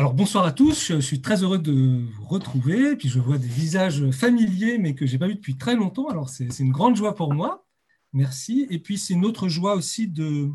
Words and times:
Alors 0.00 0.14
bonsoir 0.14 0.46
à 0.46 0.52
tous, 0.52 0.92
je 0.92 0.98
suis 0.98 1.20
très 1.20 1.42
heureux 1.42 1.58
de 1.58 2.06
vous 2.10 2.24
retrouver, 2.24 2.96
puis 2.96 3.10
je 3.10 3.20
vois 3.20 3.36
des 3.36 3.46
visages 3.46 4.10
familiers 4.12 4.78
mais 4.78 4.94
que 4.94 5.04
je 5.04 5.12
n'ai 5.12 5.18
pas 5.18 5.26
vu 5.26 5.34
depuis 5.34 5.58
très 5.58 5.76
longtemps, 5.76 6.08
alors 6.08 6.30
c'est 6.30 6.58
une 6.58 6.72
grande 6.72 6.96
joie 6.96 7.14
pour 7.14 7.34
moi, 7.34 7.66
merci. 8.14 8.66
Et 8.70 8.78
puis 8.78 8.96
c'est 8.96 9.12
une 9.12 9.26
autre 9.26 9.48
joie 9.50 9.74
aussi 9.74 10.08
de 10.08 10.48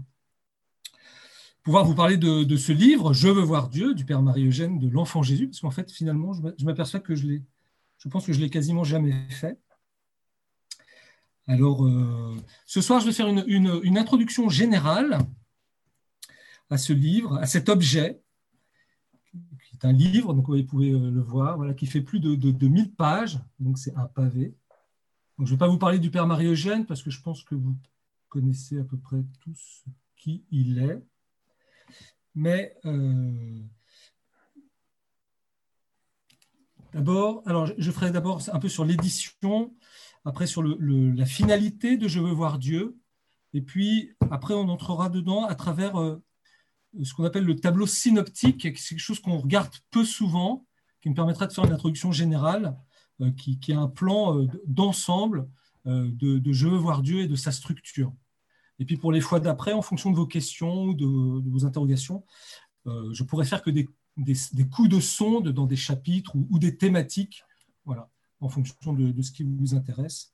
pouvoir 1.62 1.86
vous 1.86 1.94
parler 1.94 2.18
de, 2.18 2.58
ce 2.58 2.72
livre, 2.72 3.14
Je 3.14 3.28
veux 3.28 3.44
voir 3.44 3.70
Dieu, 3.70 3.94
du 3.94 4.04
Père 4.04 4.24
Marie-Eugène, 4.24 4.80
de 4.80 4.90
l'Enfant 4.90 5.22
Jésus, 5.22 5.46
parce 5.46 5.60
qu'en 5.60 5.70
fait 5.70 5.92
finalement 5.92 6.34
je 6.34 6.66
m'aperçois 6.66 7.00
que 7.00 7.14
je 7.14 7.28
l'ai, 7.28 7.44
je 8.00 8.10
pense 8.10 8.26
que 8.26 8.34
je 8.34 8.40
l'ai 8.40 8.50
quasiment 8.50 8.84
jamais 8.84 9.14
fait. 9.30 9.60
Alors 11.46 11.86
euh, 11.86 12.36
ce 12.66 12.82
soir 12.82 13.00
je 13.00 13.06
vais 13.06 13.14
faire 13.14 13.28
une 13.28 13.98
introduction 14.00 14.50
générale 14.50 15.20
à 16.72 16.80
ce 16.80 16.94
livre, 16.94 17.38
à 17.38 17.46
cet 17.46 17.70
objet 17.70 18.25
c'est 19.76 19.88
un 19.88 19.92
livre, 19.92 20.34
donc 20.34 20.48
vous 20.48 20.64
pouvez 20.64 20.92
euh, 20.92 21.12
le 21.12 21.22
voir, 21.22 21.58
voilà, 21.58 21.74
qui 21.74 21.86
fait 21.86 22.02
plus 22.02 22.20
de, 22.20 22.36
de, 22.36 22.68
1000 22.68 22.94
pages, 22.94 23.40
donc 23.60 23.78
c'est 23.78 23.94
un 23.96 24.06
pavé. 24.06 24.56
je 25.40 25.44
ne 25.44 25.50
vais 25.50 25.58
pas 25.58 25.68
vous 25.68 25.78
parler 25.78 26.00
du 26.00 26.10
Père 26.10 26.28
Marie-Eugène 26.28 26.86
parce 26.86 27.04
que 27.04 27.10
je 27.10 27.22
pense 27.22 27.44
que 27.44 27.56
vous 27.56 27.76
connaissez 28.30 28.80
à 28.80 28.84
peu 28.84 28.98
près 28.98 29.24
tous 29.42 29.84
qui 30.16 30.46
il 30.50 30.80
est. 30.80 31.04
Mais 32.36 32.76
euh, 32.86 33.62
d'abord, 36.94 37.44
alors 37.46 37.70
je 37.78 37.92
ferai 37.92 38.12
d'abord 38.12 38.42
un 38.52 38.60
peu 38.60 38.70
sur 38.70 38.86
l'édition, 38.86 39.74
après 40.24 40.48
sur 40.48 40.64
la 40.64 41.26
finalité 41.26 41.98
de 41.98 42.08
Je 42.08 42.22
veux 42.22 42.32
voir 42.32 42.60
Dieu, 42.60 42.98
et 43.54 43.62
puis 43.62 44.14
après 44.32 44.54
on 44.54 44.70
entrera 44.70 45.10
dedans 45.10 45.44
à 45.46 45.56
travers 45.56 46.00
euh, 46.00 46.24
ce 47.04 47.14
qu'on 47.14 47.24
appelle 47.24 47.44
le 47.44 47.56
tableau 47.56 47.88
synoptique, 47.88 48.62
c'est 48.62 48.96
quelque 48.96 49.00
chose 49.00 49.20
qu'on 49.20 49.38
regarde 49.38 49.72
peu 49.92 50.06
souvent, 50.06 50.66
qui 51.02 51.10
me 51.10 51.16
permettra 51.16 51.48
de 51.48 51.54
faire 51.54 51.66
une 51.66 51.74
introduction 51.74 52.12
générale, 52.12 52.78
euh, 53.22 53.32
qui, 53.32 53.60
qui, 53.60 53.72
a 53.74 53.80
un 53.80 53.88
plan 53.88 54.38
euh, 54.38 54.48
d'ensemble 54.66 55.48
euh, 55.88 56.10
de, 56.12 56.52
Je 56.52 56.68
veux 56.68 56.78
voir 56.78 57.02
Dieu 57.02 57.22
et 57.22 57.28
de 57.28 57.36
sa 57.36 57.52
structure. 57.52 58.14
Et 58.80 58.86
puis 58.86 58.98
pour 58.98 59.12
les 59.12 59.22
fois 59.22 59.40
d'après, 59.40 59.72
en 59.72 59.82
fonction 59.82 60.12
de 60.12 60.16
vos 60.16 60.28
questions 60.28 60.84
ou 60.84 60.94
de, 60.94 61.06
vos 61.50 61.66
interrogations, 61.66 62.26
je 62.86 63.24
pourrais 63.24 63.46
faire 63.46 63.64
que 63.64 63.72
des, 63.72 63.88
coups 64.70 64.90
de 64.90 65.00
sonde 65.00 65.50
dans 65.50 65.66
des 65.66 65.78
chapitres 65.78 66.36
ou, 66.36 66.60
des 66.60 66.78
thématiques, 66.78 67.44
voilà, 67.86 68.10
en 68.42 68.50
fonction 68.50 68.94
de, 68.94 69.22
ce 69.22 69.32
qui 69.32 69.44
vous 69.44 69.74
intéresse. 69.74 70.34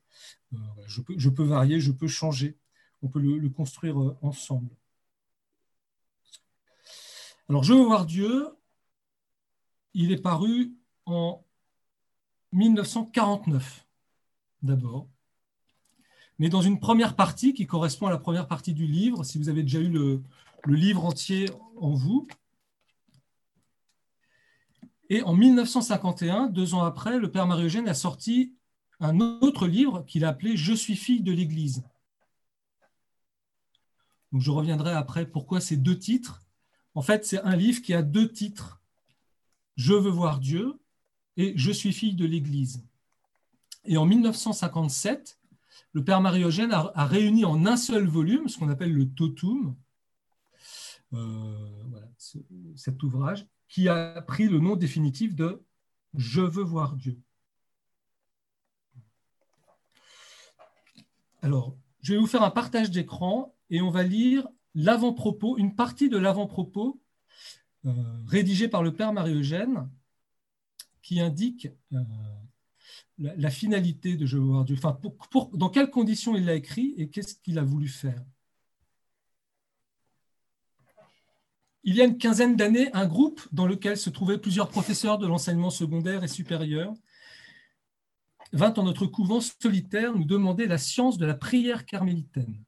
je, 0.87 1.29
peux, 1.29 1.43
varier, 1.43 1.79
je 1.79 1.91
peux 1.91 2.07
changer. 2.07 2.57
On 3.03 3.09
peut 3.09 3.21
le 3.21 3.49
construire 3.49 3.95
ensemble. 4.21 4.75
Alors, 7.51 7.65
Je 7.65 7.73
veux 7.73 7.83
voir 7.83 8.05
Dieu, 8.05 8.47
il 9.93 10.13
est 10.13 10.21
paru 10.21 10.73
en 11.05 11.43
1949, 12.53 13.85
d'abord. 14.61 15.09
Mais 16.39 16.47
dans 16.47 16.61
une 16.61 16.79
première 16.79 17.17
partie 17.17 17.53
qui 17.53 17.67
correspond 17.67 18.07
à 18.07 18.09
la 18.09 18.19
première 18.19 18.47
partie 18.47 18.73
du 18.73 18.87
livre, 18.87 19.25
si 19.25 19.37
vous 19.37 19.49
avez 19.49 19.63
déjà 19.63 19.79
eu 19.79 19.89
le, 19.89 20.23
livre 20.65 21.03
entier 21.03 21.49
en 21.75 21.93
vous. 21.93 22.25
Et 25.09 25.21
en 25.21 25.33
1951, 25.33 26.47
deux 26.47 26.73
ans 26.73 26.85
après, 26.85 27.19
le 27.19 27.31
Père 27.31 27.47
Marie-Eugène 27.47 27.89
a 27.89 27.93
sorti 27.93 28.55
un 29.01 29.19
autre 29.19 29.67
livre 29.67 30.05
qu'il 30.05 30.23
a 30.23 30.29
appelé 30.29 30.55
Je 30.55 30.73
suis 30.73 30.95
fille 30.95 31.21
de 31.21 31.33
l'Église. 31.33 31.83
Je 34.31 34.51
reviendrai 34.51 34.93
après 34.93 35.25
pourquoi 35.25 35.59
ces 35.59 35.75
deux 35.75 35.99
titres 35.99 36.41
en 36.95 37.01
fait, 37.01 37.25
c'est 37.25 37.41
un 37.41 37.55
livre 37.55 37.81
qui 37.81 37.93
a 37.93 38.01
deux 38.01 38.31
titres. 38.31 38.81
Je 39.77 39.93
veux 39.93 40.09
voir 40.09 40.39
Dieu 40.39 40.79
et 41.37 41.53
Je 41.57 41.71
suis 41.71 41.93
fille 41.93 42.15
de 42.15 42.25
l'Église. 42.25 42.83
Et 43.85 43.97
en 43.97 44.05
1957, 44.05 45.39
le 45.93 46.03
Père 46.03 46.21
Marie-Eugène 46.21 46.71
a, 46.71 47.05
réuni 47.05 47.45
en 47.45 47.65
un 47.65 47.77
seul 47.77 48.07
volume 48.07 48.47
ce 48.47 48.57
qu'on 48.57 48.69
appelle 48.69 48.93
le 48.93 49.09
Totum, 49.09 49.75
euh, 51.13 51.55
cet 52.75 53.03
ouvrage, 53.03 53.47
qui 53.67 53.87
a 53.89 54.21
pris 54.21 54.47
le 54.47 54.59
nom 54.59 54.75
définitif 54.75 55.35
de 55.35 55.63
Je 56.13 56.41
veux 56.41 56.63
voir 56.63 56.95
Dieu. 56.95 57.19
Alors, 61.41 61.75
je 62.01 62.13
vais 62.13 62.19
vous 62.19 62.27
faire 62.27 62.43
un 62.43 62.51
partage 62.51 62.91
d'écran 62.91 63.55
et 63.69 63.81
on 63.81 63.89
va 63.89 64.03
lire 64.03 64.47
l'avant-propos, 64.75 65.57
une 65.57 65.75
partie 65.75 66.09
de 66.09 66.17
l'avant-propos 66.17 67.01
euh, 67.85 67.91
rédigé 68.27 68.67
par 68.67 68.83
le 68.83 68.93
père 68.93 69.13
Marie-Eugène 69.13 69.89
qui 71.01 71.19
indique 71.19 71.67
euh, 71.93 71.99
la, 73.17 73.49
finalité 73.49 74.15
de 74.15 74.25
Je 74.25 74.37
veux 74.37 74.43
voir 74.43 74.65
Dieu, 74.65 74.75
enfin, 74.77 74.99
dans 75.53 75.69
quelles 75.69 75.89
conditions 75.89 76.35
il 76.35 76.45
l'a 76.45 76.55
écrit 76.55 76.93
et 76.97 77.09
qu'est-ce 77.09 77.35
qu'il 77.35 77.57
a 77.57 77.63
voulu 77.63 77.87
faire. 77.87 78.23
Il 81.83 81.95
y 81.95 82.01
a 82.01 82.05
une 82.05 82.19
quinzaine 82.19 82.55
d'années, 82.55 82.93
un 82.93 83.07
groupe 83.07 83.41
dans 83.51 83.65
lequel 83.65 83.97
se 83.97 84.11
trouvaient 84.11 84.37
plusieurs 84.37 84.69
professeurs 84.69 85.17
de 85.17 85.25
l'enseignement 85.25 85.71
secondaire 85.71 86.23
et 86.23 86.27
supérieur 86.27 86.93
vint 88.53 88.73
en 88.73 88.83
notre 88.83 89.07
couvent 89.07 89.39
solitaire 89.41 90.13
nous 90.13 90.25
demander 90.25 90.67
la 90.67 90.77
science 90.77 91.17
de 91.17 91.25
la 91.25 91.33
prière 91.33 91.85
carmélitaine. 91.85 92.63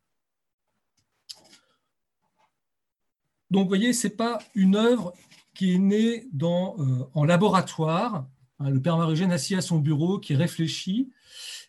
Donc, 3.53 3.65
vous 3.65 3.67
voyez, 3.67 3.93
ce 3.93 4.07
n'est 4.07 4.15
pas 4.15 4.39
une 4.55 4.75
œuvre 4.75 5.13
qui 5.53 5.75
est 5.75 5.77
née 5.77 6.27
euh, 6.41 7.05
en 7.13 7.23
laboratoire. 7.23 8.27
Hein, 8.57 8.71
le 8.71 8.81
père 8.81 8.97
Marie-Eugène 8.97 9.31
assis 9.31 9.53
à 9.53 9.61
son 9.61 9.77
bureau, 9.77 10.17
qui 10.17 10.35
réfléchit, 10.35 11.11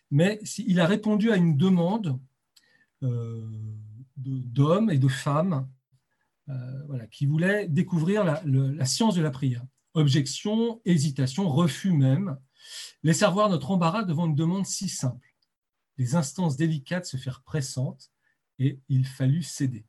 mais 0.09 0.39
il 0.57 0.79
a 0.79 0.87
répondu 0.87 1.31
à 1.31 1.35
une 1.35 1.57
demande 1.57 2.19
euh, 3.03 3.47
d'hommes 4.17 4.89
et 4.89 4.97
de 4.97 5.07
femmes 5.07 5.69
euh, 6.49 7.05
qui 7.11 7.27
voulaient 7.27 7.67
découvrir 7.67 8.23
la, 8.23 8.85
science 8.85 9.13
de 9.13 9.21
la 9.21 9.29
prière. 9.29 9.63
Objection, 9.93 10.81
hésitation, 10.85 11.47
refus 11.47 11.91
même. 11.91 12.35
Laisser 13.03 13.27
voir 13.27 13.47
notre 13.47 13.69
embarras 13.69 14.05
devant 14.05 14.25
une 14.25 14.33
demande 14.33 14.65
si 14.65 14.89
simple. 14.89 15.35
Les 15.99 16.15
instances 16.15 16.57
délicates 16.57 17.05
se 17.05 17.17
firent 17.17 17.43
pressantes 17.43 18.09
et 18.57 18.79
il 18.89 19.05
fallut 19.05 19.43
céder. 19.43 19.85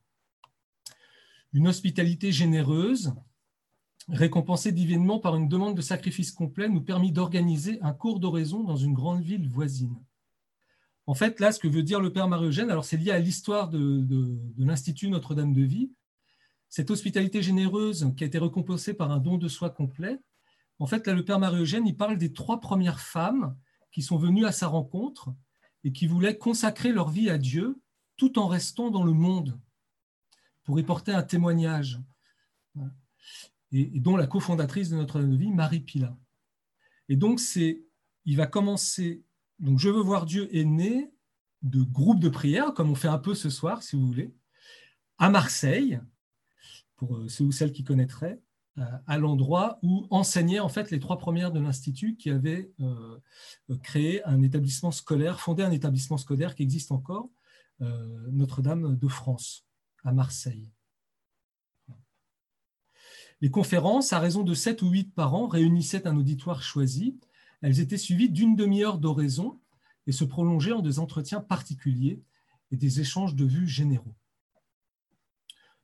Une 1.57 1.69
hospitalité 1.69 2.33
généreuse, 2.33 3.15
récompensée 4.11 4.73
divinement 4.73 5.19
par 5.19 5.37
une 5.37 5.49
demande 5.49 5.75
de 5.75 5.81
sacrifice 5.81 6.31
complet, 6.31 6.69
nous 6.69 6.83
permit 6.83 7.13
d'organiser 7.13 7.81
un 7.81 7.95
cours 7.95 8.21
d'oraison 8.21 8.63
dans 8.63 8.77
une 8.77 8.93
grande 8.93 9.23
ville 9.23 9.49
voisine. 9.49 9.97
En 11.07 11.15
fait, 11.15 11.41
là, 11.41 11.53
ce 11.53 11.59
que 11.59 11.67
veut 11.67 11.83
dire 11.83 11.99
le 11.99 12.13
Père 12.13 12.29
Marie-Eugène, 12.29 12.71
alors 12.71 12.85
c'est 12.85 12.99
lié 12.99 13.11
à 13.11 13.19
l'histoire 13.19 13.71
de, 13.71 14.07
l'Institut 14.59 15.09
Notre-Dame 15.09 15.55
de 15.55 15.63
Vie, 15.63 15.91
cette 16.69 16.91
hospitalité 16.91 17.41
généreuse 17.41 18.13
qui 18.19 18.25
a 18.25 18.27
été 18.27 18.39
récompensée 18.39 18.93
par 18.93 19.11
un 19.11 19.19
don 19.19 19.39
de 19.39 19.49
soi 19.49 19.71
complet. 19.71 20.19
En 20.79 20.85
fait, 20.85 21.07
là, 21.07 21.15
le 21.15 21.25
Père 21.25 21.39
Marie-Eugène, 21.39 21.87
il 21.87 21.97
parle 21.97 22.19
des 22.19 22.35
trois 22.35 22.61
premières 22.61 23.01
femmes 23.01 23.57
qui 23.93 24.03
sont 24.03 24.19
venues 24.19 24.45
à 24.45 24.53
sa 24.53 24.67
rencontre 24.67 25.31
et 25.85 25.93
qui 25.93 26.07
voulaient 26.07 26.37
consacrer 26.37 26.93
leur 26.93 27.09
vie 27.09 27.31
à 27.31 27.39
Dieu 27.39 27.81
tout 28.19 28.39
en 28.39 28.47
restant 28.47 28.91
dans 28.91 29.05
le 29.05 29.15
monde 29.15 29.59
pour 30.67 30.79
y 30.81 30.83
porter 30.83 31.13
un 31.13 31.23
témoignage, 31.23 32.01
et, 33.73 34.01
dont 34.01 34.17
la 34.17 34.27
cofondatrice 34.27 34.91
de 34.91 34.97
notre 34.97 35.21
vie, 35.21 35.53
Marie 35.53 35.81
Pila. 35.81 36.19
Et 37.09 37.17
donc, 37.17 37.41
c'est, 37.41 37.85
il 38.25 38.37
va 38.37 38.47
commencer. 38.47 39.23
Donc, 39.61 39.79
Je 39.79 39.89
veux 39.89 40.01
voir 40.01 40.27
Dieu 40.27 40.55
est 40.55 40.65
né 40.65 41.11
de 41.63 41.83
groupes 41.83 42.21
de 42.21 42.29
prière, 42.29 42.75
comme 42.75 42.91
on 42.91 42.97
fait 42.97 43.09
un 43.09 43.19
peu 43.19 43.35
ce 43.35 43.49
soir, 43.49 43.83
si 43.85 43.95
vous 43.95 44.07
voulez, 44.07 44.35
à 45.19 45.31
Marseille, 45.31 46.01
pour 46.97 47.17
euh, 47.17 47.29
ceux 47.29 47.45
ou 47.45 47.53
celles 47.53 47.73
qui 47.73 47.85
connaîtraient, 47.85 48.41
euh, 48.79 48.85
à 49.07 49.19
l'endroit 49.19 49.79
où 49.83 50.07
enseignaient 50.11 50.59
en 50.59 50.69
fait 50.69 50.91
les 50.91 50.99
trois 50.99 51.17
premières 51.17 51.53
de 51.53 51.61
l'Institut 51.61 52.17
qui 52.17 52.29
avaient 52.29 52.73
euh, 52.81 53.19
créé 53.83 54.25
un 54.25 54.43
établissement 54.43 54.91
scolaire, 54.91 55.41
fondé 55.41 55.63
un 55.63 55.71
établissement 55.71 56.19
scolaire 56.19 56.55
qui 56.55 56.65
existe 56.65 56.91
encore, 56.93 57.31
Notre-Dame 57.79 58.97
de 58.97 59.09
France 59.09 59.66
à 60.05 60.13
Marseille. 60.13 60.71
Les 63.41 63.51
conférences, 63.51 64.13
à 64.13 64.19
raison 64.19 64.43
de 64.43 64.55
7 64.55 64.83
ou 64.83 64.89
8 64.89 65.15
par 65.15 65.35
an, 65.35 65.47
réunissaient 65.47 66.07
un 66.07 66.17
auditoire 66.17 66.63
choisi. 66.63 67.19
Elles 67.61 67.81
étaient 67.81 67.99
suivies 67.99 68.31
d'une 68.31 68.57
demi-heure 68.57 68.99
d'oraison 68.99 69.61
et 70.07 70.13
se 70.13 70.25
prolongeaient 70.25 70.73
en 70.73 70.81
des 70.81 70.99
entretiens 70.99 71.41
particuliers 71.41 72.23
et 72.71 72.77
des 72.77 73.01
échanges 73.01 73.35
de 73.35 73.45
vues 73.45 73.69
généraux. 73.69 74.15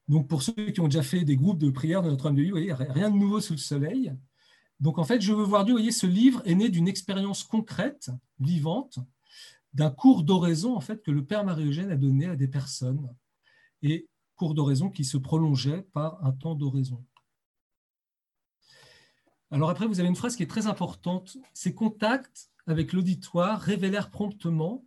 Donc 0.08 0.28
pour 0.28 0.42
ceux 0.42 0.52
qui 0.52 0.80
ont 0.80 0.88
déjà 0.88 1.02
fait 1.02 1.24
des 1.24 1.36
groupes 1.36 1.58
de 1.58 1.70
prière 1.70 2.02
de 2.02 2.10
Notre-Dame 2.10 2.36
de 2.36 2.44
vous 2.44 2.50
voyez, 2.50 2.72
rien 2.72 3.10
de 3.10 3.16
nouveau 3.16 3.40
sous 3.40 3.52
le 3.52 3.58
soleil. 3.58 4.12
Donc 4.80 4.98
en 4.98 5.04
fait, 5.04 5.20
je 5.20 5.32
veux 5.32 5.44
voir 5.44 5.64
Dieu, 5.64 5.74
vous 5.74 5.78
voyez, 5.78 5.92
ce 5.92 6.06
livre 6.06 6.42
est 6.44 6.54
né 6.54 6.68
d'une 6.68 6.88
expérience 6.88 7.44
concrète, 7.44 8.10
vivante, 8.40 8.98
d'un 9.74 9.90
cours 9.90 10.22
d'oraison 10.22 10.74
en 10.74 10.80
fait 10.80 11.02
que 11.02 11.10
le 11.10 11.24
Père 11.24 11.44
Marie-Eugène 11.44 11.90
a 11.90 11.96
donné 11.96 12.26
à 12.26 12.36
des 12.36 12.48
personnes 12.48 13.08
et 13.82 14.08
cours 14.36 14.54
d'oraison 14.54 14.90
qui 14.90 15.04
se 15.04 15.16
prolongeait 15.16 15.82
par 15.92 16.24
un 16.24 16.32
temps 16.32 16.54
d'oraison. 16.54 17.04
Alors 19.50 19.68
après, 19.68 19.86
vous 19.86 20.00
avez 20.00 20.08
une 20.08 20.16
phrase 20.16 20.34
qui 20.34 20.42
est 20.42 20.50
très 20.50 20.66
importante. 20.66 21.36
Ces 21.52 21.74
contacts 21.74 22.50
avec 22.66 22.92
l'auditoire 22.92 23.60
révélèrent 23.60 24.10
promptement 24.10 24.86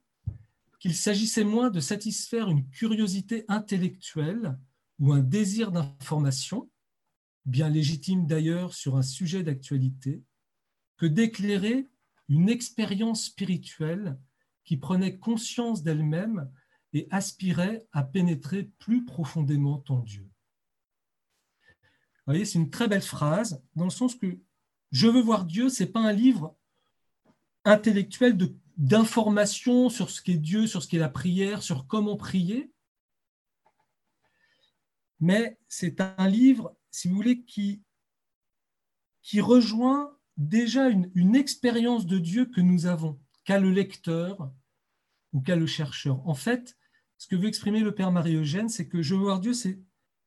qu'il 0.79 0.95
s'agissait 0.95 1.43
moins 1.43 1.69
de 1.69 1.79
satisfaire 1.79 2.49
une 2.49 2.67
curiosité 2.69 3.45
intellectuelle 3.47 4.57
ou 4.99 5.13
un 5.13 5.21
désir 5.21 5.71
d'information, 5.71 6.69
bien 7.45 7.69
légitime 7.69 8.27
d'ailleurs 8.27 8.73
sur 8.73 8.97
un 8.97 9.01
sujet 9.01 9.43
d'actualité, 9.43 10.23
que 10.97 11.05
d'éclairer 11.05 11.87
une 12.29 12.49
expérience 12.49 13.25
spirituelle 13.25 14.17
qui 14.63 14.77
prenait 14.77 15.19
conscience 15.19 15.83
d'elle-même 15.83 16.49
et 16.95 17.07
aspirait 17.11 17.85
à 17.91 18.03
pénétrer 18.03 18.63
plus 18.79 19.05
profondément 19.05 19.83
en 19.89 19.99
Dieu. 19.99 20.23
Vous 22.25 22.31
voyez, 22.31 22.45
c'est 22.45 22.57
une 22.57 22.71
très 22.71 22.87
belle 22.87 23.01
phrase, 23.01 23.61
dans 23.75 23.83
le 23.83 23.89
sens 23.91 24.15
que 24.15 24.39
Je 24.91 25.07
veux 25.07 25.21
voir 25.21 25.43
Dieu, 25.43 25.67
ce 25.67 25.83
n'est 25.83 25.89
pas 25.89 25.99
un 25.99 26.13
livre 26.13 26.55
intellectuel 27.65 28.37
d'information 28.77 29.89
sur 29.89 30.09
ce 30.09 30.21
qu'est 30.21 30.37
Dieu, 30.37 30.67
sur 30.67 30.81
ce 30.81 30.87
qu'est 30.87 30.97
la 30.97 31.09
prière, 31.09 31.61
sur 31.61 31.85
comment 31.85 32.15
prier, 32.15 32.71
mais 35.19 35.57
c'est 35.67 35.99
un 35.99 36.29
livre, 36.29 36.77
si 36.91 37.09
vous 37.09 37.15
voulez, 37.15 37.43
qui, 37.43 37.81
qui 39.21 39.41
rejoint 39.41 40.17
déjà 40.37 40.87
une, 40.87 41.11
une 41.13 41.35
expérience 41.35 42.05
de 42.05 42.19
Dieu 42.19 42.45
que 42.45 42.61
nous 42.61 42.85
avons, 42.85 43.19
qu'a 43.43 43.59
le 43.59 43.71
lecteur 43.71 44.49
ou 45.33 45.41
qu'a 45.41 45.55
le 45.55 45.65
chercheur. 45.65 46.25
En 46.27 46.35
fait, 46.35 46.77
ce 47.25 47.27
que 47.27 47.35
veut 47.37 47.47
exprimer 47.47 47.79
le 47.79 47.91
Père 47.91 48.11
Marie-Eugène, 48.11 48.69
c'est 48.69 48.87
que 48.87 49.01
Je 49.01 49.15
veux 49.15 49.21
voir 49.21 49.39
Dieu, 49.39 49.55
c'est 49.55 49.79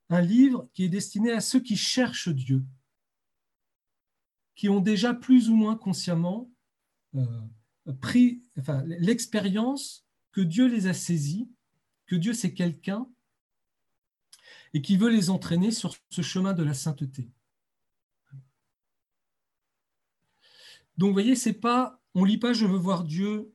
un 0.08 0.20
livre 0.20 0.68
qui 0.74 0.82
est 0.82 0.88
destiné 0.88 1.30
à 1.30 1.40
ceux 1.40 1.60
qui 1.60 1.76
cherchent 1.76 2.28
Dieu, 2.28 2.66
qui 4.56 4.68
ont 4.68 4.80
déjà 4.80 5.14
plus 5.14 5.48
ou 5.48 5.54
moins 5.54 5.76
consciemment 5.76 6.50
euh, 7.14 7.24
pris 8.00 8.42
l'expérience 8.84 10.08
que 10.32 10.40
Dieu 10.40 10.66
les 10.66 10.88
a 10.88 10.92
saisis, 10.92 11.48
que 12.06 12.16
Dieu 12.16 12.34
c'est 12.34 12.52
quelqu'un 12.52 13.08
et 14.74 14.82
qui 14.82 14.96
veut 14.96 15.10
les 15.10 15.30
entraîner 15.30 15.70
sur 15.70 15.94
ce 16.10 16.22
chemin 16.22 16.52
de 16.52 16.64
la 16.64 16.74
sainteté. 16.74 17.30
Donc, 20.96 21.10
vous 21.10 21.12
voyez, 21.12 21.36
c'est 21.36 21.52
pas, 21.52 22.02
on 22.16 22.24
lit 22.24 22.38
pas 22.38 22.52
Je 22.52 22.66
veux 22.66 22.76
voir 22.76 23.04
Dieu 23.04 23.54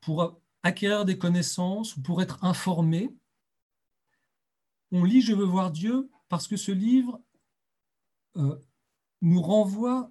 pour 0.00 0.40
acquérir 0.62 1.04
des 1.04 1.18
connaissances 1.18 1.96
ou 1.96 2.02
pour 2.02 2.22
être 2.22 2.42
informé. 2.44 3.14
On 4.92 5.04
lit 5.04 5.22
Je 5.22 5.34
veux 5.34 5.44
voir 5.44 5.70
Dieu 5.70 6.10
parce 6.28 6.48
que 6.48 6.56
ce 6.56 6.72
livre 6.72 7.20
euh, 8.36 8.58
nous 9.22 9.42
renvoie 9.42 10.10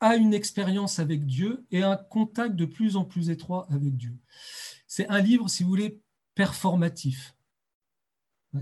à 0.00 0.16
une 0.16 0.34
expérience 0.34 0.98
avec 0.98 1.24
Dieu 1.24 1.64
et 1.70 1.82
un 1.82 1.96
contact 1.96 2.56
de 2.56 2.66
plus 2.66 2.96
en 2.96 3.04
plus 3.04 3.30
étroit 3.30 3.66
avec 3.70 3.96
Dieu. 3.96 4.18
C'est 4.86 5.08
un 5.08 5.20
livre, 5.20 5.48
si 5.48 5.62
vous 5.62 5.68
voulez, 5.70 6.00
performatif, 6.34 7.34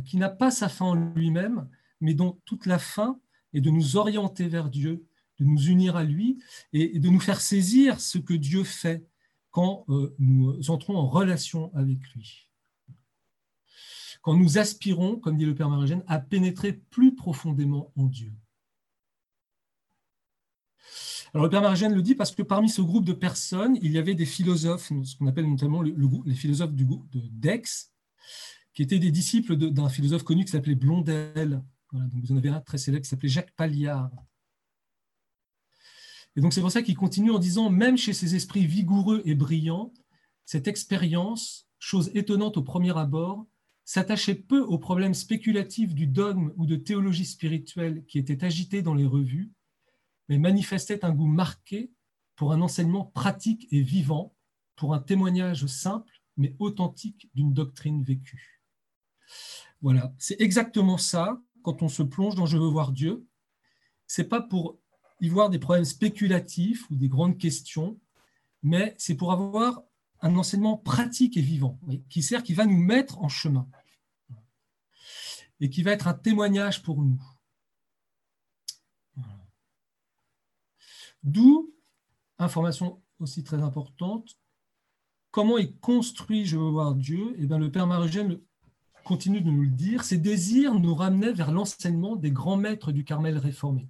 qui 0.05 0.19
n'a 0.19 0.29
pas 0.29 0.51
sa 0.51 0.69
fin 0.69 0.87
en 0.87 0.95
lui-même, 0.95 1.69
mais 2.01 2.15
dont 2.15 2.41
toute 2.45 2.67
la 2.67 2.79
fin 2.79 3.19
est 3.53 3.61
de 3.61 3.71
nous 3.71 3.97
orienter 3.97 4.49
vers 4.49 4.71
Dieu, 4.71 5.05
de 5.39 5.45
nous 5.45 5.67
unir 5.67 5.97
à 5.97 6.05
lui 6.05 6.43
et 6.73 6.99
de 6.99 7.09
nous 7.09 7.21
faire 7.21 7.41
saisir 7.41 8.01
ce 8.01 8.19
que 8.19 8.35
Dieu 8.35 8.65
fait 8.65 9.05
quand 9.53 9.85
euh, 9.89 10.15
nous 10.19 10.71
entrons 10.71 10.97
en 10.97 11.07
relation 11.07 11.73
avec 11.75 11.99
lui. 12.15 12.49
Quand 14.23 14.37
nous 14.37 14.59
aspirons, 14.59 15.17
comme 15.17 15.37
dit 15.37 15.45
le 15.45 15.55
Père 15.55 15.69
Marigène, 15.69 16.03
à 16.09 16.19
pénétrer 16.19 16.73
plus 16.73 17.15
profondément 17.15 17.93
en 17.97 18.07
Dieu. 18.07 18.33
Alors 21.35 21.45
le 21.45 21.51
Père 21.51 21.63
Marigène 21.63 21.95
le 21.95 22.03
dit 22.03 22.15
parce 22.15 22.35
que 22.35 22.43
parmi 22.43 22.69
ce 22.69 22.83
groupe 22.83 23.05
de 23.05 23.13
personnes, 23.13 23.79
il 23.83 23.93
y 23.93 23.99
avait 23.99 24.15
des 24.15 24.27
philosophes, 24.27 24.93
ce 25.05 25.17
qu'on 25.17 25.27
appelle 25.27 25.49
notamment 25.49 25.83
les 25.83 26.35
philosophes 26.35 26.73
du 26.73 26.85
de 26.85 27.21
d'Aix, 27.31 27.63
qui 28.75 28.83
étaient 28.83 28.99
des 28.99 29.11
disciples 29.11 29.57
d'un 29.57 29.89
philosophe 29.89 30.25
connu 30.25 30.45
qui 30.45 30.53
s'appelait 30.53 30.75
Blondel. 30.75 31.63
vous 31.93 32.33
en 32.33 32.37
avez 32.37 32.49
un 32.49 32.61
très 32.61 32.79
célèbre 32.79 33.05
qui 33.05 33.11
s'appelait 33.11 33.29
Jacques 33.29 33.55
Palliard. 33.57 34.11
Et 36.37 36.41
donc 36.41 36.53
c'est 36.53 36.61
pour 36.61 36.73
ça 36.73 36.83
qu'il 36.83 36.97
continue 36.97 37.31
en 37.31 37.39
disant, 37.39 37.71
même 37.71 37.97
chez 37.97 38.13
ces 38.13 38.35
esprits 38.35 38.67
vigoureux 38.67 39.23
et 39.25 39.35
brillants, 39.35 39.93
cette 40.45 40.69
expérience, 40.69 41.69
chose 41.79 42.11
étonnante 42.15 42.57
au 42.57 42.63
premier 42.63 42.97
abord, 42.97 43.47
s'attachait 43.85 44.37
peu 44.37 44.61
aux 44.61 44.79
problèmes 44.79 45.15
spéculatifs 45.15 45.95
du 45.95 46.07
dogme 46.07 46.53
ou 46.57 46.67
de 46.67 46.77
théologie 46.77 47.27
spirituelle 47.27 48.05
qui 48.07 48.19
étaient 48.19 48.45
agités 48.45 48.81
dans 48.81 48.95
les 48.95 49.07
revues, 49.07 49.53
mais 50.29 50.39
manifestait 50.39 51.05
un 51.05 51.13
goût 51.13 51.27
marqué 51.27 51.91
pour 52.37 52.53
un 52.53 52.61
enseignement 52.61 53.05
pratique 53.05 53.67
et 53.71 53.83
vivant, 53.83 54.35
pour 54.77 54.95
un 54.95 55.01
témoignage 55.01 55.67
simple 55.67 56.23
mais 56.37 56.57
authentique 56.59 57.31
d'une 57.35 57.53
doctrine 57.53 58.03
vécue. 58.03 58.63
Voilà, 59.81 60.15
c'est 60.19 60.41
exactement 60.41 60.99
ça 60.99 61.41
quand 61.63 61.83
on 61.83 61.89
se 61.89 62.03
plonge 62.03 62.35
dans 62.35 62.47
Je 62.47 62.57
veux 62.57 62.69
voir 62.69 62.93
Dieu. 62.93 63.27
C'est 64.07 64.29
pas 64.29 64.41
pour 64.41 64.79
y 65.23 65.29
voir 65.29 65.49
des 65.49 65.61
problèmes 65.61 65.85
spéculatifs 65.85 66.91
ou 66.91 66.97
des 66.97 67.09
grandes 67.09 67.39
questions, 67.39 67.99
mais 68.63 68.95
c'est 68.99 69.15
pour 69.15 69.33
avoir 69.33 69.83
un 70.21 70.37
enseignement 70.37 70.77
pratique 70.77 71.37
et 71.37 71.41
vivant, 71.41 71.81
qui 72.11 72.23
sert, 72.23 72.43
qui 72.43 72.55
va 72.55 72.67
nous 72.67 72.77
mettre 72.77 73.21
en 73.21 73.29
chemin 73.29 73.69
et 75.61 75.71
qui 75.71 75.85
va 75.85 75.93
être 75.93 76.09
un 76.09 76.15
témoignage 76.15 76.83
pour 76.83 77.03
nous. 77.03 77.23
D'où, 81.23 81.73
information 82.39 83.01
aussi 83.21 83.45
très 83.45 83.63
importante, 83.63 84.37
comment 85.31 85.57
est 85.57 85.79
construit 85.79 86.47
Je 86.47 86.59
veux 86.59 86.71
voir 86.71 86.97
Dieu. 86.97 87.35
Et 87.39 87.45
eh 87.45 87.47
bien, 87.47 87.59
Le 87.59 87.71
Père 87.71 87.87
Marugène 87.87 88.41
continue 89.05 89.41
de 89.41 89.51
nous 89.51 89.63
le 89.63 89.69
dire, 89.69 90.03
ces 90.03 90.19
désirs 90.19 90.75
nous 90.75 90.95
ramenaient 90.97 91.33
vers 91.33 91.53
l'enseignement 91.53 92.17
des 92.17 92.33
grands 92.33 92.57
maîtres 92.57 92.91
du 92.91 93.05
Carmel 93.05 93.39
réformé 93.39 93.89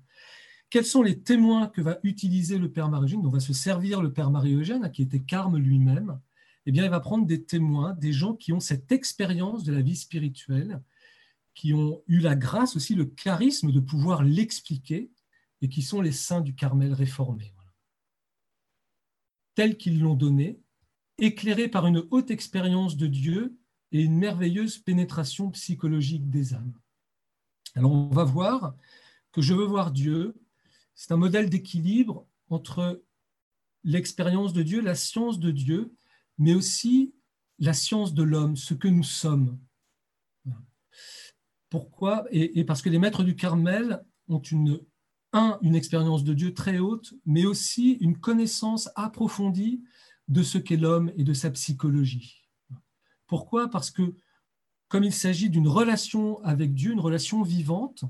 quels 0.73 0.87
sont 0.87 1.03
les 1.03 1.21
témoins 1.21 1.69
que 1.69 1.83
va 1.83 1.99
utiliser 2.03 2.57
le 2.57 2.73
Père 2.73 2.89
Marie-Eugène, 2.89 3.21
dont 3.21 3.29
va 3.29 3.41
se 3.41 3.53
servir 3.53 4.01
le 4.01 4.11
Père 4.11 4.31
Marie-Eugène, 4.31 4.91
qui 4.91 5.03
était 5.03 5.21
Carme 5.21 5.59
lui-même? 5.59 6.19
Eh 6.65 6.73
bien, 6.73 6.85
il 6.85 6.91
va 6.91 6.99
prendre 6.99 7.27
des 7.27 7.45
témoins, 7.45 7.93
des 7.93 8.15
gens 8.15 8.35
qui 8.35 8.55
ont 8.55 8.59
cette 8.59 8.91
expérience 8.91 9.65
de 9.65 9.73
la 9.75 9.83
vie 9.83 9.97
spirituelle, 9.97 10.83
qui 11.55 11.75
ont 11.75 12.03
eu 12.07 12.21
la 12.21 12.37
grâce 12.37 12.75
aussi, 12.75 12.95
le 12.95 13.05
charisme 13.05 13.71
de 13.71 13.81
pouvoir 13.81 14.25
l'expliquer, 14.25 15.11
et 15.61 15.69
qui 15.69 15.83
sont 15.83 16.01
les 16.01 16.11
saints 16.11 16.41
du 16.41 16.55
Carmel 16.55 16.95
réformé. 16.95 17.53
Tels 19.55 19.77
qu'ils 19.77 20.01
l'ont 20.01 20.15
donné, 20.15 20.59
éclairés 21.19 21.69
par 21.69 21.87
une 21.87 22.03
haute 22.11 22.31
expérience 22.31 22.97
de 22.97 23.09
Dieu 23.09 23.59
et 23.91 24.01
une 24.01 24.17
merveilleuse 24.17 24.79
pénétration 24.79 25.51
psychologique 25.51 26.31
des 26.31 26.55
âmes. 26.55 26.73
Alors 27.75 27.93
on 27.93 28.09
va 28.09 28.25
voir 28.25 28.75
que 29.33 29.43
je 29.43 29.53
veux 29.53 29.67
voir 29.67 29.91
Dieu 29.91 30.42
c'est 30.95 31.13
un 31.13 31.17
modèle 31.17 31.49
d'équilibre 31.49 32.27
entre 32.49 33.03
l'expérience 33.85 34.53
de 34.53 34.63
Dieu, 34.63 34.81
la 34.81 34.95
science 34.95 35.39
de 35.39 35.51
Dieu, 35.51 35.95
mais 36.39 36.55
aussi 36.55 37.15
la 37.59 37.73
science 37.73 38.15
de 38.15 38.23
l'homme, 38.23 38.57
ce 38.57 38.75
que 38.75 38.89
nous 38.89 39.05
sommes. 39.05 39.59
Pourquoi? 41.71 42.27
Et, 42.31 42.65
parce 42.65 42.83
que 42.83 42.91
les 42.91 42.99
maîtres 42.99 43.25
du 43.25 43.35
Carmel 43.35 44.05
ont 44.29 44.43
une, 44.43 44.81
un, 45.33 45.59
une 45.63 45.75
expérience 45.75 46.23
de 46.23 46.35
Dieu 46.35 46.53
très 46.53 46.79
haute, 46.79 47.15
mais 47.25 47.47
aussi 47.47 47.93
une 48.01 48.19
connaissance 48.19 48.91
approfondie 48.95 49.83
de 50.29 50.43
ce 50.43 50.59
qu'est 50.59 50.77
l'homme 50.77 51.11
et 51.17 51.25
de 51.25 51.33
sa 51.33 51.51
psychologie. 51.51 52.49
Pourquoi? 53.27 53.69
Parce 53.71 53.91
que 53.91 54.15
comme 54.89 55.05
il 55.05 55.13
s'agit 55.15 55.49
d'une 55.49 55.69
relation 55.69 56.43
avec 56.45 56.75
Dieu, 56.75 56.93
une 56.93 57.01
relation 57.01 57.43
vivante, 57.43 58.05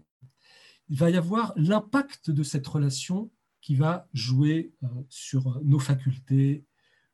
il 0.89 0.99
va 0.99 1.11
y 1.11 1.17
avoir 1.17 1.53
l'impact 1.57 2.31
de 2.31 2.43
cette 2.43 2.67
relation 2.67 3.31
qui 3.61 3.77
va 3.77 4.09
jouer 4.13 4.73
euh, 4.83 4.89
sur 5.09 5.61
nos 5.65 5.79
facultés, 5.79 6.65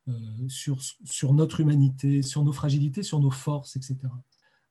euh, 0.09 0.49
sur, 0.49 0.81
sur 1.05 1.35
notre 1.35 1.61
humanité, 1.61 2.23
sur 2.23 2.43
nos 2.43 2.53
fragilités, 2.53 3.03
sur 3.03 3.21
nos 3.21 3.31
forces, 3.31 3.77
etc. 3.77 3.99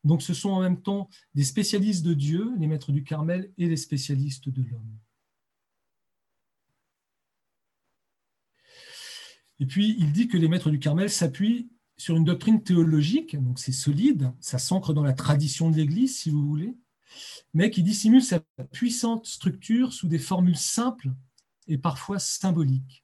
Donc 0.04 0.22
ce 0.22 0.34
sont 0.34 0.50
en 0.50 0.62
même 0.62 0.82
temps 0.82 1.10
des 1.36 1.44
spécialistes 1.44 2.04
de 2.04 2.14
Dieu, 2.14 2.52
les 2.58 2.68
maîtres 2.68 2.92
du 2.92 3.04
Carmel, 3.04 3.52
et 3.58 3.68
les 3.68 3.78
spécialistes 3.78 4.50
de 4.50 4.64
l'homme. 4.64 4.98
Et 9.60 9.66
puis 9.66 9.96
il 10.00 10.12
dit 10.12 10.28
que 10.28 10.38
les 10.38 10.48
maîtres 10.48 10.72
du 10.72 10.80
Carmel 10.80 11.10
s'appuient 11.10 11.70
sur 11.98 12.16
une 12.16 12.24
doctrine 12.24 12.64
théologique, 12.64 13.36
donc 13.36 13.60
c'est 13.60 13.72
solide, 13.72 14.32
ça 14.40 14.60
s'ancre 14.60 14.94
dans 14.94 15.04
la 15.04 15.14
tradition 15.14 15.72
de 15.72 15.78
l'Église, 15.78 16.18
si 16.18 16.30
vous 16.30 16.46
voulez, 16.46 16.76
mais 17.54 17.72
qui 17.72 17.84
dissimule 17.84 18.22
sa 18.22 18.40
puissante 18.72 19.26
structure 19.26 19.94
sous 19.94 20.08
des 20.08 20.20
formules 20.20 20.58
simples 20.58 21.10
et 21.68 21.78
parfois 21.78 22.20
symboliques. 22.20 23.04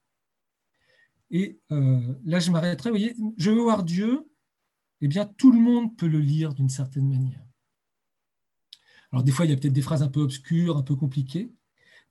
Et 1.31 1.59
euh, 1.71 2.13
là, 2.25 2.39
je 2.39 2.51
m'arrêterai. 2.51 2.89
Vous 2.91 2.97
voyez, 2.97 3.15
je 3.37 3.49
veux 3.49 3.61
voir 3.61 3.83
Dieu, 3.83 4.29
eh 5.01 5.07
bien, 5.07 5.25
tout 5.25 5.51
le 5.51 5.59
monde 5.59 5.97
peut 5.97 6.07
le 6.07 6.19
lire 6.19 6.53
d'une 6.53 6.69
certaine 6.69 7.09
manière. 7.09 7.43
Alors, 9.11 9.23
des 9.23 9.31
fois, 9.31 9.45
il 9.45 9.49
y 9.49 9.53
a 9.53 9.57
peut-être 9.57 9.73
des 9.73 9.81
phrases 9.81 10.03
un 10.03 10.07
peu 10.07 10.21
obscures, 10.21 10.77
un 10.77 10.83
peu 10.83 10.95
compliquées, 10.95 11.51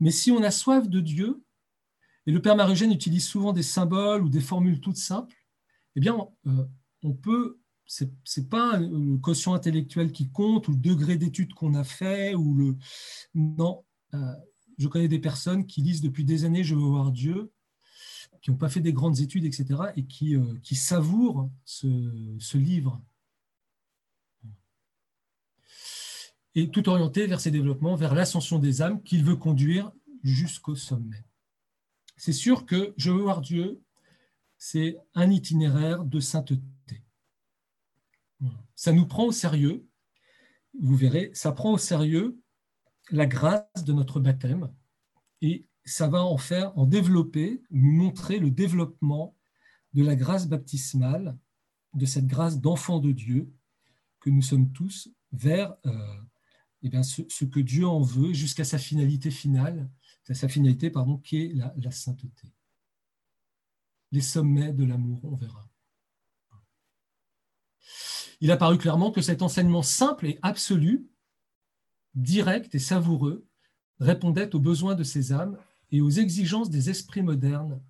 Mais 0.00 0.10
si 0.10 0.30
on 0.30 0.42
a 0.42 0.50
soif 0.50 0.88
de 0.88 1.00
Dieu, 1.00 1.44
et 2.26 2.32
le 2.32 2.42
Père 2.42 2.56
Marie-Eugène 2.56 2.92
utilise 2.92 3.26
souvent 3.26 3.52
des 3.52 3.62
symboles 3.62 4.22
ou 4.22 4.28
des 4.28 4.40
formules 4.40 4.80
toutes 4.80 4.96
simples, 4.96 5.36
eh 5.96 6.00
bien, 6.00 6.16
euh, 6.46 6.64
on 7.02 7.12
peut, 7.12 7.60
ce 7.92 8.40
n'est 8.40 8.46
pas 8.46 8.78
le 8.78 9.18
quotient 9.18 9.52
intellectuel 9.52 10.12
qui 10.12 10.30
compte 10.30 10.68
ou 10.68 10.72
le 10.72 10.78
degré 10.78 11.16
d'étude 11.16 11.52
qu'on 11.52 11.74
a 11.74 11.84
fait, 11.84 12.34
ou 12.34 12.54
le. 12.54 12.76
Non, 13.34 13.84
euh, 14.14 14.34
je 14.78 14.88
connais 14.88 15.08
des 15.08 15.18
personnes 15.18 15.66
qui 15.66 15.82
lisent 15.82 16.00
depuis 16.00 16.24
des 16.24 16.44
années 16.44 16.64
Je 16.64 16.74
veux 16.74 16.80
voir 16.80 17.12
Dieu, 17.12 17.52
qui 18.40 18.50
n'ont 18.50 18.56
pas 18.56 18.70
fait 18.70 18.80
des 18.80 18.94
grandes 18.94 19.20
études, 19.20 19.44
etc., 19.44 19.66
et 19.96 20.06
qui, 20.06 20.36
euh, 20.36 20.58
qui 20.62 20.74
savourent 20.74 21.50
ce, 21.66 22.56
livre. 22.56 23.02
Et 26.54 26.70
tout 26.70 26.88
orienté 26.88 27.26
vers 27.26 27.40
ses 27.40 27.50
développements, 27.50 27.94
vers 27.94 28.14
l'ascension 28.14 28.58
des 28.58 28.80
âmes 28.80 29.02
qu'il 29.02 29.22
veut 29.22 29.36
conduire 29.36 29.92
jusqu'au 30.22 30.76
sommet. 30.76 31.24
C'est 32.16 32.32
sûr 32.32 32.64
que 32.64 32.94
Je 32.96 33.10
veux 33.10 33.20
voir 33.22 33.42
Dieu, 33.42 33.82
c'est 34.56 34.96
un 35.14 35.30
itinéraire 35.30 36.04
de 36.04 36.20
sainteté. 36.20 36.62
Ça 38.74 38.92
nous 38.92 39.06
prend 39.06 39.26
au 39.26 39.32
sérieux, 39.32 39.86
vous 40.80 40.96
verrez, 40.96 41.30
ça 41.34 41.52
prend 41.52 41.72
au 41.72 41.78
sérieux 41.78 42.40
la 43.10 43.26
grâce 43.26 43.84
de 43.84 43.92
notre 43.92 44.20
baptême 44.20 44.72
et 45.40 45.66
ça 45.84 46.08
va 46.08 46.22
en 46.24 46.38
faire, 46.38 46.76
en 46.78 46.86
développer, 46.86 47.62
montrer 47.70 48.38
le 48.38 48.50
développement 48.50 49.36
de 49.92 50.04
la 50.04 50.16
grâce 50.16 50.48
baptismale, 50.48 51.36
de 51.94 52.06
cette 52.06 52.26
grâce 52.26 52.60
d'enfant 52.60 53.00
de 53.00 53.12
Dieu 53.12 53.52
que 54.20 54.30
nous 54.30 54.42
sommes 54.42 54.72
tous 54.72 55.10
vers 55.32 55.74
euh, 55.86 56.22
eh 56.82 56.88
bien, 56.88 57.02
ce, 57.02 57.44
que 57.44 57.60
Dieu 57.60 57.86
en 57.86 58.00
veut 58.00 58.32
jusqu'à 58.32 58.64
sa 58.64 58.78
finalité 58.78 59.30
finale, 59.30 59.90
sa 60.30 60.48
finalité 60.48 60.90
pardon, 60.90 61.18
qui 61.18 61.36
est 61.36 61.54
la 61.76 61.90
sainteté. 61.90 62.52
Les 64.12 64.20
sommets 64.20 64.72
de 64.72 64.84
l'amour, 64.84 65.20
on 65.24 65.34
verra. 65.34 65.68
Il 68.42 68.50
a 68.50 68.56
paru 68.56 68.76
clairement 68.76 69.12
que 69.12 69.22
cet 69.22 69.40
enseignement 69.40 69.82
simple 69.82 70.26
et 70.26 70.40
absolu, 70.42 71.06
direct 72.16 72.74
et 72.74 72.80
savoureux, 72.80 73.46
répondait 74.00 74.52
aux 74.56 74.58
besoins 74.58 74.96
de 74.96 75.04
ces 75.04 75.32
âmes 75.32 75.56
et 75.92 76.00
aux 76.00 76.10
exigences 76.10 76.68
des 76.68 76.90
esprits 76.90 77.22
modernes, 77.22 77.80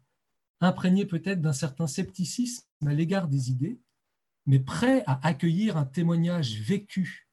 imprégnés 0.60 1.06
peut-être 1.06 1.40
d'un 1.40 1.54
certain 1.54 1.86
scepticisme 1.86 2.66
à 2.86 2.92
l'égard 2.92 3.28
des 3.28 3.50
idées, 3.50 3.80
mais 4.44 4.60
prêts 4.60 5.02
à 5.06 5.26
accueillir 5.26 5.78
un 5.78 5.86
témoignage 5.86 6.60
vécu 6.60 7.30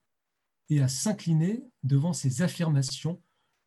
et 0.69 0.81
à 0.81 0.87
s'incliner 0.87 1.65
devant 1.83 2.13
ces 2.13 2.41
affirmations 2.41 3.21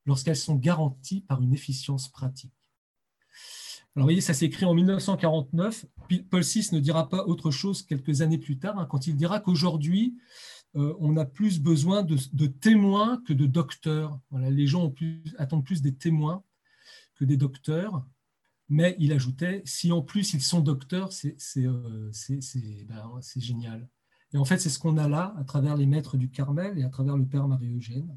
lorsqu'elles 0.07 0.35
sont 0.35 0.57
garanties 0.57 1.21
par 1.21 1.43
une 1.43 1.53
efficience 1.53 2.09
pratique. 2.09 2.62
Alors, 3.95 4.05
vous 4.05 4.07
voyez, 4.07 4.23
ça 4.23 4.33
s'écrit 4.33 4.65
en 4.65 4.73
1949. 4.73 5.85
Paul 6.31 6.43
VI 6.43 6.69
ne 6.73 6.81
dira 6.81 7.11
pas 7.11 7.25
autre 7.27 7.51
chose 7.51 7.83
quelques 7.83 8.23
années 8.23 8.39
plus 8.39 8.59
tard, 8.59 8.79
hein, 8.79 8.87
quand 8.87 9.07
il 9.07 9.17
dira 9.17 9.39
qu'aujourd'hui, 9.39 10.17
euh, 10.77 10.95
on 10.99 11.19
a 11.19 11.27
plus 11.27 11.61
besoin 11.61 12.03
de, 12.03 12.47
témoins 12.47 13.23
que 13.27 13.35
de 13.35 13.45
docteurs. 13.45 14.19
Voilà, 14.31 14.49
les 14.49 14.67
gens 14.67 14.95
attendent 15.37 15.65
plus 15.65 15.83
des 15.83 15.95
témoins 15.95 16.43
que 17.17 17.27
des 17.27 17.37
docteurs. 17.37 18.03
Mais 18.71 18.97
il 18.99 19.13
ajoutait, 19.13 19.61
si 19.67 19.93
en 19.93 20.01
plus 20.01 20.33
ils 20.33 20.41
sont 20.41 20.61
docteurs, 20.61 21.13
c'est 21.13 21.37
euh, 21.59 22.11
ben, 22.89 23.21
génial. 23.37 23.87
Et 24.33 24.39
en 24.39 24.47
fait, 24.47 24.59
c'est 24.59 24.71
ce 24.71 24.79
qu'on 24.79 24.97
a 24.97 25.09
là 25.09 25.35
à 25.39 25.45
travers 25.45 25.77
les 25.77 25.85
maîtres 25.85 26.17
du 26.17 26.31
Carmel 26.31 26.79
et 26.79 26.83
à 26.83 26.89
travers 26.89 27.19
le 27.19 27.27
Père 27.27 27.47
Marie-Eugène. 27.47 28.17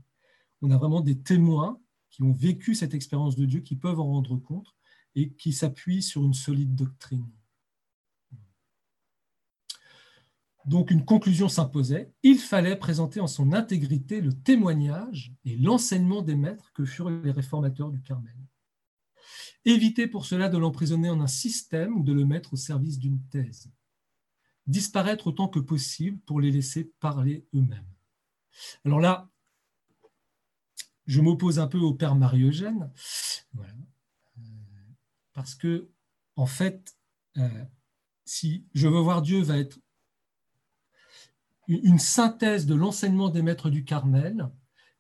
On 0.62 0.72
a 0.72 0.78
vraiment 0.78 1.02
des 1.02 1.20
témoins 1.20 1.82
qui 2.10 2.24
ont 2.24 2.32
vécu 2.32 2.76
cette 2.76 2.94
expérience 2.94 3.36
de 3.36 3.44
Dieu, 3.44 3.60
qui 3.60 3.76
peuvent 3.76 4.00
en 4.00 4.06
rendre 4.06 4.38
compte 4.38 4.74
et 5.16 5.32
qui 5.34 5.54
s'appuient 5.54 6.04
sur 6.04 6.24
une 6.24 6.34
solide 6.34 6.76
doctrine. 6.76 7.30
Donc 10.66 10.90
une 10.90 11.06
conclusion 11.06 11.48
s'imposait, 11.48 12.12
il 12.24 12.40
fallait 12.40 12.76
présenter 12.76 13.20
en 13.20 13.28
son 13.28 13.54
intégrité 13.54 14.20
le 14.20 14.34
témoignage 14.34 15.32
et 15.46 15.56
l'enseignement 15.58 16.24
des 16.24 16.36
maîtres 16.36 16.72
que 16.74 16.86
furent 16.86 17.12
les 17.12 17.32
réformateurs 17.32 17.92
du 17.92 18.02
Carmel. 18.02 18.36
Éviter 19.64 20.08
pour 20.08 20.26
cela 20.26 20.50
de 20.50 20.58
l'emprisonner 20.58 21.10
en 21.10 21.22
un 21.22 21.28
système 21.28 21.96
ou 21.98 22.04
de 22.04 22.14
le 22.14 22.26
mettre 22.26 22.54
au 22.54 22.58
service 22.58 22.98
d'une 22.98 23.22
thèse. 23.30 23.72
Disparaître 24.66 25.28
autant 25.28 25.48
que 25.48 25.60
possible 25.60 26.20
pour 26.26 26.42
les 26.42 26.52
laisser 26.52 26.92
parler 27.00 27.46
eux-mêmes. 27.54 27.86
Alors 28.86 29.00
là, 29.00 29.30
je 31.06 31.22
m'oppose 31.22 31.60
un 31.60 31.68
peu 31.68 31.78
au 31.78 31.94
père 31.94 32.16
Marie-Eugène, 32.16 32.92
parce 35.36 35.54
que, 35.54 35.92
en 36.36 36.48
fait, 36.48 36.96
euh, 37.38 37.64
si 38.26 38.66
Je 38.74 38.88
veux 38.88 39.00
voir 39.00 39.22
Dieu 39.22 39.42
va 39.42 39.60
être 39.60 39.78
une 41.68 42.00
synthèse 42.00 42.66
de 42.66 42.76
l'enseignement 42.76 43.30
des 43.30 43.42
maîtres 43.42 43.70
du 43.70 43.84
Carmel, 43.84 44.50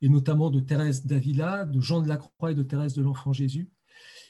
et 0.01 0.09
notamment 0.09 0.49
de 0.49 0.59
Thérèse 0.59 1.05
d'Avila, 1.05 1.65
de 1.65 1.79
Jean 1.79 2.01
de 2.01 2.07
la 2.07 2.17
Croix 2.17 2.51
et 2.51 2.55
de 2.55 2.63
Thérèse 2.63 2.93
de 2.93 3.01
l'Enfant 3.01 3.33
Jésus, 3.33 3.69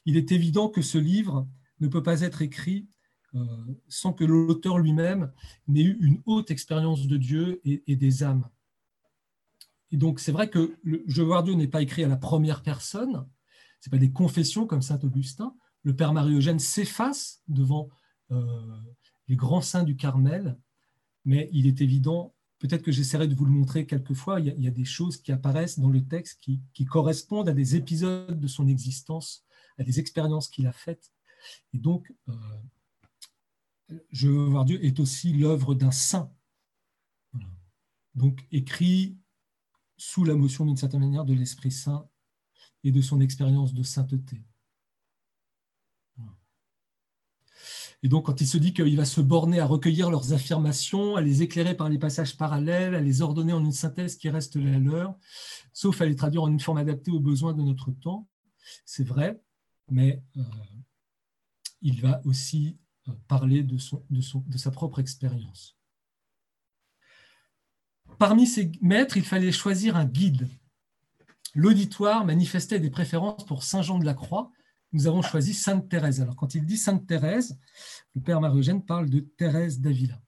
il 0.05 0.15
est 0.15 0.31
évident 0.31 0.69
que 0.69 0.81
ce 0.81 0.97
livre 0.97 1.47
ne 1.79 1.88
peut 1.88 2.03
pas 2.03 2.21
être 2.21 2.41
écrit 2.41 2.88
euh, 3.33 3.45
sans 3.88 4.13
que 4.13 4.24
l'auteur 4.24 4.77
lui-même 4.77 5.31
n'ait 5.67 5.83
eu 5.83 5.97
une 6.00 6.21
haute 6.25 6.51
expérience 6.51 7.07
de 7.07 7.17
Dieu 7.17 7.62
et, 7.65 7.95
des 7.95 8.24
âmes. 8.24 8.47
Et 9.91 9.97
donc 9.97 10.19
c'est 10.19 10.31
vrai 10.31 10.50
que 10.50 10.77
Je 10.83 11.21
voir 11.21 11.43
Dieu 11.43 11.53
n'est 11.53 11.67
pas 11.67 11.81
écrit 11.81 12.03
à 12.03 12.07
la 12.07 12.17
première 12.17 12.62
personne, 12.63 13.27
ce 13.81 13.89
pas 13.89 13.97
des 13.97 14.12
confessions 14.12 14.67
comme 14.67 14.81
saint 14.81 15.00
Augustin. 15.03 15.55
Le 15.85 15.95
Père 15.95 16.11
Marie-Eugène 16.11 16.59
s'efface 16.59 17.41
devant 17.47 17.89
euh, 18.31 18.81
les 19.29 19.37
grands 19.37 19.61
saints 19.61 19.83
du 19.83 19.95
Carmel 19.95 20.57
mais 21.25 21.49
il 21.51 21.65
est 21.67 21.81
évident, 21.81 22.35
peut-être 22.59 22.83
que 22.83 22.91
j'essaierai 22.91 23.27
de 23.27 23.35
vous 23.35 23.45
le 23.45 23.51
montrer 23.51 23.85
quelquefois, 23.85 24.39
il 24.39 24.61
y, 24.61 24.67
a, 24.67 24.71
des 24.71 24.85
choses 24.85 25.17
qui 25.17 25.31
apparaissent 25.31 25.79
dans 25.79 25.89
le 25.89 26.05
texte 26.05 26.39
qui, 26.39 26.85
correspondent 26.85 27.49
à 27.49 27.53
des 27.53 27.75
épisodes 27.75 28.39
de 28.39 28.47
son 28.47 28.67
existence, 28.67 29.43
à 29.79 29.83
des 29.83 29.99
expériences 29.99 30.47
qu'il 30.47 30.67
a 30.67 30.71
faites. 30.71 31.11
Et 31.73 31.79
donc, 31.79 32.13
euh, 32.29 32.33
Je 34.11 34.29
veux 34.29 34.45
voir 34.45 34.65
Dieu 34.65 34.83
est 34.83 34.99
aussi 34.99 35.33
l'œuvre 35.33 35.75
d'un 35.75 35.91
saint. 35.91 36.31
Donc, 38.13 38.47
écrit 38.51 39.17
sous 39.97 40.23
la 40.23 40.35
motion 40.35 40.65
d'une 40.65 40.77
certaine 40.77 41.01
manière 41.01 41.25
de 41.25 41.33
l'Esprit 41.33 41.71
Saint 41.71 42.07
et 42.83 42.91
de 42.91 43.01
son 43.01 43.19
expérience 43.19 43.73
de 43.73 43.83
sainteté. 43.83 44.43
Et 48.05 48.07
donc, 48.07 48.27
quand 48.27 48.39
il 48.39 48.45
se 48.45 48.59
dit 48.59 48.71
qu'il 48.71 48.95
va 48.95 49.03
se 49.03 49.19
borner 49.19 49.59
à 49.59 49.65
recueillir 49.65 50.12
leurs 50.12 50.31
affirmations, 50.31 51.15
à 51.15 51.21
les 51.21 51.41
éclairer 51.41 51.75
par 51.75 51.89
les 51.89 51.97
passages 51.97 52.38
parallèles, 52.38 52.93
à 52.93 53.01
les 53.01 53.24
ordonner 53.24 53.51
en 53.51 53.65
une 53.65 53.71
synthèse 53.71 54.15
qui 54.15 54.29
reste 54.29 54.57
la 54.57 54.77
leur, 54.77 55.17
sauf 55.74 56.01
à 56.01 56.05
les 56.05 56.15
traduire 56.15 56.43
en 56.43 56.51
une 56.51 56.59
forme 56.59 56.77
adaptée 56.77 57.09
aux 57.09 57.19
besoins 57.19 57.53
de 57.53 57.63
notre 57.63 57.89
temps, 57.89 58.29
c'est 58.85 59.03
vrai, 59.03 59.41
mais 59.89 60.21
euh, 60.38 60.43
il 61.81 62.00
va 62.00 62.21
aussi 62.25 62.77
euh, 63.07 63.12
parler 63.27 63.63
de, 63.63 63.77
de 64.12 64.57
sa 64.59 64.69
propre 64.69 65.00
expérience. 65.00 65.75
Parmi 68.19 68.45
ces 68.45 68.71
maîtres, 68.81 69.17
il 69.17 69.25
fallait 69.25 69.51
choisir 69.51 69.95
un 69.95 70.05
guide. 70.05 70.47
L'auditoire 71.55 72.24
manifestait 72.24 72.79
des 72.79 72.91
préférences 72.91 73.47
pour 73.47 73.63
Saint 73.63 73.81
Jean 73.81 73.97
de 73.97 74.05
la 74.05 74.13
Croix, 74.13 74.51
nous 74.95 75.07
avons 75.07 75.21
choisi 75.21 75.53
Sainte 75.53 75.89
Thérèse. 75.89 76.21
Alors, 76.21 76.37
quand 76.37 76.55
il 76.55 76.65
dit 76.65 76.77
Sainte 76.77 77.05
Thérèse, 77.05 77.59
le 78.15 78.21
Père 78.21 78.39
Marie-Eugène 78.39 78.83
parle 78.83 79.09
de 79.09 79.19
Thérèse 79.19 79.81
d'Avila. 79.81 80.21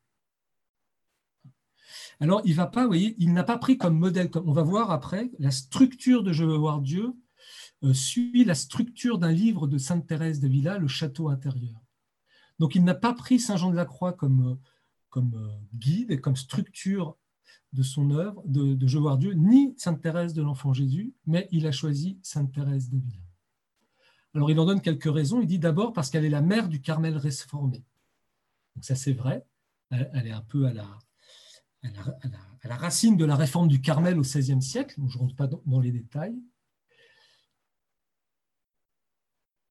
Alors, 2.19 2.41
il 2.43 2.53
va 2.53 2.67
pas, 2.67 2.81
vous 2.81 2.89
voyez, 2.89 3.15
il 3.17 3.31
n'a 3.31 3.45
pas 3.45 3.57
pris 3.57 3.77
comme 3.77 3.97
modèle, 3.97 4.29
comme 4.29 4.50
on 4.50 4.51
va 4.51 4.63
voir 4.63 4.91
après, 4.91 5.31
la 5.39 5.51
structure 5.51 6.21
de 6.21 6.33
Je 6.33 6.43
veux 6.43 6.57
voir 6.57 6.81
Dieu 6.81 7.13
euh, 7.83 7.93
suit 7.93 8.43
la 8.43 8.55
structure 8.55 9.19
d'un 9.19 9.31
livre 9.31 9.67
de 9.67 9.77
Sainte 9.77 10.05
Thérèse 10.05 10.41
d'Avila, 10.41 10.79
Le 10.79 10.89
Château 10.89 11.29
intérieur. 11.29 11.79
Donc, 12.59 12.75
il 12.75 12.83
n'a 12.83 12.95
pas 12.95 13.13
pris 13.13 13.39
Saint 13.39 13.55
Jean 13.55 13.71
de 13.71 13.75
la 13.75 13.86
Croix 13.86 14.12
comme, 14.12 14.50
euh, 14.50 14.55
comme 15.09 15.33
euh, 15.36 15.47
guide 15.75 16.12
et 16.12 16.19
comme 16.19 16.36
structure 16.36 17.15
de 17.71 17.83
son 17.83 18.12
œuvre 18.12 18.43
de, 18.45 18.74
de 18.74 18.86
Je 18.86 18.97
veux 18.97 19.03
voir 19.03 19.17
Dieu, 19.17 19.31
ni 19.31 19.75
Sainte 19.77 20.01
Thérèse 20.01 20.33
de 20.33 20.41
l'Enfant 20.41 20.74
Jésus, 20.74 21.13
mais 21.25 21.47
il 21.51 21.65
a 21.67 21.71
choisi 21.71 22.19
Sainte 22.21 22.51
Thérèse 22.51 22.89
d'Avila. 22.89 23.26
Alors 24.38 24.51
il 24.51 24.60
en 24.60 24.65
donne 24.65 24.82
quelques 24.82 25.12
raisons. 25.12 25.41
Il 25.41 25.48
dit 25.48 25.58
d'abord 25.58 25.94
parce 25.94 26.12
qu'elle 26.12 26.24
est 26.24 26.29
la 26.29 26.44
mère 26.44 26.70
du 26.70 26.79
Carmel 26.79 27.17
réformé. 27.17 27.84
Donc 28.75 28.86
ça 28.86 28.94
c'est 28.94 29.12
vrai. 29.12 29.44
Elle, 29.89 30.27
est 30.27 30.32
un 30.32 30.44
peu 30.44 30.67
à 30.67 30.74
la, 30.74 30.88
à 31.82 32.67
la, 32.67 32.75
racine 32.75 33.17
de 33.17 33.25
la 33.25 33.36
réforme 33.36 33.67
du 33.67 33.82
Carmel 33.82 34.20
au 34.20 34.22
XVIe 34.22 34.62
siècle. 34.62 35.01
je 35.08 35.15
ne 35.15 35.20
rentre 35.22 35.36
pas 35.36 35.48
dans, 35.48 35.79
les 35.79 35.91
détails. 35.91 36.36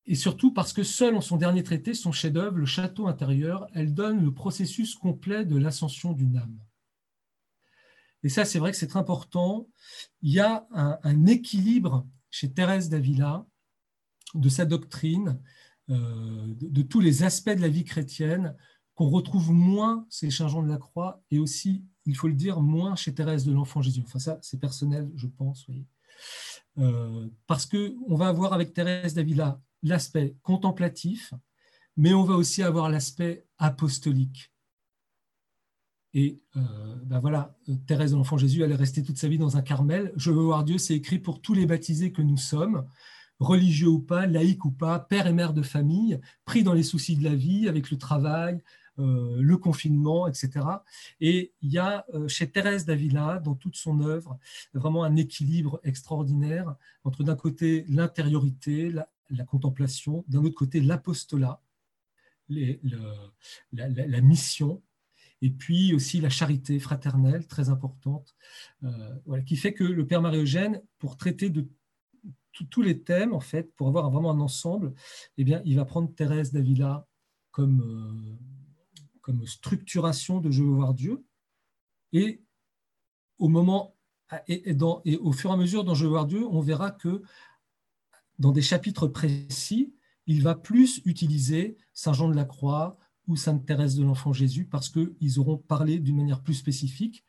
Et 0.07 0.17
surtout 0.17 0.53
parce 0.53 0.73
que 0.73 0.83
seul 0.83 1.15
en 1.15 1.21
son 1.21 1.37
dernier 1.37 1.63
traité, 1.63 1.95
son 1.95 2.11
chef-d'œuvre, 2.11 2.57
le 2.57 2.67
château 2.67 3.07
intérieur, 3.07 3.69
elle 3.73 3.95
donne 3.95 4.21
le 4.21 4.35
processus 4.35 4.97
complet 4.97 5.45
de 5.45 5.57
l'ascension 5.57 6.13
d'une 6.13 6.39
âme. 6.39 6.59
Et 8.25 8.29
ça, 8.29 8.45
c'est 8.45 8.59
vrai 8.59 8.73
que 8.73 8.79
c'est 8.79 8.97
important. 8.97 9.69
Il 10.23 10.33
y 10.33 10.41
a 10.41 10.67
un, 10.73 10.99
un 11.05 11.27
équilibre 11.27 12.05
chez 12.31 12.53
Thérèse 12.53 12.89
d'Avila 12.89 13.47
de 14.37 14.49
sa 14.49 14.65
doctrine, 14.65 15.39
de, 15.89 16.83
tous 16.83 17.01
les 17.01 17.23
aspects 17.23 17.51
de 17.51 17.61
la 17.61 17.69
vie 17.69 17.85
chrétienne, 17.85 18.55
qu'on 18.95 19.09
retrouve 19.09 19.53
moins 19.53 20.07
chez 20.11 20.31
Saint 20.31 20.63
de 20.63 20.69
la 20.69 20.79
Croix 20.79 21.23
et 21.31 21.39
aussi, 21.39 21.85
il 22.07 22.17
faut 22.17 22.29
le 22.29 22.35
dire, 22.35 22.61
moins 22.61 22.97
chez 22.97 23.15
Thérèse 23.15 23.45
de 23.45 23.53
l'Enfant 23.53 23.83
Jésus. 23.83 24.03
Enfin, 24.05 24.19
ça, 24.19 24.39
c'est 24.43 24.59
personnel, 24.59 25.11
je 25.17 25.27
pense. 25.27 25.67
Oui. 25.69 25.87
parce 27.47 27.67
qu'on 27.67 28.17
va 28.17 28.29
avoir 28.29 28.53
avec 28.53 28.73
Thérèse 28.73 29.15
d'Avila 29.15 29.61
l'aspect 29.83 30.37
contemplatif, 30.43 31.35
mais 31.97 32.15
on 32.15 32.25
va 32.25 32.35
aussi 32.35 32.63
avoir 32.63 32.91
l'aspect 32.91 33.47
apostolique. 33.59 34.53
Et 36.15 36.41
ben 36.55 37.21
voilà, 37.21 37.55
Thérèse 37.87 38.13
de 38.13 38.17
l'Enfant 38.17 38.39
Jésus, 38.39 38.63
elle 38.63 38.73
est 38.73 38.77
restée 38.77 39.03
toute 39.03 39.19
sa 39.19 39.29
vie 39.29 39.37
dans 39.37 39.59
un 39.59 39.63
Carmel. 39.63 40.13
Je 40.17 40.31
veux 40.31 40.43
voir 40.43 40.65
Dieu, 40.65 40.79
c'est 40.79 40.95
écrit 40.95 41.19
pour 41.19 41.43
tous 41.43 41.53
les 41.53 41.67
baptisés 41.67 42.11
que 42.11 42.23
nous 42.23 42.39
sommes, 42.39 42.87
religieux 43.41 43.89
ou 43.89 44.01
pas, 44.01 44.27
laïcs 44.27 44.65
ou 44.65 44.71
pas, 44.71 44.99
père 44.99 45.27
et 45.27 45.33
mère 45.33 45.53
de 45.53 45.63
famille, 45.63 46.21
pris 46.45 46.63
dans 46.63 46.73
les 46.73 46.83
soucis 46.83 47.17
de 47.17 47.25
la 47.25 47.35
vie, 47.35 47.69
avec 47.69 47.91
le 47.91 47.99
travail, 47.99 48.63
euh, 48.99 49.37
le 49.43 49.59
confinement, 49.59 50.27
etc. 50.27 50.67
Et 51.21 51.53
il 51.61 51.71
y 51.71 51.79
a 51.79 52.07
euh, 52.15 52.29
chez 52.29 52.51
Thérèse 52.51 52.87
d'Avila, 52.87 53.41
dans 53.41 53.55
toute 53.55 53.77
son 53.77 54.01
œuvre, 54.01 54.39
vraiment 54.73 55.05
un 55.05 55.17
équilibre 55.17 55.81
extraordinaire 55.85 56.75
entre 57.05 57.23
d'un 57.23 57.37
côté 57.37 57.85
l'intériorité, 57.89 58.91
la, 58.91 59.45
contemplation, 59.45 60.25
d'un 60.29 60.43
autre 60.45 60.55
côté 60.55 60.81
l'apostolat, 60.81 61.61
la, 62.49 64.21
mission, 64.23 64.83
et 65.43 65.51
puis 65.51 65.93
aussi 65.93 66.23
la 66.23 66.31
charité 66.31 66.79
fraternelle, 66.79 67.47
très 67.47 67.69
importante, 67.69 68.35
euh, 68.83 69.43
qui 69.43 69.57
fait 69.57 69.75
que 69.75 69.85
le 69.85 70.07
Père 70.07 70.23
Marie-Eugène, 70.23 70.81
pour 70.99 71.19
traiter 71.19 71.51
de 71.51 71.69
tous 72.65 72.83
les 72.83 73.03
thèmes, 73.03 73.33
en 73.35 73.41
fait, 73.41 73.75
pour 73.75 73.89
avoir 73.89 74.11
vraiment 74.11 74.31
un 74.31 74.41
ensemble, 74.41 74.95
eh 75.37 75.45
bien, 75.45 75.63
il 75.65 75.77
va 75.77 75.85
prendre 75.85 76.13
Thérèse 76.15 76.53
d'Avila 76.53 77.07
comme, 77.51 78.39
comme 79.21 79.47
structuration 79.47 80.41
de 80.41 80.51
Je 80.51 80.63
veux 80.63 80.71
voir 80.71 80.95
Dieu. 80.95 81.25
Et 82.13 82.43
au 83.39 83.49
moment 83.49 83.97
et, 84.49 84.75
au 85.21 85.33
fur 85.33 85.51
et 85.51 85.53
à 85.53 85.57
mesure 85.57 85.85
dans 85.85 85.95
Je 85.95 86.05
veux 86.05 86.11
voir 86.11 86.27
Dieu, 86.27 86.47
on 86.47 86.61
verra 86.61 86.91
que 86.91 87.23
dans 88.39 88.53
des 88.53 88.63
chapitres 88.63 89.07
précis, 89.07 89.95
il 90.27 90.43
va 90.43 90.55
plus 90.55 91.01
utiliser 91.05 91.77
Saint 91.93 92.13
Jean 92.13 92.29
de 92.29 92.35
la 92.35 92.45
Croix 92.45 92.99
ou 93.27 93.37
Sainte 93.37 93.65
Thérèse 93.65 93.97
de 93.97 94.05
l'Enfant 94.05 94.33
Jésus 94.33 94.67
parce 94.67 94.89
qu'ils 94.89 95.39
auront 95.39 95.57
parlé 95.57 95.99
d'une 95.99 96.17
manière 96.17 96.43
plus 96.43 96.55
spécifique 96.55 97.25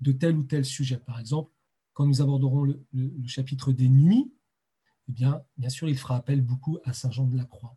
de 0.00 0.12
tel 0.12 0.36
ou 0.36 0.42
tel 0.42 0.64
sujet. 0.64 0.98
Par 0.98 1.20
exemple, 1.20 1.52
quand 1.92 2.06
nous 2.06 2.22
aborderons 2.22 2.64
le 2.64 3.26
chapitre 3.26 3.72
des 3.72 3.88
nuits, 3.88 4.32
eh 5.10 5.12
bien, 5.12 5.68
sûr, 5.68 5.88
il 5.88 5.98
fera 5.98 6.16
appel 6.16 6.40
beaucoup 6.40 6.78
à 6.84 6.92
Saint 6.92 7.10
Jean 7.10 7.26
de 7.26 7.36
la 7.36 7.44
Croix. 7.44 7.76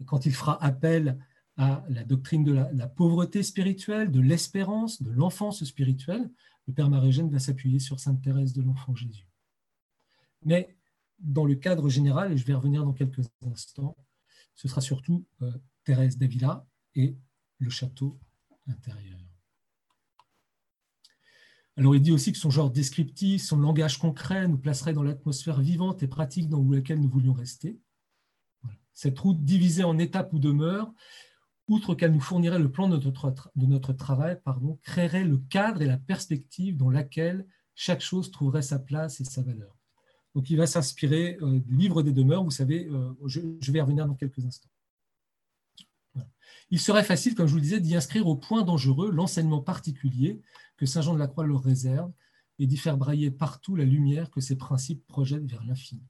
Et 0.00 0.04
quand 0.04 0.26
il 0.26 0.34
fera 0.34 0.62
appel 0.62 1.18
à 1.56 1.84
la 1.88 2.04
doctrine 2.04 2.44
de 2.44 2.52
la, 2.52 2.86
pauvreté 2.86 3.42
spirituelle, 3.42 4.12
de 4.12 4.20
l'espérance, 4.20 5.02
de 5.02 5.10
l'enfance 5.10 5.64
spirituelle, 5.64 6.30
le 6.68 6.72
Père 6.72 6.88
Marie-Eugène 6.88 7.30
va 7.30 7.40
s'appuyer 7.40 7.80
sur 7.80 7.98
Sainte 7.98 8.22
Thérèse 8.22 8.52
de 8.52 8.62
l'Enfant 8.62 8.94
Jésus. 8.94 9.26
Mais 10.44 10.76
dans 11.18 11.44
le 11.44 11.56
cadre 11.56 11.88
général, 11.88 12.32
et 12.32 12.36
je 12.36 12.46
vais 12.46 12.54
revenir 12.54 12.84
dans 12.84 12.92
quelques 12.92 13.28
instants, 13.44 13.96
ce 14.54 14.68
sera 14.68 14.80
surtout 14.80 15.26
euh, 15.42 15.50
Thérèse 15.82 16.16
d'Avila 16.16 16.64
et 16.94 17.16
le 17.58 17.70
château 17.70 18.20
intérieur. 18.68 19.18
Alors 21.76 21.94
il 21.94 22.02
dit 22.02 22.12
aussi 22.12 22.32
que 22.32 22.38
son 22.38 22.50
genre 22.50 22.70
descriptif, 22.70 23.42
son 23.42 23.58
langage 23.58 23.98
concret 23.98 24.46
nous 24.46 24.58
placerait 24.58 24.92
dans 24.92 25.02
l'atmosphère 25.02 25.60
vivante 25.60 26.02
et 26.02 26.08
pratique 26.08 26.48
dans 26.48 26.62
laquelle 26.70 27.00
nous 27.00 27.08
voulions 27.08 27.32
rester. 27.32 27.78
Cette 28.92 29.18
route 29.18 29.42
divisée 29.42 29.84
en 29.84 29.98
étapes 29.98 30.32
ou 30.32 30.38
demeures 30.38 30.92
outre 31.68 31.94
qu'elle 31.94 32.12
nous 32.12 32.20
fournirait 32.20 32.58
le 32.58 32.70
plan 32.70 32.88
de 32.88 32.98
notre, 33.66 33.92
travail, 33.92 34.38
créerait 34.82 35.24
le 35.24 35.38
cadre 35.38 35.80
et 35.80 35.86
la 35.86 35.96
perspective 35.96 36.76
dans 36.76 36.90
laquelle 36.90 37.46
chaque 37.74 38.00
chose 38.00 38.30
trouverait 38.30 38.62
sa 38.62 38.78
place 38.78 39.20
et 39.20 39.24
sa 39.24 39.42
valeur. 39.42 39.76
Donc 40.34 40.50
il 40.50 40.56
va 40.56 40.66
s'inspirer 40.66 41.38
euh, 41.40 41.60
du 41.60 41.76
livre 41.76 42.02
des 42.02 42.12
demeures, 42.12 42.44
vous 42.44 42.50
savez, 42.50 42.88
euh, 42.88 43.12
je, 43.26 43.72
vais 43.72 43.80
revenir 43.80 44.06
dans 44.06 44.14
quelques 44.14 44.44
instants. 44.44 44.70
Il 46.70 46.80
serait 46.80 47.04
facile, 47.04 47.34
comme 47.34 47.46
je 47.46 47.52
vous 47.52 47.58
le 47.58 47.62
disais, 47.62 47.80
d'y 47.80 47.94
inscrire 47.94 48.26
au 48.26 48.36
point 48.36 48.62
dangereux 48.62 49.10
l'enseignement 49.10 49.60
particulier 49.60 50.40
que 50.76 50.86
Saint 50.86 51.02
Jean 51.02 51.14
de 51.14 51.18
la 51.18 51.28
Croix 51.28 51.46
leur 51.46 51.62
réserve 51.62 52.10
et 52.58 52.66
d'y 52.66 52.76
faire 52.76 52.96
brailler 52.96 53.30
partout 53.30 53.76
la 53.76 53.84
lumière 53.84 54.30
que 54.30 54.40
ces 54.40 54.56
principes 54.56 55.06
projettent 55.06 55.50
vers 55.50 55.64
l'infini. 55.64 56.02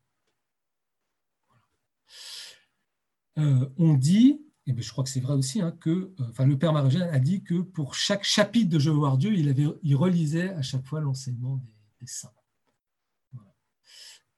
Euh, 3.38 3.68
on 3.78 3.94
dit, 3.94 4.40
et 4.66 4.80
je 4.80 4.90
crois 4.92 5.02
que 5.02 5.10
c'est 5.10 5.20
vrai 5.20 5.34
aussi, 5.34 5.60
hein, 5.60 5.76
que 5.80 6.14
euh, 6.20 6.44
le 6.44 6.58
Père 6.58 6.72
Marogène 6.72 7.08
a 7.10 7.18
dit 7.18 7.42
que 7.42 7.60
pour 7.60 7.94
chaque 7.94 8.24
chapitre 8.24 8.70
de 8.70 8.78
Je 8.78 8.90
veux 8.90 8.96
voir 8.96 9.18
Dieu, 9.18 9.34
il, 9.34 9.48
avait, 9.48 9.66
relisait 9.94 10.50
à 10.50 10.62
chaque 10.62 10.86
fois 10.86 11.00
l'enseignement 11.00 11.60
des, 12.00 12.06
saints. 12.06 12.32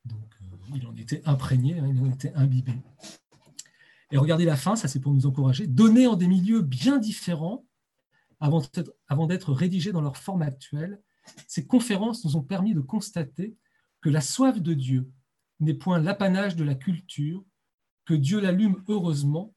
Donc, 0.05 0.35
euh, 0.43 0.57
il 0.75 0.87
en 0.87 0.97
était 0.97 1.23
imprégné, 1.25 1.79
hein, 1.79 1.89
il 1.89 2.01
en 2.01 2.11
était 2.11 2.33
imbibé. 2.35 2.73
Et 4.15 4.17
regardez 4.17 4.45
la 4.45 4.55
fin, 4.55 4.77
ça 4.77 4.87
c'est 4.87 5.01
pour 5.01 5.13
nous 5.13 5.27
encourager. 5.27 5.67
Donner 5.67 6.07
en 6.07 6.15
des 6.15 6.29
milieux 6.29 6.63
bien 6.63 6.99
différents, 6.99 7.67
avant 8.39 9.27
d'être 9.27 9.53
rédigés 9.53 9.91
dans 9.91 10.03
leur 10.03 10.17
forme 10.17 10.43
actuelle, 10.43 11.03
ces 11.49 11.67
conférences 11.67 12.25
nous 12.25 12.37
ont 12.37 12.43
permis 12.43 12.75
de 12.75 12.81
constater 12.81 13.57
que 14.01 14.09
la 14.09 14.21
soif 14.21 14.63
de 14.63 14.73
Dieu 14.73 15.11
n'est 15.59 15.75
point 15.75 15.99
l'apanage 15.99 16.55
de 16.55 16.63
la 16.63 16.77
culture, 16.77 17.45
que 18.05 18.15
Dieu 18.15 18.39
l'allume 18.39 18.85
heureusement 18.87 19.53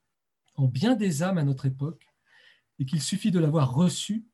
en 0.56 0.66
bien 0.66 0.96
des 0.96 1.22
âmes 1.22 1.38
à 1.38 1.44
notre 1.44 1.68
époque 1.68 2.08
et 2.80 2.86
qu'il 2.88 3.02
suffit 3.02 3.30
de 3.30 3.38
l'avoir 3.38 3.76
reçu 3.76 4.26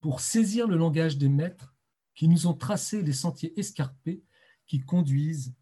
pour 0.00 0.20
saisir 0.20 0.68
le 0.68 0.76
langage 0.76 1.18
des 1.18 1.28
maîtres 1.28 1.74
qui 2.14 2.28
nous 2.28 2.46
ont 2.46 2.54
tracé 2.54 3.02
les 3.02 3.12
sentiers 3.12 3.58
escarpés 3.58 4.22
qui 4.68 4.78
conduisent 4.78 5.56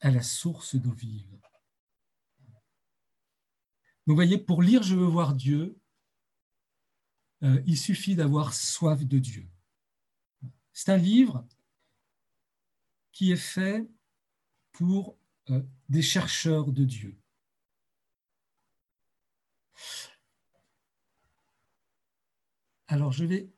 à 0.00 0.10
la 0.10 0.22
source 0.22 0.74
d'eau 0.74 0.92
vive. 0.92 1.37
Vous 4.08 4.14
voyez, 4.14 4.38
pour 4.38 4.62
lire 4.62 4.82
Je 4.82 4.96
veux 4.96 5.06
voir 5.06 5.34
Dieu, 5.34 5.78
euh, 7.42 7.62
il 7.66 7.76
suffit 7.76 8.16
d'avoir 8.16 8.54
soif 8.54 9.04
de 9.04 9.18
Dieu. 9.18 9.46
C'est 10.72 10.90
un 10.90 10.96
livre 10.96 11.46
qui 13.12 13.32
est 13.32 13.36
fait 13.36 13.86
pour 14.72 15.18
euh, 15.50 15.62
des 15.90 16.00
chercheurs 16.00 16.72
de 16.72 16.84
Dieu. 16.84 17.18
Alors, 22.86 23.12
je 23.12 23.26
vais 23.26 23.50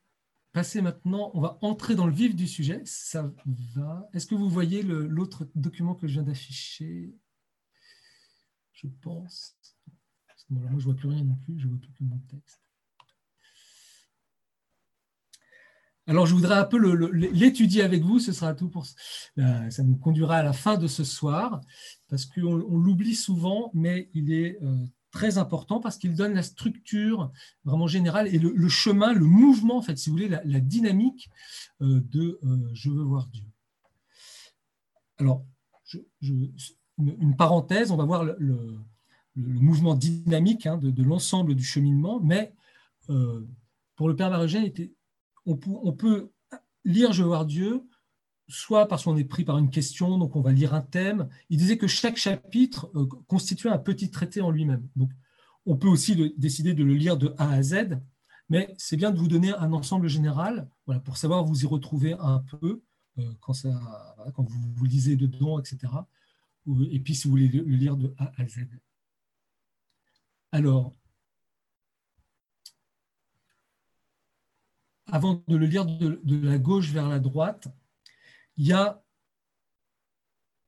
passer 0.51 0.83
maintenant, 0.83 1.31
on 1.35 1.41
va 1.41 1.59
entrer 1.63 1.95
dans 1.95 2.07
le 2.07 2.13
vif 2.13 2.35
du 2.35 2.49
sujet. 2.49 2.83
Ça 2.85 3.33
va. 3.77 4.09
Est-ce 4.13 4.27
que 4.27 4.35
vous 4.35 4.51
voyez 4.51 4.83
l'autre 4.83 5.49
document 5.55 5.95
que 5.95 6.09
je 6.09 6.15
viens 6.15 6.25
d'afficher? 6.25 7.15
Je 8.73 8.89
pense. 8.89 9.57
Moi, 10.51 10.69
je 10.71 10.77
ne 10.77 10.81
vois 10.81 10.95
plus 10.95 11.09
rien 11.09 11.25
non 11.25 11.37
plus, 11.45 11.59
je 11.59 11.67
ne 11.67 11.71
vois 11.71 11.81
plus 11.81 11.93
que 11.93 12.05
mon 12.05 12.19
texte. 12.29 12.61
Alors, 16.07 16.27
je 16.27 16.35
voudrais 16.35 16.57
un 16.57 16.65
peu 16.65 16.77
l'étudier 17.13 17.83
avec 17.83 18.03
vous. 18.03 18.19
Ce 18.19 18.33
sera 18.33 18.53
tout 18.53 18.69
pour 18.69 18.85
euh, 19.39 19.71
ça 19.71 19.85
nous 19.85 19.97
conduira 19.97 20.39
à 20.39 20.43
la 20.43 20.53
fin 20.53 20.77
de 20.77 20.89
ce 20.89 21.05
soir, 21.05 21.61
parce 22.09 22.27
qu'on 22.27 22.57
l'oublie 22.57 23.15
souvent, 23.15 23.71
mais 23.75 24.11
il 24.13 24.33
est 24.33 24.59
euh, 24.61 24.85
très 25.13 25.39
important 25.39 25.79
parce 25.79 25.99
qu'il 25.99 26.15
donne 26.15 26.35
la 26.35 26.43
structure 26.43 27.31
vraiment 27.65 27.87
générale 27.87 28.27
et 28.27 28.41
le, 28.41 28.69
chemin, 28.69 29.13
le 29.13 29.25
mouvement, 29.25 29.77
en 29.77 29.83
fait, 29.83 29.97
si 29.99 30.11
vous 30.11 30.17
voulez, 30.17 30.29
la, 30.29 30.61
dynamique 30.61 31.31
euh, 31.81 32.01
de 32.11 32.41
Je 32.73 32.91
veux 32.91 33.05
voir 33.05 33.29
Dieu. 33.29 33.45
Alors, 35.19 35.45
une, 36.23 37.37
parenthèse, 37.37 37.93
on 37.93 37.97
va 37.97 38.05
voir 38.05 38.25
le, 38.25 38.81
mouvement 39.37 39.95
dynamique 39.95 40.67
hein, 40.67 40.77
de, 40.77 41.03
l'ensemble 41.03 41.55
du 41.55 41.65
cheminement, 41.65 42.21
mais 42.21 42.53
euh, 43.09 43.47
pour 43.97 44.09
le 44.09 44.17
Père 44.17 44.31
Marogène, 44.31 44.71
on, 45.47 45.57
peut 45.57 46.31
lire 46.85 47.13
Je 47.13 47.23
veux 47.23 47.29
voir 47.29 47.47
Dieu 47.47 47.83
soit 48.49 48.89
parce 48.89 49.05
qu'on 49.05 49.17
est 49.17 49.25
pris 49.25 49.45
par 49.45 49.59
une 49.59 49.71
question, 49.71 50.19
donc 50.19 50.35
on 50.35 50.41
va 50.41 50.53
lire 50.53 50.75
un 50.75 50.81
thème. 50.81 51.29
Il 51.51 51.59
disait 51.59 51.79
que 51.79 51.87
chaque 51.87 52.17
chapitre 52.17 52.91
euh, 52.97 53.07
constituait 53.29 53.71
un 53.71 53.79
petit 53.79 54.11
traité 54.11 54.41
en 54.41 54.51
lui-même. 54.51 54.89
On 55.67 55.77
peut 55.77 55.89
aussi 55.89 56.35
décider 56.37 56.75
de 56.75 56.83
le 56.83 56.95
lire 56.95 57.17
de 57.17 57.35
A 57.39 57.51
à 57.51 57.63
Z, 57.63 58.01
mais 58.49 58.75
c'est 58.79 58.97
bien 58.97 59.13
de 59.13 59.19
vous 59.19 59.29
donner 59.29 59.55
un 59.55 59.73
ensemble 59.73 60.09
général 60.09 60.69
pour 61.05 61.17
savoir 61.17 61.45
vous 61.45 61.63
y 61.63 61.67
retrouver 61.67 62.15
un 62.15 62.41
peu 62.41 62.83
euh, 63.19 63.33
quand, 63.41 63.55
vous 64.49 64.85
lisez 64.85 65.17
dedans, 65.17 65.61
etc. 65.61 65.93
Et 66.91 67.01
puis 67.01 67.15
si 67.15 67.29
vous 67.29 67.33
voulez 67.33 67.49
le 67.49 67.63
lire 67.63 67.97
de 67.97 68.15
A 68.19 68.33
à 68.37 68.47
Z. 68.47 68.67
Alors, 70.53 70.97
avant 75.07 75.43
de 75.47 75.57
le 75.57 75.67
lire 75.67 75.87
de 75.87 76.47
la 76.47 76.59
gauche 76.59 76.91
vers 76.91 77.09
la 77.09 77.21
droite, 77.21 77.69
il 78.57 78.67
y 78.67 78.73
a 78.73 79.03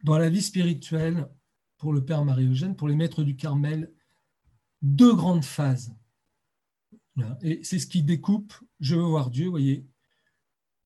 dans 0.03 0.19
la 0.19 0.29
vie 0.31 0.43
spirituelle 0.43 1.29
pour 1.79 1.93
le 1.93 2.05
Père 2.05 2.25
Marie-Eugène, 2.25 2.77
pour 2.77 2.89
les 2.89 2.97
maîtres 2.97 3.23
du 3.23 3.37
Carmel, 3.37 3.93
deux 4.83 5.15
grandes 5.15 5.45
phases. 5.45 5.95
Et 7.43 7.63
c'est 7.63 7.79
ce 7.79 7.87
qui 7.87 8.03
découpe 8.03 8.55
Je 8.81 8.97
veux 8.97 9.03
voir 9.03 9.31
Dieu, 9.31 9.49
voyez, 9.49 9.87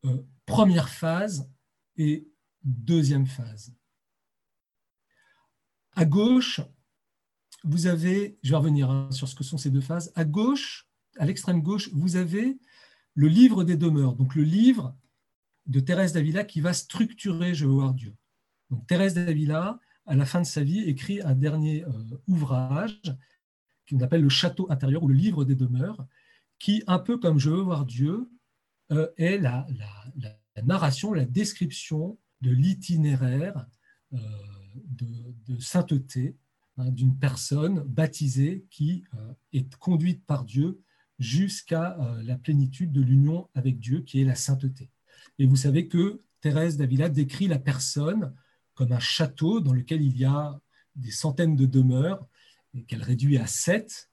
euh, 0.04 0.22
première 0.44 0.88
phase 0.88 1.50
et 1.96 2.28
deuxième 2.62 3.26
phase. 3.26 3.72
À 5.92 6.04
gauche, 6.04 6.60
vous 7.66 7.86
avez, 7.86 8.38
je 8.42 8.50
vais 8.50 8.56
revenir 8.56 8.90
hein, 8.90 9.08
sur 9.10 9.28
ce 9.28 9.34
que 9.34 9.44
sont 9.44 9.58
ces 9.58 9.70
deux 9.70 9.80
phases, 9.80 10.12
à 10.14 10.24
gauche, 10.24 10.88
à 11.18 11.26
l'extrême 11.26 11.62
gauche, 11.62 11.90
vous 11.92 12.16
avez 12.16 12.58
le 13.14 13.28
livre 13.28 13.64
des 13.64 13.76
demeures, 13.76 14.14
donc 14.14 14.34
le 14.34 14.42
livre 14.42 14.96
de 15.66 15.80
Thérèse 15.80 16.12
d'Avila 16.12 16.44
qui 16.44 16.60
va 16.60 16.72
structurer 16.72 17.54
Je 17.54 17.66
veux 17.66 17.72
voir 17.72 17.94
Dieu. 17.94 18.14
Thérèse 18.86 19.14
d'Avila, 19.14 19.80
à 20.06 20.14
la 20.14 20.24
fin 20.24 20.40
de 20.40 20.46
sa 20.46 20.62
vie, 20.62 20.80
écrit 20.80 21.20
un 21.22 21.34
dernier 21.34 21.84
euh, 21.84 22.22
ouvrage 22.28 23.00
qu'on 23.88 24.00
appelle 24.00 24.22
le 24.22 24.28
Château 24.28 24.66
intérieur 24.70 25.02
ou 25.02 25.08
le 25.08 25.14
livre 25.14 25.44
des 25.44 25.54
demeures, 25.54 26.06
qui, 26.58 26.82
un 26.86 26.98
peu 26.98 27.18
comme 27.18 27.38
Je 27.38 27.50
veux 27.50 27.60
voir 27.60 27.86
Dieu, 27.86 28.28
euh, 28.92 29.08
est 29.16 29.38
la, 29.38 29.66
narration, 30.62 31.12
la 31.12 31.24
description 31.24 32.18
de 32.40 32.50
l'itinéraire 32.50 33.66
euh, 34.12 34.18
de, 34.84 35.58
sainteté 35.58 36.36
hein, 36.76 36.90
d'une 36.90 37.16
personne 37.16 37.80
baptisée 37.80 38.66
qui 38.70 39.04
est 39.52 39.74
conduite 39.76 40.24
par 40.24 40.44
Dieu 40.44 40.80
jusqu'à 41.18 41.96
la 42.22 42.36
plénitude 42.36 42.92
de 42.92 43.00
l'union 43.00 43.48
avec 43.54 43.78
Dieu, 43.78 44.02
qui 44.02 44.20
est 44.20 44.24
la 44.24 44.34
sainteté. 44.34 44.90
Et 45.38 45.46
vous 45.46 45.56
savez 45.56 45.88
que 45.88 46.22
Thérèse 46.40 46.76
d'Avila 46.76 47.08
décrit 47.08 47.48
la 47.48 47.58
personne 47.58 48.34
comme 48.74 48.92
un 48.92 49.00
château 49.00 49.60
dans 49.60 49.72
lequel 49.72 50.02
il 50.02 50.16
y 50.16 50.24
a 50.24 50.60
des 50.94 51.10
centaines 51.10 51.56
de 51.56 51.66
demeures, 51.66 52.26
qu'elle 52.86 53.02
réduit 53.02 53.38
à 53.38 53.46
sept. 53.46 54.10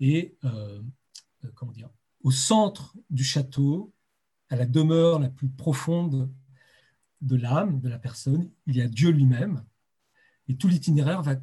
Et 0.00 0.36
euh, 0.44 0.82
euh, 1.44 1.48
comment 1.54 1.72
dire, 1.72 1.90
au 2.22 2.30
centre 2.30 2.96
du 3.08 3.24
château, 3.24 3.92
à 4.48 4.56
la 4.56 4.66
demeure 4.66 5.20
la 5.20 5.28
plus 5.28 5.48
profonde 5.48 6.30
de 7.20 7.36
l'âme 7.36 7.80
de 7.80 7.88
la 7.88 7.98
personne, 7.98 8.50
il 8.66 8.76
y 8.76 8.80
a 8.80 8.88
Dieu 8.88 9.10
lui-même. 9.10 9.64
Et 10.48 10.56
tout 10.56 10.68
l'itinéraire 10.68 11.22
va 11.22 11.36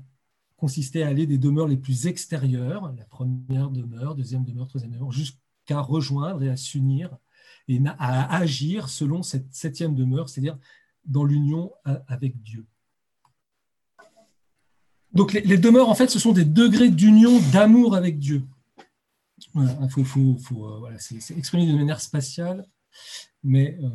consister 0.58 1.04
à 1.04 1.08
aller 1.08 1.26
des 1.26 1.38
demeures 1.38 1.68
les 1.68 1.78
plus 1.78 2.08
extérieures, 2.08 2.94
la 2.98 3.06
première 3.06 3.70
demeure, 3.70 4.16
deuxième 4.16 4.44
demeure, 4.44 4.68
troisième 4.68 4.92
demeure, 4.92 5.12
jusqu'à 5.12 5.80
rejoindre 5.80 6.44
et 6.44 6.50
à 6.50 6.58
s'unir 6.58 7.18
et 7.68 7.82
à 7.86 8.36
agir 8.38 8.90
selon 8.90 9.24
cette 9.24 9.54
septième 9.54 9.94
demeure, 9.94 10.30
c'est-à-dire 10.30 10.58
dans 11.06 11.24
l'union 11.24 11.72
avec 12.08 12.42
Dieu. 12.42 12.66
Donc 15.14 15.34
les, 15.34 15.58
demeures, 15.58 15.90
en 15.90 15.96
fait, 15.96 16.10
ce 16.10 16.20
sont 16.20 16.34
des 16.34 16.46
degrés 16.46 16.90
d'union, 16.90 17.40
d'amour 17.52 17.96
avec 17.96 18.20
Dieu. 18.20 18.44
Faut, 20.04 20.86
euh, 20.86 20.96
c'est, 21.00 21.36
exprimé 21.38 21.66
de 21.66 21.76
manière 21.76 22.02
spatiale, 22.02 22.68
mais 23.44 23.80
euh, 23.82 23.90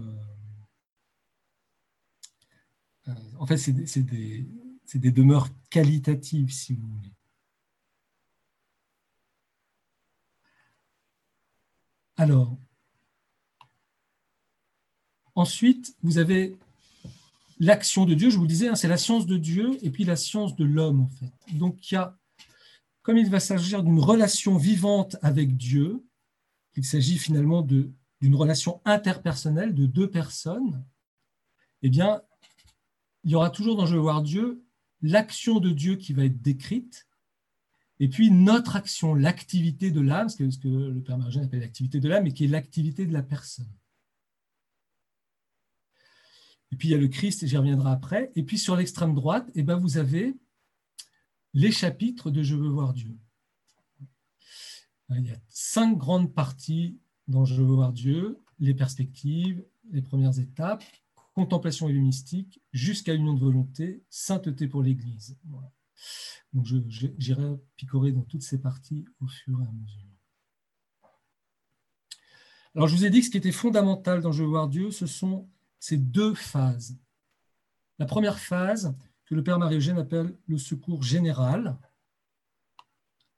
euh, 3.08 3.12
en 3.38 3.46
fait, 3.46 3.56
c'est 3.56 4.02
des, 4.02 4.48
des 4.94 5.10
demeures 5.10 5.48
qualitatives, 5.70 6.52
si 6.52 6.74
vous 6.74 6.86
voulez. 6.86 7.12
Alors, 12.16 12.56
Ensuite, 15.34 15.96
vous 16.02 16.18
avez 16.18 16.58
l'action 17.58 18.04
de 18.04 18.14
Dieu, 18.14 18.28
je 18.28 18.36
vous 18.36 18.42
le 18.42 18.48
disais, 18.48 18.68
hein, 18.68 18.74
c'est 18.74 18.88
la 18.88 18.98
science 18.98 19.26
de 19.26 19.38
Dieu 19.38 19.78
et 19.82 19.90
puis 19.90 20.04
la 20.04 20.16
science 20.16 20.56
de 20.56 20.64
l'homme, 20.64 21.00
en 21.00 21.08
fait. 21.08 21.56
Donc, 21.56 21.90
il 21.90 21.94
y 21.94 21.96
a, 21.96 22.16
comme 23.02 23.16
il 23.16 23.30
va 23.30 23.40
s'agir 23.40 23.82
d'une 23.82 24.00
relation 24.00 24.56
vivante 24.56 25.16
avec 25.22 25.56
Dieu, 25.56 26.04
il 26.76 26.84
s'agit 26.84 27.18
finalement 27.18 27.62
d'une 27.62 28.34
relation 28.34 28.80
interpersonnelle 28.84 29.74
de 29.74 29.86
deux 29.86 30.10
personnes, 30.10 30.84
eh 31.82 31.88
bien, 31.88 32.20
il 33.24 33.30
y 33.30 33.34
aura 33.34 33.50
toujours 33.50 33.76
dans 33.76 33.86
Je 33.86 33.94
veux 33.94 34.00
voir 34.00 34.22
Dieu 34.22 34.62
l'action 35.02 35.60
de 35.60 35.70
Dieu 35.70 35.96
qui 35.96 36.12
va 36.12 36.24
être 36.24 36.40
décrite, 36.40 37.06
et 38.00 38.08
puis 38.08 38.30
notre 38.30 38.76
action, 38.76 39.14
l'activité 39.14 39.90
de 39.90 40.00
l'âme, 40.00 40.28
ce 40.28 40.36
que, 40.36 40.68
le 40.68 41.02
Père 41.02 41.18
Margène 41.18 41.44
appelle 41.44 41.60
l'activité 41.60 42.00
de 42.00 42.08
l'âme, 42.08 42.26
et 42.26 42.32
qui 42.32 42.44
est 42.44 42.48
l'activité 42.48 43.06
de 43.06 43.12
la 43.12 43.22
personne. 43.22 43.70
Et 46.72 46.76
puis 46.76 46.88
il 46.88 46.92
y 46.92 46.94
a 46.94 46.98
le 46.98 47.08
Christ, 47.08 47.42
et 47.42 47.46
j'y 47.46 47.56
reviendrai 47.56 47.90
après. 47.90 48.32
Et 48.34 48.42
puis 48.42 48.58
sur 48.58 48.76
l'extrême 48.76 49.14
droite, 49.14 49.50
eh 49.54 49.62
ben, 49.62 49.76
vous 49.76 49.98
avez 49.98 50.34
les 51.52 51.70
chapitres 51.70 52.30
de 52.30 52.42
Je 52.42 52.56
veux 52.56 52.68
voir 52.68 52.92
Dieu. 52.92 53.16
Il 55.10 55.26
y 55.26 55.30
a 55.30 55.36
cinq 55.48 55.98
grandes 55.98 56.32
parties 56.32 56.98
dans 57.28 57.44
Je 57.44 57.54
veux 57.54 57.74
voir 57.74 57.92
Dieu, 57.92 58.38
les 58.58 58.74
perspectives, 58.74 59.62
les 59.90 60.00
premières 60.00 60.38
étapes, 60.38 60.84
contemplation 61.34 61.88
mystique, 61.88 62.60
jusqu'à 62.72 63.14
union 63.14 63.34
de 63.34 63.40
volonté, 63.40 64.04
sainteté 64.10 64.68
pour 64.68 64.82
l'Église. 64.82 65.38
J'irai 66.52 67.56
picorer 67.76 68.12
dans 68.12 68.22
toutes 68.22 68.42
ces 68.42 68.60
parties 68.60 69.04
au 69.20 69.26
fur 69.26 69.60
et 69.60 69.66
à 69.66 69.72
mesure. 69.72 70.08
Alors 72.74 72.88
je 72.88 72.96
vous 72.96 73.04
ai 73.04 73.10
dit 73.10 73.20
que 73.20 73.26
ce 73.26 73.30
qui 73.30 73.36
était 73.36 73.52
fondamental 73.52 74.20
dans 74.20 74.32
Je 74.32 74.42
veux 74.42 74.48
voir 74.48 74.68
Dieu, 74.68 74.90
ce 74.90 75.06
sont 75.06 75.48
ces 75.78 75.98
deux 75.98 76.34
phases. 76.34 76.98
La 77.98 78.06
première 78.06 78.38
phase, 78.38 78.96
que 79.26 79.34
le 79.34 79.42
Père 79.42 79.58
Marie-Eugène 79.58 79.98
appelle 79.98 80.36
le 80.46 80.58
secours 80.58 81.02
général, 81.02 81.78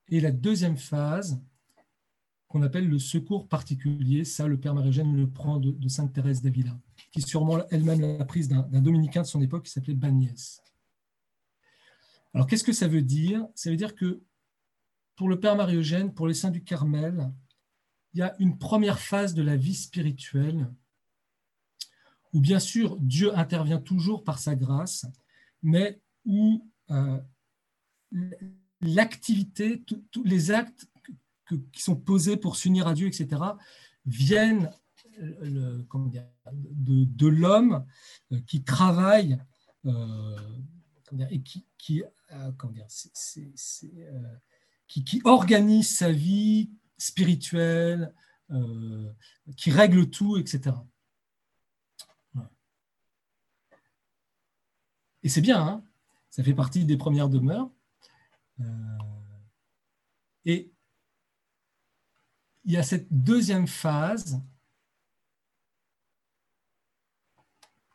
et 0.08 0.20
la 0.20 0.30
deuxième 0.30 0.76
phase, 0.76 1.42
qu'on 2.54 2.62
appelle 2.62 2.88
le 2.88 3.00
secours 3.00 3.48
particulier. 3.48 4.24
Ça, 4.24 4.46
le 4.46 4.60
Père 4.60 4.76
Marie-Eugène 4.76 5.16
le 5.16 5.28
prend 5.28 5.58
de, 5.58 5.88
Sainte 5.88 6.12
Thérèse 6.12 6.40
d'Avila, 6.40 6.78
qui 7.10 7.20
sûrement 7.20 7.58
elle-même 7.72 8.00
l'a 8.00 8.24
prise 8.24 8.46
d'un 8.46 8.80
dominicain 8.80 9.22
de 9.22 9.26
son 9.26 9.42
époque 9.42 9.64
qui 9.64 9.72
s'appelait 9.72 9.94
Bagnès. 9.94 10.62
Alors, 12.32 12.46
qu'est-ce 12.46 12.62
que 12.62 12.72
ça 12.72 12.86
veut 12.86 13.02
dire? 13.02 13.44
Ça 13.56 13.70
veut 13.70 13.76
dire 13.76 13.96
que 13.96 14.22
pour 15.16 15.28
le 15.28 15.40
Père 15.40 15.56
Marie-Eugène, 15.56 16.14
pour 16.14 16.28
les 16.28 16.34
saints 16.34 16.52
du 16.52 16.62
Carmel, 16.62 17.32
il 18.12 18.20
y 18.20 18.22
a 18.22 18.36
une 18.38 18.56
première 18.56 19.00
phase 19.00 19.34
de 19.34 19.42
la 19.42 19.56
vie 19.56 19.74
spirituelle 19.74 20.72
où 22.32 22.40
bien 22.40 22.60
sûr 22.60 22.96
Dieu 23.00 23.36
intervient 23.36 23.80
toujours 23.80 24.22
par 24.22 24.38
sa 24.38 24.54
grâce, 24.54 25.06
mais 25.60 26.00
où 26.24 26.70
euh, 26.92 27.18
l'activité, 28.80 29.82
tous 29.82 30.22
les 30.22 30.52
actes 30.52 30.88
qui 31.72 31.82
sont 31.82 31.96
posés 31.96 32.36
pour 32.36 32.56
s'unir 32.56 32.86
à 32.86 32.94
Dieu, 32.94 33.06
etc., 33.06 33.42
viennent 34.06 34.70
euh, 35.20 35.82
de, 36.52 37.26
l'homme 37.26 37.86
euh, 38.32 38.40
qui 38.46 38.64
travaille 38.64 39.38
et 41.30 41.42
qui, 41.42 41.66
qui, 41.78 42.02
qui, 44.88 45.22
organise 45.24 45.96
sa 45.96 46.10
vie 46.10 46.70
spirituelle, 46.96 48.14
qui 49.56 49.70
règle 49.70 50.08
tout, 50.08 50.38
etc. 50.38 50.74
Et 55.24 55.30
c'est 55.30 55.40
bien, 55.40 55.66
hein. 55.66 55.84
ça 56.30 56.44
fait 56.44 56.54
partie 56.54 56.84
des 56.84 56.98
premières 56.98 57.30
demeures. 57.30 57.70
Euh, 58.60 58.64
et 60.44 60.73
il 62.64 62.72
y 62.72 62.76
a 62.76 62.82
cette 62.82 63.06
deuxième 63.10 63.66
phase 63.66 64.40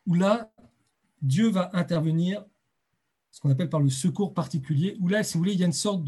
où 0.06 0.14
là, 0.14 0.52
Dieu 1.22 1.50
va 1.50 1.70
intervenir, 1.74 2.44
ce 3.32 3.40
qu'on 3.40 3.52
appelle 3.52 3.70
par 3.70 3.80
le 3.80 3.90
secours 3.90 4.34
particulier, 4.34 4.98
où 5.00 5.08
là, 5.08 5.24
si 5.24 5.34
vous 5.34 5.40
voulez, 5.40 5.54
il 5.54 5.60
y 5.60 5.64
a 5.64 5.68
une 5.68 5.74
sorte 5.74 6.04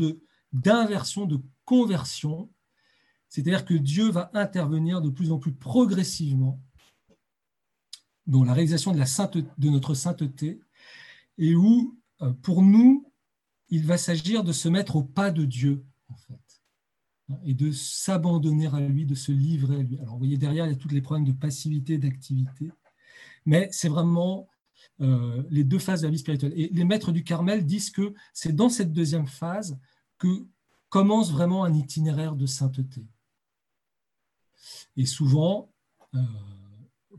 d'inversion, 0.54 1.26
de 1.26 1.39
conversion. 1.65 2.52
C'est-à-dire 3.30 3.63
que 3.65 3.74
Dieu 3.74 4.10
va 4.10 4.32
intervenir 4.34 5.02
de 5.02 5.10
plus 5.10 5.32
en 5.32 5.38
plus 5.38 5.54
progressivement 5.54 6.60
dans 8.28 8.43
la 8.43 8.54
réalisation 8.54 8.91
de, 8.91 9.45
de 9.58 9.69
notre 9.69 9.93
sainteté 9.93 10.60
et 11.38 11.56
où, 11.56 12.00
euh, 12.21 12.34
pour 12.34 12.62
nous, 12.62 13.12
il 13.69 13.86
va 13.86 13.97
s'agir 13.97 14.43
de 14.43 14.52
se 14.52 14.67
mettre 14.67 14.95
au 14.95 15.04
pas 15.04 15.32
de 15.32 15.45
Dieu, 15.45 15.86
en 16.10 16.15
fait, 16.15 16.51
et 17.44 17.54
de 17.54 17.72
s'abandonner 17.72 18.67
à 18.67 18.80
lui, 18.80 19.06
de 19.06 19.15
se 19.15 19.32
livrer 19.32 19.76
à 19.76 19.84
lui. 19.84 20.00
Alors, 20.00 20.13
vous 20.13 20.20
voyez, 20.20 20.38
derrière, 20.38 20.65
il 20.65 20.70
y 20.70 20.74
a 20.74 20.78
tous 20.78 20.89
les 20.89 21.02
problèmes 21.02 21.26
de 21.26 21.32
passivité, 21.32 21.98
d'activité, 21.98 22.72
mais 23.46 23.70
c'est 23.72 23.89
vraiment 23.89 24.48
euh, 25.02 25.44
les 25.50 25.63
deux 25.63 25.80
phases 25.80 26.02
de 26.02 26.08
la 26.08 26.12
vie 26.12 26.20
spirituelle. 26.20 26.54
Et 26.56 26.70
les 26.72 26.86
maîtres 26.86 27.12
du 27.12 27.24
Carmel 27.24 27.65
disent 27.65 27.89
que 27.89 28.13
c'est 28.34 28.56
dans 28.56 28.70
cette 28.70 28.94
deuxième 28.94 29.28
phase 29.28 29.78
que 30.17 30.46
commence 30.89 31.32
vraiment 31.32 31.63
un 31.63 31.74
itinéraire 31.74 32.36
de 32.36 32.46
sainteté. 32.46 33.06
Et 34.96 35.06
souvent, 35.06 35.72
euh, 36.15 36.20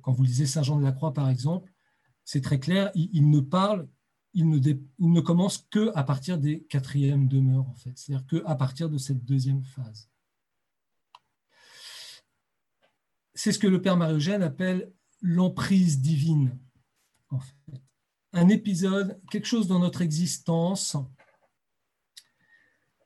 quand 0.02 0.12
vous 0.12 0.22
lisez 0.22 0.46
Saint 0.46 0.62
Jean 0.62 0.78
de 0.78 0.84
la 0.84 0.92
Croix, 0.92 1.12
par 1.12 1.28
exemple, 1.28 1.72
c'est 2.24 2.40
très 2.40 2.60
clair, 2.60 2.90
il, 2.94 3.10
il 3.12 3.30
ne 3.30 3.40
parle 3.40 3.88
il 4.34 4.48
ne, 4.48 5.20
commence 5.20 5.58
que 5.70 5.92
à 5.94 6.04
partir 6.04 6.38
des 6.38 6.62
quatrièmes 6.64 7.28
demeures, 7.28 7.68
en 7.68 7.74
fait, 7.74 7.92
c'est-à-dire 7.96 8.26
que 8.26 8.42
à 8.46 8.54
partir 8.54 8.88
de 8.88 8.98
cette 8.98 9.24
deuxième 9.24 9.62
phase. 9.62 10.08
C'est 13.34 13.52
ce 13.52 13.58
que 13.58 13.66
le 13.66 13.82
Père 13.82 13.96
Marie-Eugène 13.96 14.42
appelle 14.42 14.92
l'emprise 15.20 16.00
divine, 16.00 16.58
en 17.30 17.40
fait. 17.40 17.82
Un 18.32 18.48
épisode, 18.48 19.20
quelque 19.30 19.46
chose 19.46 19.66
dans 19.68 19.78
notre 19.78 20.00
existence 20.00 20.96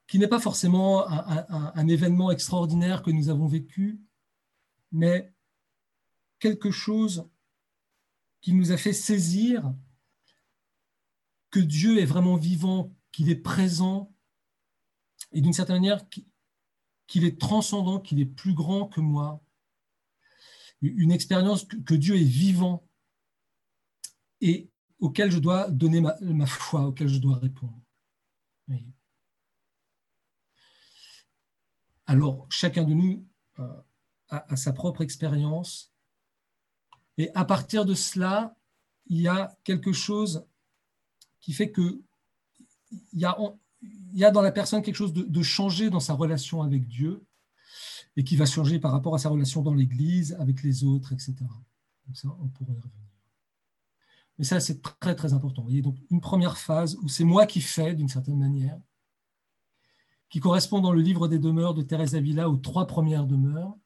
qui 0.06 0.20
n'est 0.20 0.28
pas 0.28 0.40
forcément 0.40 1.08
un, 1.08 1.88
événement 1.88 2.30
extraordinaire 2.30 3.02
que 3.02 3.10
nous 3.10 3.28
avons 3.28 3.48
vécu, 3.48 4.00
mais 4.92 5.34
quelque 6.38 6.70
chose 6.70 7.28
qui 8.40 8.52
nous 8.52 8.70
a 8.70 8.76
fait 8.76 8.92
saisir 8.92 9.74
Dieu 11.60 11.98
est 12.00 12.04
vraiment 12.04 12.36
vivant, 12.36 12.92
qu'il 13.12 13.30
est 13.30 13.36
présent, 13.36 14.12
et 15.32 15.40
d'une 15.40 15.52
certaine 15.52 15.76
manière, 15.76 16.02
qu'il 17.06 17.24
est 17.24 17.40
transcendant, 17.40 18.00
qu'il 18.00 18.20
est 18.20 18.26
plus 18.26 18.54
grand 18.54 18.88
que 18.88 19.00
moi. 19.00 19.42
Une 20.82 21.10
expérience 21.10 21.64
que 21.64 21.94
Dieu 21.94 22.16
est 22.16 22.24
vivant 22.24 22.86
et 24.40 24.70
auquel 24.98 25.30
je 25.30 25.38
dois 25.38 25.70
donner 25.70 26.00
ma, 26.00 26.46
foi, 26.46 26.82
auquel 26.86 27.08
je 27.08 27.18
dois 27.18 27.38
répondre. 27.38 27.80
Alors, 32.06 32.46
chacun 32.50 32.84
de 32.84 32.94
nous 32.94 33.26
euh, 33.58 33.82
a 34.28 34.56
sa 34.56 34.72
propre 34.72 35.02
expérience. 35.02 35.92
Et 37.18 37.30
à 37.34 37.44
partir 37.44 37.84
de 37.84 37.94
cela, 37.94 38.56
il 39.06 39.20
y 39.20 39.28
a 39.28 39.56
quelque 39.64 39.92
chose 39.92 40.46
qui 41.46 41.52
fait 41.52 41.70
que 41.70 42.02
il 43.12 43.20
y 43.20 44.24
a, 44.24 44.30
dans 44.32 44.42
la 44.42 44.50
personne 44.50 44.82
quelque 44.82 44.96
chose 44.96 45.12
de, 45.12 45.42
changé 45.42 45.90
dans 45.90 46.00
sa 46.00 46.12
relation 46.12 46.60
avec 46.60 46.88
Dieu 46.88 47.24
et 48.16 48.24
qui 48.24 48.34
va 48.34 48.46
changer 48.46 48.80
par 48.80 48.90
rapport 48.90 49.14
à 49.14 49.18
sa 49.18 49.28
relation 49.28 49.62
dans 49.62 49.72
l'Église, 49.72 50.36
avec 50.40 50.64
les 50.64 50.82
autres, 50.82 51.12
etc. 51.12 51.36
Ça, 52.14 52.28
on 52.40 52.48
pourrait 52.48 52.72
y 52.72 52.80
revenir. 52.80 53.06
Mais 54.38 54.44
ça, 54.44 54.58
c'est 54.58 54.82
très, 54.98 55.14
très 55.14 55.34
important. 55.34 55.62
Vous 55.62 55.68
voyez, 55.68 55.82
donc 55.82 55.96
une 56.10 56.20
première 56.20 56.58
phase 56.58 56.96
où 56.96 57.08
c'est 57.08 57.22
moi 57.22 57.46
qui 57.46 57.60
fais, 57.60 57.94
d'une 57.94 58.08
certaine 58.08 58.38
manière, 58.38 58.80
qui 60.28 60.40
correspond 60.40 60.80
dans 60.80 60.92
le 60.92 61.00
livre 61.00 61.28
des 61.28 61.38
demeures 61.38 61.74
de 61.74 61.82
Thérèse 61.82 62.16
Avila 62.16 62.50
aux 62.50 62.56
trois 62.56 62.88
premières 62.88 63.26
demeures. 63.26 63.76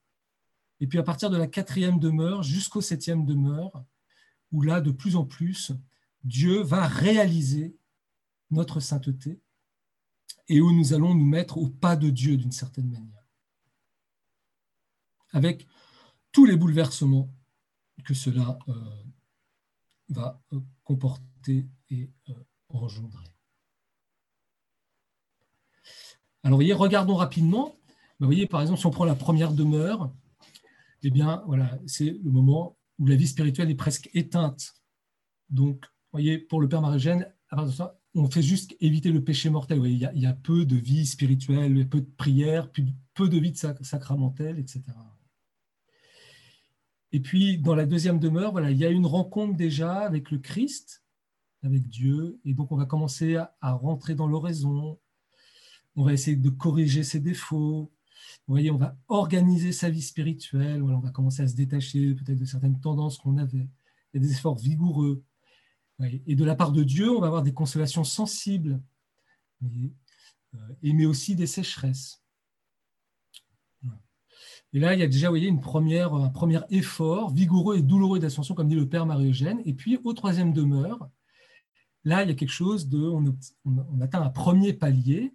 Et 0.80 0.86
puis 0.86 0.98
à 0.98 1.02
partir 1.02 1.28
de 1.28 1.36
la 1.36 1.46
quatrième 1.46 1.98
demeure 1.98 2.42
jusqu'au 2.42 2.80
septième 2.80 3.26
demeure, 3.26 3.84
où 4.50 4.62
là, 4.62 4.80
de 4.80 4.92
plus 4.92 5.14
en 5.16 5.26
plus, 5.26 5.72
Dieu 6.24 6.62
va 6.62 6.86
réaliser 6.86 7.76
notre 8.50 8.80
sainteté 8.80 9.40
et 10.48 10.60
où 10.60 10.72
nous 10.72 10.92
allons 10.92 11.14
nous 11.14 11.24
mettre 11.24 11.58
au 11.58 11.68
pas 11.68 11.96
de 11.96 12.10
Dieu 12.10 12.36
d'une 12.36 12.52
certaine 12.52 12.90
manière. 12.90 13.26
Avec 15.32 15.66
tous 16.32 16.44
les 16.44 16.56
bouleversements 16.56 17.32
que 18.04 18.14
cela 18.14 18.58
euh, 18.68 18.74
va 20.08 20.42
euh, 20.52 20.60
comporter 20.82 21.68
et 21.90 22.10
euh, 22.28 22.34
engendrer. 22.68 23.24
Alors, 26.42 26.56
voyez, 26.56 26.72
regardons 26.72 27.16
rapidement. 27.16 27.76
Vous 28.18 28.26
voyez, 28.26 28.46
par 28.46 28.60
exemple, 28.60 28.80
si 28.80 28.86
on 28.86 28.90
prend 28.90 29.04
la 29.04 29.14
première 29.14 29.52
demeure, 29.52 30.12
eh 31.02 31.10
bien, 31.10 31.42
voilà, 31.46 31.78
c'est 31.86 32.10
le 32.10 32.30
moment 32.30 32.76
où 32.98 33.06
la 33.06 33.16
vie 33.16 33.28
spirituelle 33.28 33.70
est 33.70 33.76
presque 33.76 34.10
éteinte. 34.14 34.74
Donc, 35.48 35.86
voyez, 36.12 36.38
pour 36.38 36.60
le 36.60 36.68
Père 36.68 36.82
Marigène, 36.82 37.26
on 38.14 38.30
fait 38.30 38.42
juste 38.42 38.76
éviter 38.80 39.12
le 39.12 39.22
péché 39.22 39.50
mortel. 39.50 39.80
il, 39.84 39.98
y 39.98 40.26
a, 40.26 40.32
peu 40.32 40.64
de 40.64 40.76
vie 40.76 41.06
spirituelle, 41.06 41.88
peu 41.88 42.00
de 42.00 42.10
prière, 42.16 42.70
peu 43.14 43.28
de 43.28 43.38
vie 43.38 43.54
sacramentelle, 43.54 44.58
etc. 44.58 44.82
Et 47.12 47.20
puis, 47.20 47.58
dans 47.58 47.74
la 47.74 47.86
deuxième 47.86 48.18
demeure, 48.18 48.52
voilà, 48.52 48.70
il 48.70 48.78
y 48.78 48.84
a 48.84 48.90
une 48.90 49.06
rencontre 49.06 49.56
déjà 49.56 50.00
avec 50.00 50.30
le 50.30 50.38
Christ, 50.38 51.02
avec 51.62 51.88
Dieu, 51.88 52.40
et 52.44 52.54
donc 52.54 52.72
on 52.72 52.76
va 52.76 52.86
commencer 52.86 53.36
à, 53.36 53.72
rentrer 53.72 54.14
dans 54.14 54.28
l'oraison, 54.28 54.98
on 55.96 56.04
va 56.04 56.12
essayer 56.12 56.36
de 56.36 56.50
corriger 56.50 57.02
ses 57.02 57.20
défauts, 57.20 57.92
vous 58.46 58.54
voyez, 58.54 58.70
on 58.70 58.76
va 58.76 58.96
organiser 59.08 59.72
sa 59.72 59.90
vie 59.90 60.02
spirituelle, 60.02 60.82
on 60.82 61.00
va 61.00 61.10
commencer 61.10 61.42
à 61.42 61.48
se 61.48 61.56
détacher 61.56 62.14
peut-être 62.14 62.38
de 62.38 62.44
certaines 62.44 62.78
tendances 62.80 63.18
qu'on 63.18 63.38
avait. 63.38 63.68
Il 64.12 64.22
y 64.22 64.24
a 64.24 64.28
des 64.28 64.32
efforts 64.32 64.58
vigoureux. 64.58 65.24
Et 66.26 66.34
de 66.34 66.44
la 66.44 66.54
part 66.54 66.72
de 66.72 66.82
Dieu, 66.82 67.10
on 67.10 67.20
va 67.20 67.26
avoir 67.26 67.42
des 67.42 67.52
consolations 67.52 68.04
sensibles, 68.04 68.80
et, 69.62 69.92
euh, 70.54 70.58
mais 70.82 71.06
aussi 71.06 71.36
des 71.36 71.46
sécheresses. 71.46 72.22
Et 74.72 74.78
là, 74.78 74.94
il 74.94 75.00
y 75.00 75.02
a 75.02 75.08
déjà, 75.08 75.30
un 75.30 75.56
premier 75.56 76.60
effort 76.70 77.34
vigoureux 77.34 77.78
et 77.78 77.82
douloureux 77.82 78.20
d'ascension, 78.20 78.54
comme 78.54 78.68
dit 78.68 78.76
le 78.76 78.88
Père 78.88 79.04
Marie-Eugène. 79.04 79.60
Et 79.64 79.74
puis, 79.74 79.98
au 80.04 80.12
troisième 80.12 80.52
demeure, 80.52 81.10
là, 82.04 82.22
il 82.22 82.28
y 82.28 82.32
a 82.32 82.34
quelque 82.34 82.50
chose 82.50 82.88
de. 82.88 83.00
On, 83.00 84.00
atteint 84.00 84.22
un 84.22 84.30
premier 84.30 84.72
palier, 84.72 85.34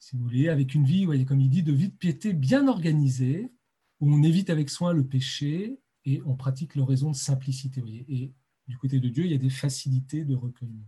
si 0.00 0.16
vous 0.16 0.24
voulez, 0.24 0.48
avec 0.48 0.74
une 0.74 0.84
vie, 0.84 1.04
vous 1.04 1.24
comme 1.24 1.40
il 1.40 1.48
dit, 1.48 1.62
de 1.62 1.72
vie 1.72 1.88
de 1.88 1.94
piété 1.94 2.32
bien 2.32 2.66
organisée, 2.66 3.52
où 4.00 4.12
on 4.12 4.22
évite 4.24 4.50
avec 4.50 4.68
soin 4.68 4.92
le 4.92 5.06
péché 5.06 5.78
et 6.04 6.20
on 6.26 6.34
pratique 6.34 6.74
l'oraison 6.74 7.12
de 7.12 7.16
simplicité. 7.16 7.82
Et 8.08 8.32
du 8.66 8.76
côté 8.78 9.00
de 9.00 9.08
Dieu, 9.08 9.24
il 9.24 9.32
y 9.32 9.34
a 9.34 9.38
des 9.38 9.50
facilités 9.50 10.24
de 10.24 10.34
recueillement. 10.34 10.86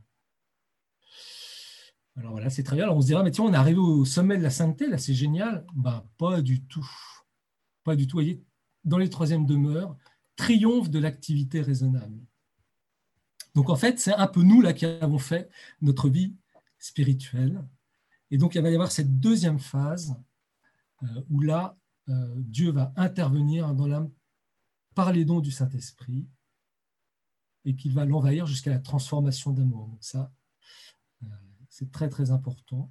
Alors 2.16 2.32
voilà, 2.32 2.50
c'est 2.50 2.64
très 2.64 2.74
bien. 2.74 2.84
Alors 2.84 2.96
on 2.96 3.00
se 3.00 3.06
dira, 3.06 3.22
mais 3.22 3.30
tiens, 3.30 3.44
on 3.44 3.52
est 3.52 3.56
arrivé 3.56 3.78
au 3.78 4.04
sommet 4.04 4.36
de 4.36 4.42
la 4.42 4.50
sainteté, 4.50 4.88
là, 4.88 4.98
c'est 4.98 5.14
génial. 5.14 5.64
Ben, 5.74 6.04
pas 6.16 6.42
du 6.42 6.64
tout. 6.64 6.88
Pas 7.84 7.94
du 7.94 8.06
tout. 8.06 8.16
Voyez, 8.16 8.42
dans 8.84 8.98
les 8.98 9.08
troisièmes 9.08 9.46
demeures, 9.46 9.96
triomphe 10.34 10.90
de 10.90 10.98
l'activité 10.98 11.60
raisonnable. 11.60 12.18
Donc 13.54 13.70
en 13.70 13.76
fait, 13.76 13.98
c'est 14.00 14.14
un 14.14 14.26
peu 14.26 14.42
nous 14.42 14.60
là 14.60 14.72
qui 14.72 14.86
avons 14.86 15.18
fait 15.18 15.48
notre 15.80 16.08
vie 16.08 16.34
spirituelle. 16.78 17.64
Et 18.30 18.38
donc 18.38 18.54
il 18.54 18.62
va 18.62 18.70
y 18.70 18.74
avoir 18.74 18.92
cette 18.92 19.20
deuxième 19.20 19.58
phase 19.58 20.16
euh, 21.02 21.22
où 21.30 21.40
là, 21.40 21.76
euh, 22.08 22.34
Dieu 22.36 22.72
va 22.72 22.92
intervenir 22.96 23.74
dans 23.74 23.86
l'âme 23.86 24.10
par 24.94 25.12
les 25.12 25.24
dons 25.24 25.40
du 25.40 25.50
Saint-Esprit 25.52 26.26
et 27.68 27.76
qu'il 27.76 27.92
va 27.92 28.06
l'envahir 28.06 28.46
jusqu'à 28.46 28.70
la 28.70 28.78
transformation 28.78 29.52
d'amour. 29.52 29.88
Donc 29.88 30.02
ça, 30.02 30.32
euh, 31.22 31.26
c'est 31.68 31.92
très 31.92 32.08
très 32.08 32.30
important. 32.30 32.90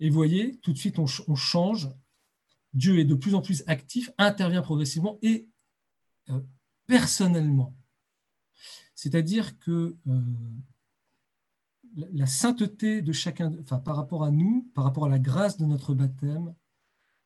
Et 0.00 0.08
vous 0.08 0.14
voyez, 0.14 0.56
tout 0.60 0.72
de 0.72 0.78
suite, 0.78 0.98
on, 0.98 1.06
change. 1.36 1.90
Dieu 2.72 2.98
est 2.98 3.04
de 3.04 3.14
plus 3.14 3.34
en 3.34 3.42
plus 3.42 3.62
actif, 3.66 4.10
intervient 4.16 4.62
progressivement 4.62 5.18
et 5.20 5.46
euh, 6.30 6.40
personnellement. 6.86 7.76
C'est-à-dire 8.94 9.58
que 9.58 9.94
euh, 10.06 10.22
la 11.94 12.26
sainteté 12.26 13.02
de 13.02 13.12
chacun, 13.12 13.52
enfin, 13.60 13.78
par 13.78 13.96
rapport 13.96 14.24
à 14.24 14.30
nous, 14.30 14.70
par 14.74 14.84
rapport 14.84 15.04
à 15.04 15.10
la 15.10 15.18
grâce 15.18 15.58
de 15.58 15.66
notre 15.66 15.92
baptême, 15.92 16.54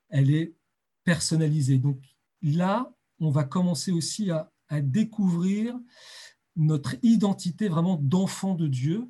elle 0.08 0.32
est 0.34 0.56
personnalisée. 1.04 1.78
Donc 1.78 2.02
là, 2.42 2.92
on 3.20 3.30
va 3.30 3.44
commencer 3.44 3.92
aussi 3.92 4.32
à, 4.32 4.52
à 4.68 4.80
découvrir 4.80 5.78
notre 6.58 6.96
identité 7.02 7.68
vraiment 7.68 7.96
d'enfant 7.96 8.54
de 8.54 8.66
Dieu, 8.66 9.08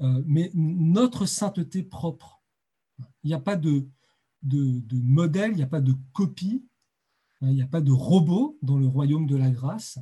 euh, 0.00 0.22
mais 0.26 0.50
notre 0.54 1.26
sainteté 1.26 1.82
propre. 1.82 2.42
Il 3.24 3.28
n'y 3.28 3.34
a 3.34 3.40
pas 3.40 3.56
de, 3.56 3.88
modèle, 4.42 5.52
il 5.52 5.56
n'y 5.56 5.62
a 5.62 5.66
pas 5.66 5.80
de 5.80 5.94
copie, 6.12 6.64
hein, 7.40 7.48
il 7.48 7.54
n'y 7.54 7.62
a 7.62 7.66
pas 7.66 7.80
de 7.80 7.90
robot 7.90 8.58
dans 8.62 8.78
le 8.78 8.86
royaume 8.86 9.26
de 9.26 9.36
la 9.36 9.50
grâce. 9.50 9.98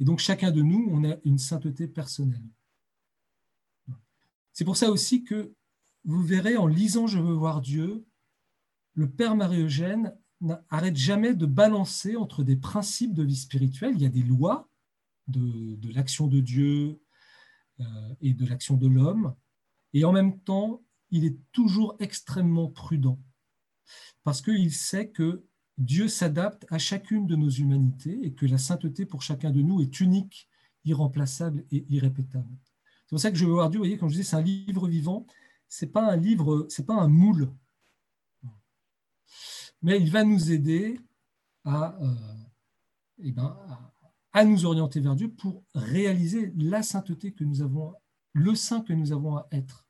Et 0.00 0.04
donc 0.04 0.18
chacun 0.18 0.50
de 0.50 0.60
nous, 0.60 0.88
on 0.90 1.08
a 1.08 1.16
une 1.24 1.38
sainteté 1.38 1.86
personnelle. 1.86 2.44
C'est 4.52 4.64
pour 4.64 4.76
ça 4.76 4.90
aussi 4.90 5.24
que 5.24 5.54
vous 6.04 6.22
verrez 6.22 6.56
en 6.56 6.66
lisant 6.66 7.06
Je 7.06 7.18
veux 7.18 7.32
voir 7.32 7.60
Dieu, 7.60 8.04
le 8.94 9.08
Père 9.08 9.36
Marie-Eugène 9.36 10.16
n'arrête 10.40 10.96
jamais 10.96 11.34
de 11.34 11.46
balancer 11.46 12.16
entre 12.16 12.42
des 12.42 12.56
principes 12.56 13.14
de 13.14 13.22
vie 13.22 13.36
spirituelle. 13.36 13.94
Il 13.94 14.02
y 14.02 14.06
a 14.06 14.10
des 14.10 14.22
lois 14.22 14.68
de, 15.28 15.92
l'action 15.92 16.26
de 16.26 16.40
Dieu 16.40 17.00
euh, 17.80 17.84
et 18.20 18.34
de 18.34 18.46
l'action 18.46 18.76
de 18.76 18.86
l'homme. 18.86 19.34
Et 19.92 20.04
en 20.04 20.12
même 20.12 20.40
temps, 20.40 20.82
il 21.10 21.24
est 21.24 21.38
toujours 21.52 21.96
extrêmement 22.00 22.68
prudent 22.68 23.20
parce 24.24 24.40
qu'il 24.40 24.72
sait 24.72 25.10
que 25.10 25.44
Dieu 25.76 26.08
s'adapte 26.08 26.66
à 26.70 26.78
chacune 26.78 27.26
de 27.26 27.36
nos 27.36 27.50
humanités 27.50 28.18
et 28.24 28.32
que 28.32 28.46
la 28.46 28.58
sainteté 28.58 29.06
pour 29.06 29.22
chacun 29.22 29.50
de 29.50 29.60
nous 29.60 29.80
est 29.80 30.00
unique, 30.00 30.48
irremplaçable 30.84 31.64
et 31.70 31.84
irrépétable. 31.88 32.56
C'est 33.04 33.10
pour 33.10 33.20
ça 33.20 33.30
que 33.30 33.36
je 33.36 33.44
veux 33.44 33.52
voir 33.52 33.70
Dieu, 33.70 33.78
vous 33.78 33.84
voyez, 33.84 33.98
quand 33.98 34.08
je 34.08 34.16
dis 34.16 34.24
c'est 34.24 34.36
un 34.36 34.42
livre 34.42 34.88
vivant, 34.88 35.26
c'est 35.68 35.88
pas 35.88 36.10
un 36.10 36.16
livre, 36.16 36.66
c'est 36.68 36.86
pas 36.86 36.94
un 36.94 37.08
moule. 37.08 37.52
Mais 39.82 40.00
il 40.00 40.10
va 40.10 40.24
nous 40.24 40.50
aider 40.50 40.98
à, 41.64 41.96
euh, 42.00 42.14
eh 43.18 43.32
ben, 43.32 43.56
à, 43.68 43.93
à 44.34 44.44
nous 44.44 44.66
orienter 44.66 45.00
vers 45.00 45.14
Dieu 45.14 45.30
pour 45.30 45.64
réaliser 45.74 46.52
la 46.56 46.82
sainteté 46.82 47.32
que 47.32 47.44
nous 47.44 47.62
avons 47.62 47.94
le 48.32 48.56
saint 48.56 48.80
que 48.80 48.92
nous 48.92 49.12
avons 49.12 49.36
à 49.36 49.46
être. 49.52 49.86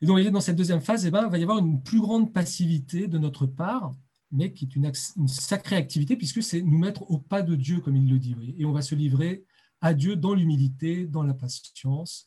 Et 0.00 0.06
donc, 0.06 0.20
dans 0.20 0.40
cette 0.40 0.56
deuxième 0.56 0.80
phase, 0.80 1.04
eh 1.04 1.10
ben, 1.10 1.24
il 1.24 1.30
va 1.30 1.38
y 1.38 1.42
avoir 1.42 1.58
une 1.58 1.82
plus 1.82 2.00
grande 2.00 2.32
passivité 2.32 3.08
de 3.08 3.18
notre 3.18 3.46
part, 3.46 3.92
mais 4.30 4.52
qui 4.52 4.66
est 4.66 4.76
une, 4.76 4.92
sacrée 5.26 5.76
activité, 5.76 6.16
puisque 6.16 6.42
c'est 6.42 6.62
nous 6.62 6.78
mettre 6.78 7.10
au 7.10 7.18
pas 7.18 7.42
de 7.42 7.56
Dieu, 7.56 7.80
comme 7.80 7.96
il 7.96 8.08
le 8.08 8.18
dit. 8.18 8.36
Et 8.58 8.64
on 8.64 8.72
va 8.72 8.82
se 8.82 8.94
livrer 8.94 9.44
à 9.80 9.94
Dieu 9.94 10.14
dans 10.14 10.34
l'humilité, 10.34 11.06
dans 11.06 11.22
la 11.24 11.34
patience. 11.34 12.26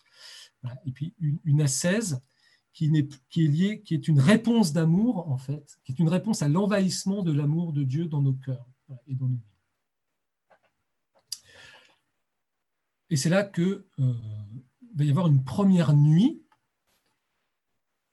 Et 0.85 0.91
puis 0.91 1.13
une, 1.21 1.39
une 1.45 1.62
ascèse 1.62 2.19
qui, 2.73 2.85
est, 2.88 3.21
qui 3.29 3.45
est 3.45 3.47
liée, 3.47 3.81
qui 3.81 3.93
est 3.93 4.07
une 4.09 4.19
réponse 4.19 4.73
d'amour, 4.73 5.29
en 5.29 5.38
fait, 5.38 5.77
qui 5.85 5.93
est 5.93 5.99
une 5.99 6.09
réponse 6.09 6.41
à 6.41 6.49
l'envahissement 6.49 7.23
de 7.23 7.31
l'amour 7.31 7.71
de 7.71 7.83
Dieu 7.83 8.07
dans 8.07 8.21
nos 8.21 8.33
cœurs 8.33 8.67
et 13.10 13.15
c'est 13.15 13.30
là 13.30 13.43
que 13.43 13.88
euh, 13.99 14.13
va 14.95 15.04
y 15.04 15.10
avoir 15.10 15.28
une 15.28 15.43
première 15.43 15.93
nuit 15.93 16.43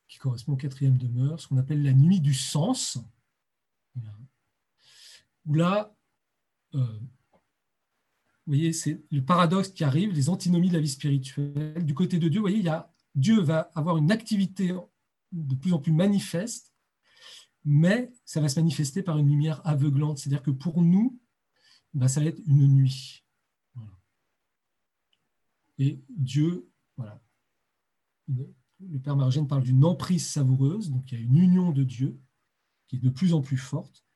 qui 0.09 0.19
correspond 0.19 0.53
au 0.53 0.57
quatrième 0.57 0.97
demeure, 0.97 1.41
ce 1.41 1.49
qu'on 1.49 1.59
appelle 1.59 1.83
la 1.83 1.93
nuit 1.93 2.21
du 2.21 2.35
sens, 2.35 2.99
où 5.47 5.55
là, 5.55 5.95
euh, 6.75 6.99
vous 8.47 8.53
voyez, 8.53 8.73
c'est 8.73 9.03
le 9.11 9.25
paradoxe 9.25 9.71
qui 9.71 9.85
arrive, 9.85 10.12
les 10.12 10.29
antinomies 10.29 10.69
de 10.69 10.75
la 10.75 10.81
vie 10.81 10.89
spirituelle. 10.89 11.85
Du 11.85 11.95
côté 11.95 12.19
de 12.19 12.29
Dieu, 12.29 12.41
vous 12.41 12.49
voyez, 12.49 12.65
Dieu 13.15 13.41
va 13.41 13.71
avoir 13.75 13.97
une 13.97 14.12
activité 14.12 14.75
de 15.33 15.55
plus 15.55 15.73
en 15.73 15.79
plus 15.79 15.93
manifeste, 15.93 16.73
mais 17.66 18.12
ça 18.24 18.40
va 18.40 18.48
se 18.48 18.59
manifester 18.59 19.02
par 19.02 19.18
une 19.18 19.29
lumière 19.29 19.61
aveuglante. 19.66 20.18
C'est-à-dire 20.18 20.42
que 20.42 20.52
pour 20.52 20.81
nous, 20.81 21.20
ben, 21.92 22.09
ça 22.09 22.20
va 22.20 22.26
être 22.26 22.40
une 22.46 22.66
nuit. 22.68 23.24
Et 25.79 26.00
Dieu, 26.09 26.70
voilà. 26.96 27.20
Le 28.29 28.98
Père 29.02 29.16
Margène 29.16 29.48
parle 29.48 29.64
d'une 29.64 29.85
emprise 29.85 30.26
savoureuse, 30.26 30.90
donc 30.90 31.11
il 31.11 31.18
y 31.18 31.20
a 31.20 31.24
une 31.24 31.37
union 31.37 31.72
de 31.72 31.83
Dieu 31.83 32.18
qui 32.87 32.96
est 32.96 33.00
de 33.00 33.11
plus 33.11 33.35
en 33.35 33.42
plus 33.42 33.57
forte, 33.57 34.07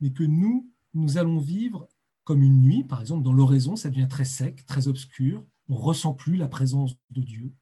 mais 0.00 0.12
que 0.12 0.24
nous, 0.24 0.72
nous 0.94 1.18
allons 1.18 1.38
vivre 1.38 1.88
comme 2.24 2.42
une 2.42 2.62
nuit, 2.62 2.84
par 2.84 3.02
exemple, 3.02 3.22
dans 3.22 3.32
l'oraison, 3.32 3.76
ça 3.76 3.90
devient 3.90 4.08
très 4.08 4.24
sec, 4.24 4.64
très 4.64 4.88
obscur, 4.88 5.44
on 5.68 5.74
ne 5.74 5.78
ressent 5.78 6.14
plus 6.14 6.36
la 6.36 6.48
présence 6.48 6.96
de 7.10 7.20
Dieu. 7.20 7.52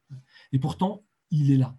Et 0.53 0.59
pourtant, 0.59 1.05
il 1.31 1.51
est 1.51 1.57
là. 1.57 1.77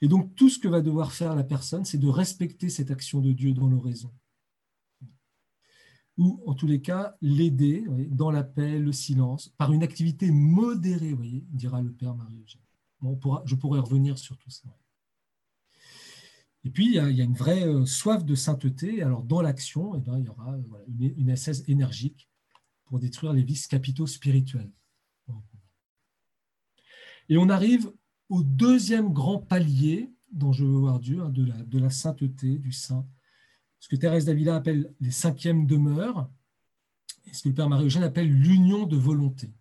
Et 0.00 0.08
donc, 0.08 0.34
tout 0.34 0.48
ce 0.48 0.58
que 0.58 0.68
va 0.68 0.80
devoir 0.80 1.12
faire 1.12 1.34
la 1.34 1.44
personne, 1.44 1.84
c'est 1.84 1.98
de 1.98 2.08
respecter 2.08 2.68
cette 2.68 2.90
action 2.90 3.20
de 3.20 3.32
Dieu 3.32 3.52
dans 3.52 3.68
l'oraison. 3.68 4.12
Ou, 6.18 6.42
en 6.46 6.54
tous 6.54 6.66
les 6.66 6.80
cas, 6.80 7.16
l'aider 7.20 7.84
dans 8.10 8.30
la 8.30 8.42
paix, 8.42 8.78
le 8.78 8.92
silence, 8.92 9.48
par 9.58 9.72
une 9.72 9.82
activité 9.82 10.30
modérée, 10.30 11.14
dira 11.50 11.82
le 11.82 11.92
Père 11.92 12.14
Marie-Eugène. 12.14 12.62
je 13.44 13.54
pourrais 13.54 13.80
revenir 13.80 14.18
sur 14.18 14.36
tout 14.38 14.50
ça. 14.50 14.68
Et 16.64 16.70
puis, 16.70 16.86
il 16.86 16.92
y, 16.94 16.98
a, 16.98 17.24
une 17.24 17.34
vraie 17.34 17.64
euh, 17.64 17.86
soif 17.86 18.24
de 18.24 18.34
sainteté. 18.34 19.00
Alors, 19.00 19.22
dans 19.22 19.40
l'action, 19.40 19.94
eh 19.94 20.00
ben, 20.00 20.18
il 20.18 20.24
y 20.24 20.28
aura 20.28 20.52
euh, 20.54 20.84
une, 20.88 21.14
une 21.16 21.36
énergique 21.68 22.28
pour 22.86 22.98
détruire 22.98 23.32
les 23.32 23.44
vices 23.44 23.68
capitaux 23.68 24.08
spirituels. 24.08 24.72
Et 27.28 27.36
on 27.36 27.48
arrive 27.48 27.92
au 28.28 28.42
deuxième 28.42 29.12
grand 29.12 29.38
palier 29.38 30.12
dont 30.32 30.52
je 30.52 30.64
veux 30.64 30.78
voir 30.78 31.00
Dieu, 31.00 31.22
hein, 31.22 31.30
de, 31.30 31.44
la, 31.44 31.56
de 31.62 31.78
la 31.78 31.90
sainteté, 31.90 32.58
du 32.58 32.72
saint. 32.72 33.06
Ce 33.78 33.88
que 33.88 33.96
Thérèse 33.96 34.24
d'Avila 34.24 34.56
appelle 34.56 34.92
les 35.00 35.10
cinquièmes 35.10 35.66
demeures, 35.66 36.28
et 37.26 37.32
ce 37.32 37.42
que 37.42 37.48
le 37.48 37.54
Père 37.54 37.68
Marie-Eugène 37.68 38.02
appelle 38.02 38.30
l'union 38.30 38.86
de 38.86 38.96
volonté. 38.96 39.52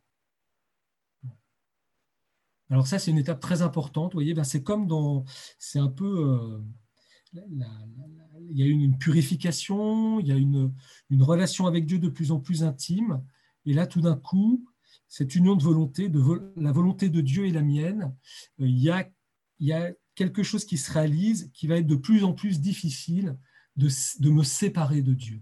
Alors 2.70 2.88
ça, 2.88 3.00
c'est 3.00 3.12
une 3.12 3.18
étape 3.18 3.40
très 3.40 3.62
importante. 3.62 4.14
Vous 4.14 4.18
voyez, 4.18 4.34
ben 4.34 4.44
c'est 4.44 4.64
comme 4.64 4.88
dans... 4.88 5.24
C'est 5.60 5.80
un 5.80 5.90
peu... 5.90 6.30
Euh, 6.30 6.60
il 7.34 8.58
y 8.58 8.64
a 8.64 8.66
une, 8.66 8.98
purification, 8.98 10.20
il 10.20 10.28
y 10.28 10.32
a 10.32 10.36
une, 10.36 10.72
relation 11.20 11.68
avec 11.68 11.86
Dieu 11.86 12.00
de 12.00 12.08
plus 12.08 12.32
en 12.32 12.40
plus 12.40 12.64
intime. 12.64 13.22
Et 13.66 13.74
là, 13.74 13.88
tout 13.88 14.02
d'un 14.02 14.16
coup, 14.16 14.66
cette 15.08 15.36
union 15.36 15.56
de 15.56 15.64
volonté, 15.64 16.10
de 16.10 16.22
la 16.58 16.72
volonté 16.72 17.10
de 17.10 17.22
Dieu 17.22 17.46
et 17.46 17.52
la 17.52 17.62
mienne, 17.62 18.16
euh, 18.60 18.68
il 18.68 18.80
y, 18.80 18.90
a, 18.90 19.92
quelque 20.16 20.44
chose 20.44 20.64
qui 20.64 20.78
se 20.78 20.92
réalise 20.92 21.52
qui 21.54 21.68
va 21.68 21.78
être 21.78 21.88
de 21.88 21.96
plus 21.96 22.24
en 22.24 22.34
plus 22.34 22.62
difficile 22.62 23.38
de, 23.76 23.90
de 24.20 24.30
me 24.30 24.44
séparer 24.44 25.02
de 25.02 25.14
Dieu. 25.14 25.42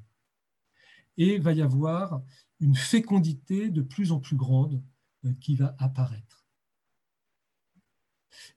Et 1.18 1.36
il 1.36 1.42
va 1.42 1.54
y 1.54 1.62
avoir 1.62 2.24
une 2.60 2.76
fécondité 2.76 3.70
de 3.70 3.82
plus 3.82 4.12
en 4.12 4.20
plus 4.20 4.36
grande 4.36 4.84
euh, 5.26 5.34
qui 5.40 5.56
va 5.56 5.76
apparaître. 5.78 6.46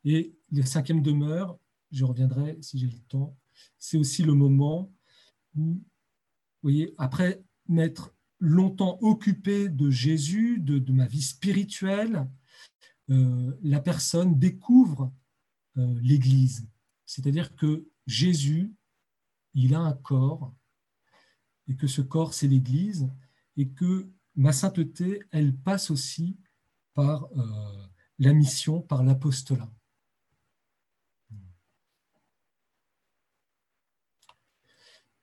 Et 0.05 0.35
la 0.53 0.65
cinquième 0.65 1.03
demeure, 1.03 1.59
je 1.91 2.05
reviendrai 2.05 2.57
si 2.63 2.79
j'ai 2.79 2.87
le 2.87 2.99
temps, 3.09 3.37
c'est 3.79 3.99
aussi 3.99 4.23
le 4.23 4.35
moment 4.35 4.93
où, 5.55 5.75
vous 5.75 5.85
voyez, 6.63 6.95
après 6.99 7.43
m'être 7.69 8.16
longtemps 8.39 8.99
occupé 9.01 9.69
de 9.69 9.91
Jésus, 9.91 10.59
de, 10.59 10.93
ma 10.93 11.07
vie 11.07 11.23
spirituelle, 11.23 12.29
euh, 13.11 13.57
la 13.63 13.81
personne 13.81 14.39
découvre 14.39 15.13
euh, 15.77 15.99
l'Église. 16.03 16.69
C'est-à-dire 17.05 17.55
que 17.55 17.89
Jésus, 18.07 18.75
il 19.55 19.75
a 19.75 19.81
un 19.81 19.93
corps, 19.93 20.55
et 21.69 21.77
que 21.77 21.87
ce 21.87 22.03
corps, 22.03 22.35
c'est 22.35 22.49
l'Église, 22.49 23.09
et 23.57 23.71
que 23.71 24.11
ma 24.35 24.53
sainteté, 24.53 25.23
elle 25.31 25.57
passe 25.57 25.91
aussi 25.91 26.37
par 26.95 27.25
euh, 27.37 27.87
la 28.19 28.33
mission, 28.33 28.81
par 28.81 29.03
l'apostolat. 29.03 29.71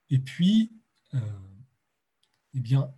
Et 0.09 0.19
puis, 0.19 0.71
eh 2.53 2.59
bien, 2.59 2.93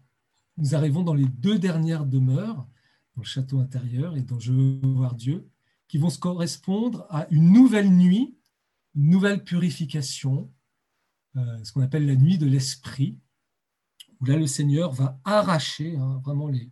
nous 0.58 0.76
arrivons 0.76 1.04
dans 1.04 1.14
les 1.14 1.26
deux 1.26 1.60
dernières 1.60 2.06
demeures, 2.06 2.68
dans 3.16 3.22
le 3.22 3.28
château 3.28 3.60
intérieur 3.60 4.16
et 4.16 4.22
dans 4.22 4.40
Je 4.40 4.54
veux 4.54 4.80
voir 4.84 5.16
Dieu, 5.16 5.50
qui 5.88 5.98
vont 5.98 6.10
se 6.10 6.20
correspondre 6.20 7.06
à 7.10 7.28
une 7.30 7.52
nouvelle 7.52 7.90
nuit, 7.90 8.38
une 8.96 9.10
nouvelle 9.10 9.44
purification, 9.44 10.52
euh, 11.36 11.64
ce 11.64 11.72
qu'on 11.72 11.82
appelle 11.82 12.06
la 12.06 12.16
nuit 12.16 12.38
de 12.38 12.46
l'esprit, 12.46 13.20
où 14.20 14.26
là 14.26 14.38
le 14.38 14.48
Seigneur 14.48 14.92
va 14.92 15.20
arracher 15.24 15.98
hein, 15.98 16.22
vraiment 16.24 16.48
les, 16.48 16.72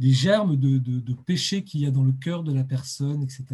germes 0.00 0.56
de, 0.56 0.78
de, 0.78 1.14
péché 1.14 1.62
qu'il 1.62 1.80
y 1.80 1.86
a 1.86 1.92
dans 1.92 2.02
le 2.02 2.12
cœur 2.12 2.42
de 2.42 2.52
la 2.52 2.64
personne, 2.64 3.22
etc. 3.22 3.44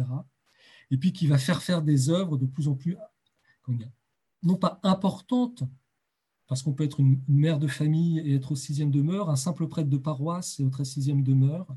Et 0.89 0.97
puis 0.97 1.13
qui 1.13 1.27
va 1.27 1.37
faire 1.37 1.61
faire 1.61 1.83
des 1.83 2.09
œuvres 2.09 2.37
de 2.37 2.47
plus 2.47 2.67
en 2.67 2.73
plus, 2.73 2.97
non 4.41 4.55
pas 4.55 4.79
importantes, 4.81 5.63
parce 6.49 6.63
qu'on 6.63 6.73
peut 6.73 6.83
être 6.83 6.99
une, 6.99 7.21
mère 7.27 7.59
de 7.59 7.67
famille 7.67 8.19
et 8.19 8.33
être 8.33 8.51
au 8.51 8.55
sixième 8.55 8.89
demeure, 8.89 9.29
un 9.29 9.35
simple 9.35 9.67
prêtre 9.67 9.87
de 9.87 9.97
paroisse 9.97 10.59
et 10.59 10.65
au 10.65 10.83
sixième 10.83 11.23
demeure. 11.23 11.67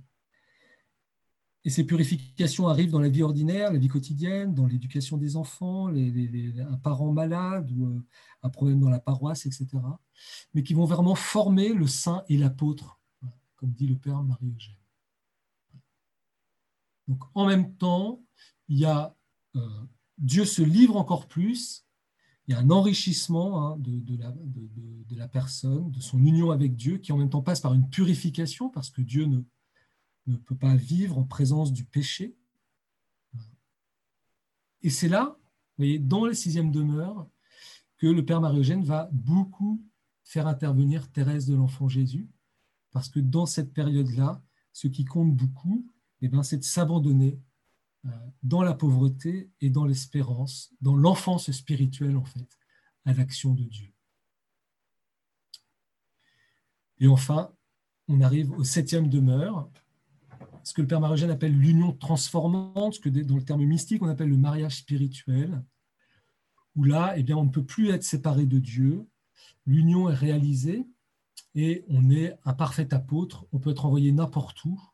Et 1.64 1.70
ces 1.70 1.84
purifications 1.84 2.66
arrivent 2.66 2.90
dans 2.90 2.98
la 2.98 3.10
vie 3.10 3.22
ordinaire, 3.22 3.70
la 3.70 3.78
vie 3.78 3.88
quotidienne, 3.88 4.54
dans 4.54 4.66
l'éducation 4.66 5.18
des 5.18 5.36
enfants, 5.36 5.88
un 5.88 6.76
parent 6.78 7.12
malade 7.12 7.70
ou 7.70 7.84
euh, 7.84 8.02
un 8.42 8.48
problème 8.48 8.80
dans 8.80 8.88
la 8.88 8.98
paroisse, 8.98 9.44
etc. 9.44 9.68
Mais 10.54 10.62
qui 10.62 10.72
vont 10.72 10.86
vraiment 10.86 11.14
former 11.14 11.74
le 11.74 11.86
saint 11.86 12.24
et 12.28 12.38
l'apôtre, 12.38 12.98
comme 13.56 13.72
dit 13.72 13.86
le 13.86 13.96
Père 13.96 14.22
Marie-Eugène. 14.22 14.74
Donc 17.08 17.22
en 17.34 17.46
même 17.46 17.76
temps, 17.76 18.24
il 18.68 18.78
y 18.78 18.86
a 18.86 19.14
euh, 19.54 19.68
Dieu 20.16 20.46
se 20.46 20.62
livre 20.62 20.96
encore 20.96 21.28
plus 21.28 21.84
il 22.46 22.54
y 22.54 22.54
a 22.54 22.60
un 22.60 22.70
enrichissement 22.70 23.72
hein, 23.72 23.78
de, 23.78 25.16
la, 25.16 25.28
personne, 25.28 25.90
de 25.90 26.00
son 26.00 26.18
union 26.24 26.50
avec 26.50 26.74
Dieu, 26.74 26.98
qui 26.98 27.12
en 27.12 27.16
même 27.16 27.30
temps 27.30 27.42
passe 27.42 27.60
par 27.60 27.74
une 27.74 27.88
purification, 27.88 28.68
parce 28.68 28.90
que 28.90 29.00
Dieu 29.00 29.26
ne, 29.26 30.36
peut 30.36 30.56
pas 30.56 30.74
vivre 30.74 31.18
en 31.18 31.24
présence 31.24 31.72
du 31.72 31.84
péché. 31.84 32.36
Et 34.82 34.90
c'est 34.90 35.08
là, 35.08 35.36
vous 35.38 35.84
voyez, 35.84 35.98
dans 36.00 36.24
la 36.24 36.34
sixième 36.34 36.72
demeure, 36.72 37.28
que 37.96 38.08
le 38.08 38.24
Père 38.24 38.40
Marie-Eugène 38.40 38.82
va 38.82 39.08
beaucoup 39.12 39.80
faire 40.24 40.48
intervenir 40.48 41.10
Thérèse 41.12 41.46
de 41.46 41.54
l'Enfant 41.54 41.88
Jésus, 41.88 42.28
parce 42.90 43.08
que 43.08 43.20
dans 43.20 43.46
cette 43.46 43.72
période-là, 43.72 44.42
ce 44.72 44.88
qui 44.88 45.04
compte 45.04 45.34
beaucoup, 45.34 45.86
eh 46.20 46.28
ben, 46.28 46.42
c'est 46.42 46.58
de 46.58 46.64
s'abandonner 46.64 47.38
dans 48.42 48.62
la 48.62 48.74
pauvreté 48.74 49.50
et 49.60 49.70
dans 49.70 49.84
l'espérance, 49.84 50.72
dans 50.80 50.96
l'enfance 50.96 51.50
spirituelle 51.52 52.16
en 52.16 52.24
fait, 52.24 52.58
à 53.04 53.12
l'action 53.12 53.54
de 53.54 53.64
Dieu. 53.64 53.92
Et 56.98 57.06
enfin, 57.06 57.52
on 58.08 58.20
arrive 58.20 58.50
au 58.52 58.64
septième 58.64 59.08
demeure, 59.08 59.70
ce 60.64 60.72
que 60.72 60.82
le 60.82 60.86
Père 60.86 61.00
Marogène 61.00 61.30
appelle 61.30 61.56
l'union 61.56 61.92
transformante, 61.92 62.94
ce 62.94 63.00
que 63.00 63.08
dans 63.08 63.36
le 63.36 63.44
terme 63.44 63.64
mystique 63.64 64.02
on 64.02 64.08
appelle 64.08 64.28
le 64.28 64.36
mariage 64.36 64.78
spirituel, 64.78 65.62
où 66.74 66.84
là, 66.84 67.14
eh 67.16 67.22
bien, 67.22 67.36
on 67.36 67.44
ne 67.44 67.50
peut 67.50 67.64
plus 67.64 67.90
être 67.90 68.04
séparé 68.04 68.46
de 68.46 68.58
Dieu, 68.58 69.06
l'union 69.66 70.08
est 70.08 70.14
réalisée, 70.14 70.86
et 71.54 71.84
on 71.88 72.10
est 72.10 72.34
un 72.44 72.54
parfait 72.54 72.94
apôtre, 72.94 73.46
on 73.52 73.58
peut 73.58 73.70
être 73.70 73.84
envoyé 73.84 74.10
n'importe 74.12 74.64
où, 74.64 74.80
euh, 74.80 74.91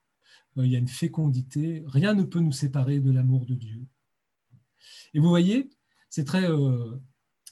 il 0.64 0.72
y 0.72 0.76
a 0.76 0.78
une 0.78 0.88
fécondité, 0.88 1.84
rien 1.86 2.14
ne 2.14 2.22
peut 2.22 2.40
nous 2.40 2.52
séparer 2.52 3.00
de 3.00 3.10
l'amour 3.10 3.46
de 3.46 3.54
Dieu. 3.54 3.86
Et 5.14 5.20
vous 5.20 5.28
voyez, 5.28 5.70
c'est 6.10 6.24
très, 6.24 6.50
euh, 6.50 6.96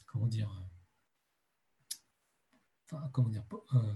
comment 0.07 0.27
dire, 0.27 0.63
comment 3.13 3.29
dire, 3.29 3.45
euh, 3.75 3.95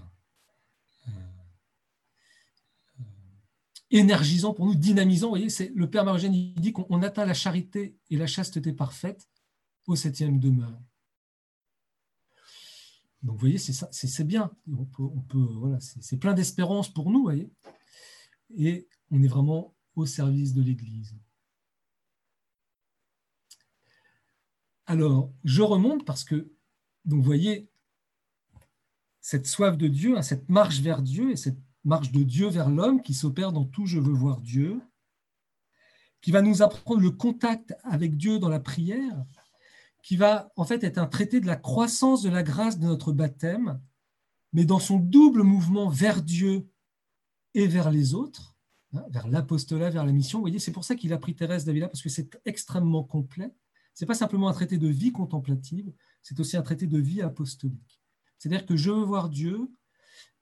énergisant 3.89 4.53
pour 4.53 4.65
nous, 4.65 4.75
dynamisant. 4.75 5.27
Vous 5.27 5.33
voyez, 5.33 5.49
c'est 5.49 5.71
le 5.75 5.89
Père 5.89 6.05
Marogène, 6.05 6.33
il 6.33 6.55
dit 6.55 6.73
qu'on 6.73 7.01
atteint 7.01 7.25
la 7.25 7.33
charité 7.33 7.97
et 8.09 8.17
la 8.17 8.27
chasteté 8.27 8.73
parfaite 8.73 9.29
au 9.87 9.95
septième 9.95 10.39
demeure. 10.39 10.79
Donc, 13.23 13.35
vous 13.35 13.39
voyez, 13.39 13.57
c'est 13.57 14.23
bien. 14.23 14.51
On 14.71 14.85
peut, 14.85 15.37
voilà, 15.37 15.79
c'est 15.79 16.17
plein 16.17 16.33
d'espérance 16.33 16.91
pour 16.91 17.11
nous, 17.11 17.21
voyez. 17.21 17.51
Et 18.57 18.87
on 19.11 19.21
est 19.21 19.27
vraiment 19.27 19.75
au 19.95 20.05
service 20.05 20.53
de 20.53 20.61
l'Église. 20.61 21.15
Alors, 24.85 25.31
je 25.43 25.61
remonte 25.61 26.05
parce 26.05 26.23
que, 26.23 26.51
vous 27.05 27.21
voyez, 27.21 27.69
cette 29.19 29.47
soif 29.47 29.77
de 29.77 29.87
Dieu, 29.87 30.17
hein, 30.17 30.21
cette 30.21 30.49
marche 30.49 30.79
vers 30.79 31.01
Dieu 31.01 31.31
et 31.31 31.35
cette 31.35 31.59
marche 31.83 32.11
de 32.11 32.23
Dieu 32.23 32.47
vers 32.47 32.69
l'homme 32.69 33.01
qui 33.01 33.13
s'opère 33.13 33.51
dans 33.51 33.65
tout 33.65 33.85
je 33.85 33.99
veux 33.99 34.13
voir 34.13 34.41
Dieu, 34.41 34.81
qui 36.21 36.31
va 36.31 36.41
nous 36.41 36.61
apprendre 36.61 37.01
le 37.01 37.11
contact 37.11 37.73
avec 37.83 38.17
Dieu 38.17 38.39
dans 38.39 38.49
la 38.49 38.59
prière, 38.59 39.25
qui 40.03 40.17
va 40.17 40.51
en 40.55 40.65
fait 40.65 40.83
être 40.83 40.97
un 40.97 41.07
traité 41.07 41.39
de 41.39 41.47
la 41.47 41.55
croissance 41.55 42.21
de 42.21 42.29
la 42.29 42.43
grâce 42.43 42.79
de 42.79 42.85
notre 42.85 43.11
baptême, 43.11 43.81
mais 44.53 44.65
dans 44.65 44.79
son 44.79 44.97
double 44.97 45.43
mouvement 45.43 45.89
vers 45.89 46.21
Dieu 46.21 46.69
et 47.53 47.67
vers 47.67 47.91
les 47.91 48.13
autres, 48.13 48.50
hein, 48.93 49.03
vers 49.09 49.27
l'apostolat, 49.27 49.89
vers 49.89 50.05
la 50.05 50.11
mission. 50.11 50.39
Vous 50.39 50.43
voyez, 50.43 50.59
c'est 50.59 50.71
pour 50.71 50.83
ça 50.83 50.95
qu'il 50.95 51.13
a 51.13 51.17
pris 51.17 51.35
Thérèse 51.35 51.65
d'Avila, 51.65 51.87
parce 51.87 52.01
que 52.01 52.09
c'est 52.09 52.39
extrêmement 52.45 53.03
complet. 53.03 53.53
Ce 53.93 54.03
n'est 54.03 54.07
pas 54.07 54.13
simplement 54.13 54.47
un 54.47 54.53
traité 54.53 54.77
de 54.77 54.87
vie 54.87 55.11
contemplative, 55.11 55.91
c'est 56.21 56.39
aussi 56.39 56.57
un 56.57 56.61
traité 56.61 56.87
de 56.87 56.97
vie 56.97 57.21
apostolique. 57.21 58.01
C'est-à-dire 58.37 58.65
que 58.65 58.75
je 58.75 58.91
veux 58.91 59.03
voir 59.03 59.29
Dieu 59.29 59.69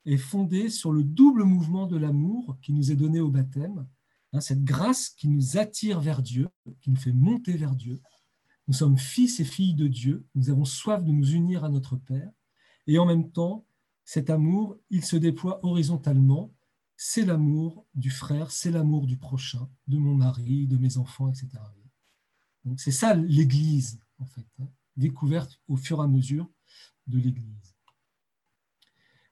est 0.05 0.17
fondé 0.17 0.69
sur 0.69 0.91
le 0.91 1.03
double 1.03 1.43
mouvement 1.43 1.87
de 1.87 1.97
l'amour 1.97 2.57
qui 2.61 2.73
nous 2.73 2.91
est 2.91 2.95
donné 2.95 3.19
au 3.19 3.29
baptême, 3.29 3.87
hein, 4.33 4.41
cette 4.41 4.63
grâce 4.63 5.09
qui 5.09 5.27
nous 5.27 5.57
attire 5.57 5.99
vers 5.99 6.21
Dieu, 6.21 6.47
qui 6.81 6.91
nous 6.91 6.97
fait 6.97 7.11
monter 7.11 7.53
vers 7.53 7.75
Dieu, 7.75 7.99
nous 8.67 8.73
sommes 8.73 8.97
fils 8.97 9.39
et 9.39 9.45
filles 9.45 9.73
de 9.73 9.87
Dieu, 9.87 10.25
nous 10.35 10.49
avons 10.51 10.65
soif 10.65 11.03
de 11.03 11.11
nous 11.11 11.31
unir 11.31 11.63
à 11.63 11.69
notre 11.69 11.95
Père, 11.95 12.31
et 12.87 12.99
en 12.99 13.05
même 13.05 13.31
temps, 13.31 13.65
cet 14.05 14.29
amour, 14.29 14.77
il 14.89 15.03
se 15.03 15.15
déploie 15.15 15.59
horizontalement, 15.63 16.53
c'est 17.01 17.23
l'amour 17.23 17.85
du 17.95 18.09
frère, 18.09 18.51
c'est 18.51 18.71
l'amour 18.71 19.07
du 19.07 19.15
prochain, 19.15 19.69
de 19.87 19.97
mon 19.97 20.15
mari, 20.15 20.67
de 20.67 20.75
mes 20.75 20.97
enfants, 20.97 21.29
etc. 21.29 21.47
Donc 22.65 22.81
c'est 22.81 22.91
ça 22.91 23.13
l'Église, 23.13 24.01
en 24.17 24.25
fait, 24.25 24.45
hein, 24.59 24.67
découverte 24.97 25.61
au 25.69 25.77
fur 25.77 25.99
et 25.99 26.03
à 26.03 26.07
mesure 26.07 26.51
de 27.07 27.17
l'Église. 27.17 27.75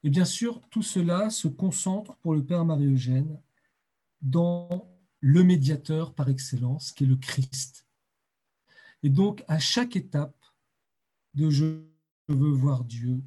Et 0.04 0.10
bien 0.10 0.24
sûr, 0.24 0.62
tout 0.70 0.82
cela 0.82 1.30
se 1.30 1.50
concentre 1.50 2.16
pour 2.18 2.34
le 2.34 2.46
Père 2.46 2.64
Marie-Eugène 2.64 3.38
dans 4.22 4.90
le 5.20 5.44
médiateur 5.44 6.14
par 6.14 6.30
excellence, 6.30 6.94
qui 6.94 7.04
est 7.04 7.08
le 7.08 7.18
Christ, 7.18 7.88
et 9.04 9.10
donc, 9.10 9.44
à 9.48 9.60
chaque 9.60 9.96
étape 9.96 10.38
de 11.34 11.50
je 11.50 11.84
veux 12.28 12.50
voir 12.50 12.84
Dieu, 12.84 13.22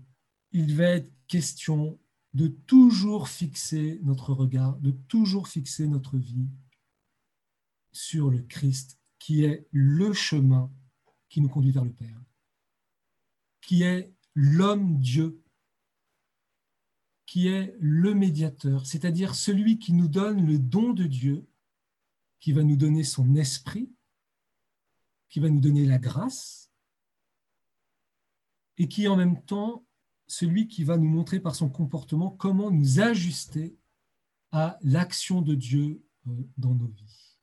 il 0.52 0.74
va 0.74 0.84
être 0.84 1.12
question 1.28 1.98
de 2.34 2.48
toujours 2.48 3.28
fixer 3.28 4.00
notre 4.02 4.32
regard, 4.32 4.76
de 4.78 4.92
toujours 5.08 5.48
fixer 5.48 5.88
notre 5.88 6.16
vie 6.16 6.48
sur 7.92 8.30
le 8.30 8.42
Christ, 8.42 8.98
qui 9.18 9.44
est 9.44 9.66
le 9.72 10.12
chemin 10.12 10.72
qui 11.28 11.40
nous 11.40 11.48
conduit 11.48 11.72
vers 11.72 11.84
le 11.84 11.92
Père, 11.92 12.22
qui 13.60 13.82
est 13.82 14.12
l'homme-dieu, 14.34 15.42
qui 17.26 17.48
est 17.48 17.74
le 17.78 18.14
médiateur, 18.14 18.86
c'est-à-dire 18.86 19.34
celui 19.34 19.78
qui 19.78 19.92
nous 19.92 20.08
donne 20.08 20.46
le 20.46 20.58
don 20.58 20.92
de 20.92 21.04
Dieu, 21.04 21.46
qui 22.40 22.52
va 22.52 22.62
nous 22.62 22.76
donner 22.76 23.04
son 23.04 23.34
esprit, 23.34 23.92
qui 25.28 25.40
va 25.40 25.48
nous 25.48 25.60
donner 25.60 25.86
la 25.86 25.98
grâce 25.98 26.70
et 28.78 28.88
qui 28.88 29.06
en 29.08 29.16
même 29.16 29.44
temps 29.44 29.86
celui 30.30 30.68
qui 30.68 30.84
va 30.84 30.96
nous 30.96 31.08
montrer 31.08 31.40
par 31.40 31.56
son 31.56 31.68
comportement 31.68 32.30
comment 32.30 32.70
nous 32.70 33.00
ajuster 33.00 33.76
à 34.52 34.78
l'action 34.82 35.42
de 35.42 35.56
Dieu 35.56 36.04
euh, 36.28 36.30
dans 36.56 36.74
nos 36.74 36.86
vies. 36.86 37.36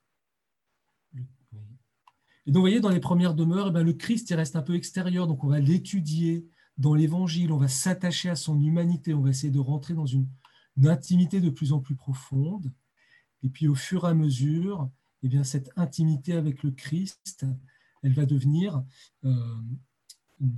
Et 2.46 2.50
donc, 2.50 2.60
vous 2.60 2.60
voyez, 2.62 2.80
dans 2.80 2.88
les 2.88 3.00
premières 3.00 3.34
demeures, 3.34 3.68
eh 3.68 3.70
bien, 3.72 3.82
le 3.82 3.92
Christ 3.92 4.30
il 4.30 4.34
reste 4.34 4.56
un 4.56 4.62
peu 4.62 4.74
extérieur, 4.74 5.26
donc 5.26 5.44
on 5.44 5.48
va 5.48 5.60
l'étudier 5.60 6.48
dans 6.78 6.94
l'Évangile, 6.94 7.52
on 7.52 7.58
va 7.58 7.68
s'attacher 7.68 8.30
à 8.30 8.36
son 8.36 8.58
humanité, 8.58 9.12
on 9.12 9.20
va 9.20 9.30
essayer 9.30 9.52
de 9.52 9.58
rentrer 9.58 9.92
dans 9.92 10.06
une, 10.06 10.26
intimité 10.86 11.40
de 11.40 11.50
plus 11.50 11.72
en 11.72 11.80
plus 11.80 11.96
profonde. 11.96 12.72
Et 13.42 13.50
puis, 13.50 13.68
au 13.68 13.74
fur 13.74 14.04
et 14.04 14.08
à 14.08 14.14
mesure, 14.14 14.88
eh 15.22 15.28
bien, 15.28 15.44
cette 15.44 15.70
intimité 15.76 16.32
avec 16.34 16.62
le 16.62 16.70
Christ, 16.70 17.44
elle 18.02 18.14
va 18.14 18.24
devenir 18.24 18.82
euh, 19.24 19.56
une, 20.40 20.56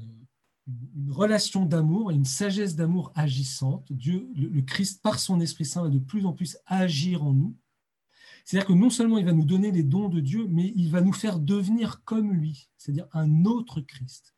relation 1.09 1.65
d'amour 1.65 2.11
une 2.11 2.25
sagesse 2.25 2.77
d'amour 2.77 3.13
agissante. 3.15 3.93
Dieu, 3.93 4.29
le, 4.35 4.63
Christ, 4.63 5.03
par 5.03 5.19
son 5.19 5.41
Esprit 5.41 5.65
Saint, 5.65 5.83
va 5.83 5.89
de 5.89 5.99
plus 5.99 6.27
en 6.27 6.33
plus 6.33 6.57
agir 6.67 7.25
en 7.25 7.33
nous. 7.33 7.57
C'est-à-dire 8.45 8.69
que 8.69 8.73
non 8.73 8.91
seulement 8.91 9.19
il 9.19 9.25
va 9.25 9.33
nous 9.33 9.45
donner 9.45 9.71
les 9.71 9.83
dons 9.83 10.09
de 10.09 10.21
Dieu, 10.21 10.47
mais 10.49 10.73
il 10.75 10.91
va 10.91 11.01
nous 11.01 11.13
faire 11.13 11.39
devenir 11.39 12.03
comme 12.05 12.33
lui, 12.33 12.69
c'est-à-dire 12.77 13.07
un 13.13 13.45
autre 13.45 13.81
Christ. 13.81 14.35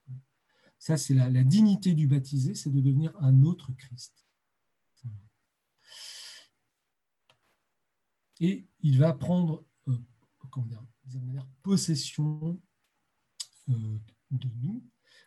Ça, 0.78 0.96
c'est 0.96 1.14
la, 1.14 1.30
dignité 1.44 1.94
du 1.94 2.08
baptisé, 2.08 2.54
c'est 2.54 2.70
de 2.70 2.80
devenir 2.80 3.12
un 3.20 3.44
autre 3.44 3.72
Christ. 3.72 4.26
Et 8.40 8.66
il 8.80 8.98
va 8.98 9.12
prendre 9.12 9.64
euh, 9.86 9.96
possession 11.62 12.60
euh, 13.68 13.98
de 14.32 14.48
nous 14.60 14.82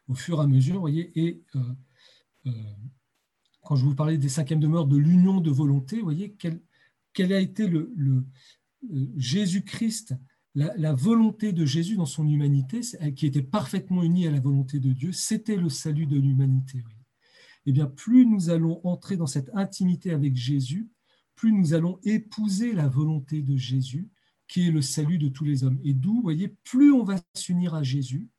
au 0.08 0.14
fur 0.14 0.40
et 0.40 0.44
à 0.44 0.48
mesure, 0.48 0.80
voyez, 0.80 1.12
et 1.20 1.44
euh, 1.56 1.60
euh, 2.48 2.52
quand 3.64 3.76
je 3.76 3.86
vous 3.86 3.96
parlais 3.96 4.18
des 4.18 4.30
cinquièmes 4.30 4.60
demeures 4.60 4.88
de 4.88 4.98
l'union 4.98 5.42
de 5.42 5.52
volonté, 5.52 6.02
voyez, 6.02 6.36
quel, 7.14 7.34
a 7.34 7.40
été 7.40 7.68
le, 7.68 7.92
Jésus-Christ, 9.18 10.16
la, 10.54 10.94
volonté 10.94 11.52
de 11.52 11.66
Jésus 11.66 11.96
dans 11.96 12.06
son 12.06 12.28
humanité, 12.28 12.82
qui 13.16 13.26
était 13.26 13.42
parfaitement 13.42 14.04
unie 14.04 14.28
à 14.28 14.32
la 14.32 14.40
volonté 14.40 14.80
de 14.80 14.94
Dieu, 14.94 15.12
c'était 15.12 15.58
le 15.58 15.70
salut 15.70 16.06
de 16.06 16.20
l'humanité. 16.20 16.80
Et 16.80 17.72
eh 17.72 17.72
bien, 17.72 17.88
plus 17.88 18.28
nous 18.28 18.52
allons 18.52 18.80
entrer 18.84 19.18
dans 19.18 19.26
cette 19.26 19.50
intimité 19.56 20.12
avec 20.12 20.36
Jésus, 20.36 20.88
plus 21.34 21.52
nous 21.52 21.74
allons 21.74 22.00
épouser 22.04 22.74
la 22.74 22.88
volonté 22.88 23.42
de 23.42 23.58
Jésus, 23.58 24.08
qui 24.48 24.68
est 24.68 24.72
le 24.72 24.84
salut 24.84 25.18
de 25.18 25.30
tous 25.30 25.44
les 25.44 25.64
hommes. 25.64 25.80
Et 25.84 25.94
d'où, 25.96 26.22
voyez, 26.22 26.56
plus 26.64 26.92
on 26.92 27.04
va 27.04 27.20
s'unir 27.34 27.74
à 27.74 27.82
Jésus, 27.82 28.30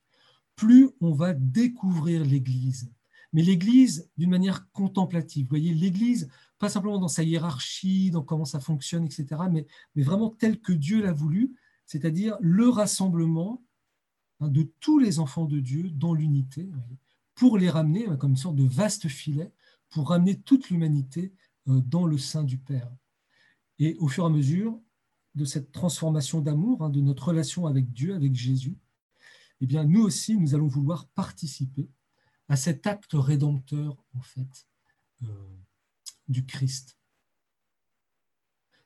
plus 0.56 0.90
on 1.00 1.12
va 1.12 1.34
découvrir 1.34 2.24
l'Église. 2.24 2.90
Mais 3.32 3.42
l'Église 3.42 4.10
d'une 4.16 4.30
manière 4.30 4.70
contemplative. 4.72 5.44
Vous 5.44 5.50
voyez, 5.50 5.74
l'Église, 5.74 6.28
pas 6.58 6.68
simplement 6.68 6.98
dans 6.98 7.08
sa 7.08 7.22
hiérarchie, 7.22 8.10
dans 8.10 8.22
comment 8.22 8.44
ça 8.44 8.60
fonctionne, 8.60 9.04
etc., 9.04 9.26
mais, 9.50 9.66
mais 9.94 10.02
vraiment 10.02 10.30
tel 10.30 10.60
que 10.60 10.72
Dieu 10.72 11.02
l'a 11.02 11.12
voulu, 11.12 11.54
c'est-à-dire 11.84 12.36
le 12.40 12.68
rassemblement 12.68 13.62
hein, 14.40 14.48
de 14.48 14.62
tous 14.80 14.98
les 14.98 15.18
enfants 15.18 15.44
de 15.44 15.60
Dieu 15.60 15.90
dans 15.90 16.14
l'unité, 16.14 16.68
pour 17.34 17.58
les 17.58 17.68
ramener 17.68 18.06
comme 18.18 18.30
une 18.30 18.36
sorte 18.36 18.56
de 18.56 18.66
vaste 18.66 19.08
filet, 19.08 19.52
pour 19.90 20.08
ramener 20.08 20.40
toute 20.40 20.70
l'humanité 20.70 21.34
euh, 21.68 21.80
dans 21.80 22.06
le 22.06 22.18
sein 22.18 22.42
du 22.42 22.58
Père. 22.58 22.90
Et 23.78 23.96
au 23.98 24.08
fur 24.08 24.24
et 24.24 24.26
à 24.26 24.30
mesure, 24.30 24.80
de 25.34 25.44
cette 25.44 25.70
transformation 25.70 26.40
d'amour, 26.40 26.82
hein, 26.82 26.88
de 26.88 27.00
notre 27.00 27.28
relation 27.28 27.66
avec 27.66 27.92
Dieu, 27.92 28.14
avec 28.14 28.34
Jésus, 28.34 28.78
eh 29.60 29.66
bien, 29.66 29.84
nous 29.84 30.02
aussi, 30.02 30.36
nous 30.36 30.54
allons 30.54 30.68
vouloir 30.68 31.08
participer 31.08 31.88
à 32.48 32.56
cet 32.56 32.86
acte 32.86 33.12
rédempteur, 33.14 33.96
en 34.14 34.20
fait, 34.20 34.68
euh, 35.22 35.56
du 36.28 36.44
Christ. 36.44 36.98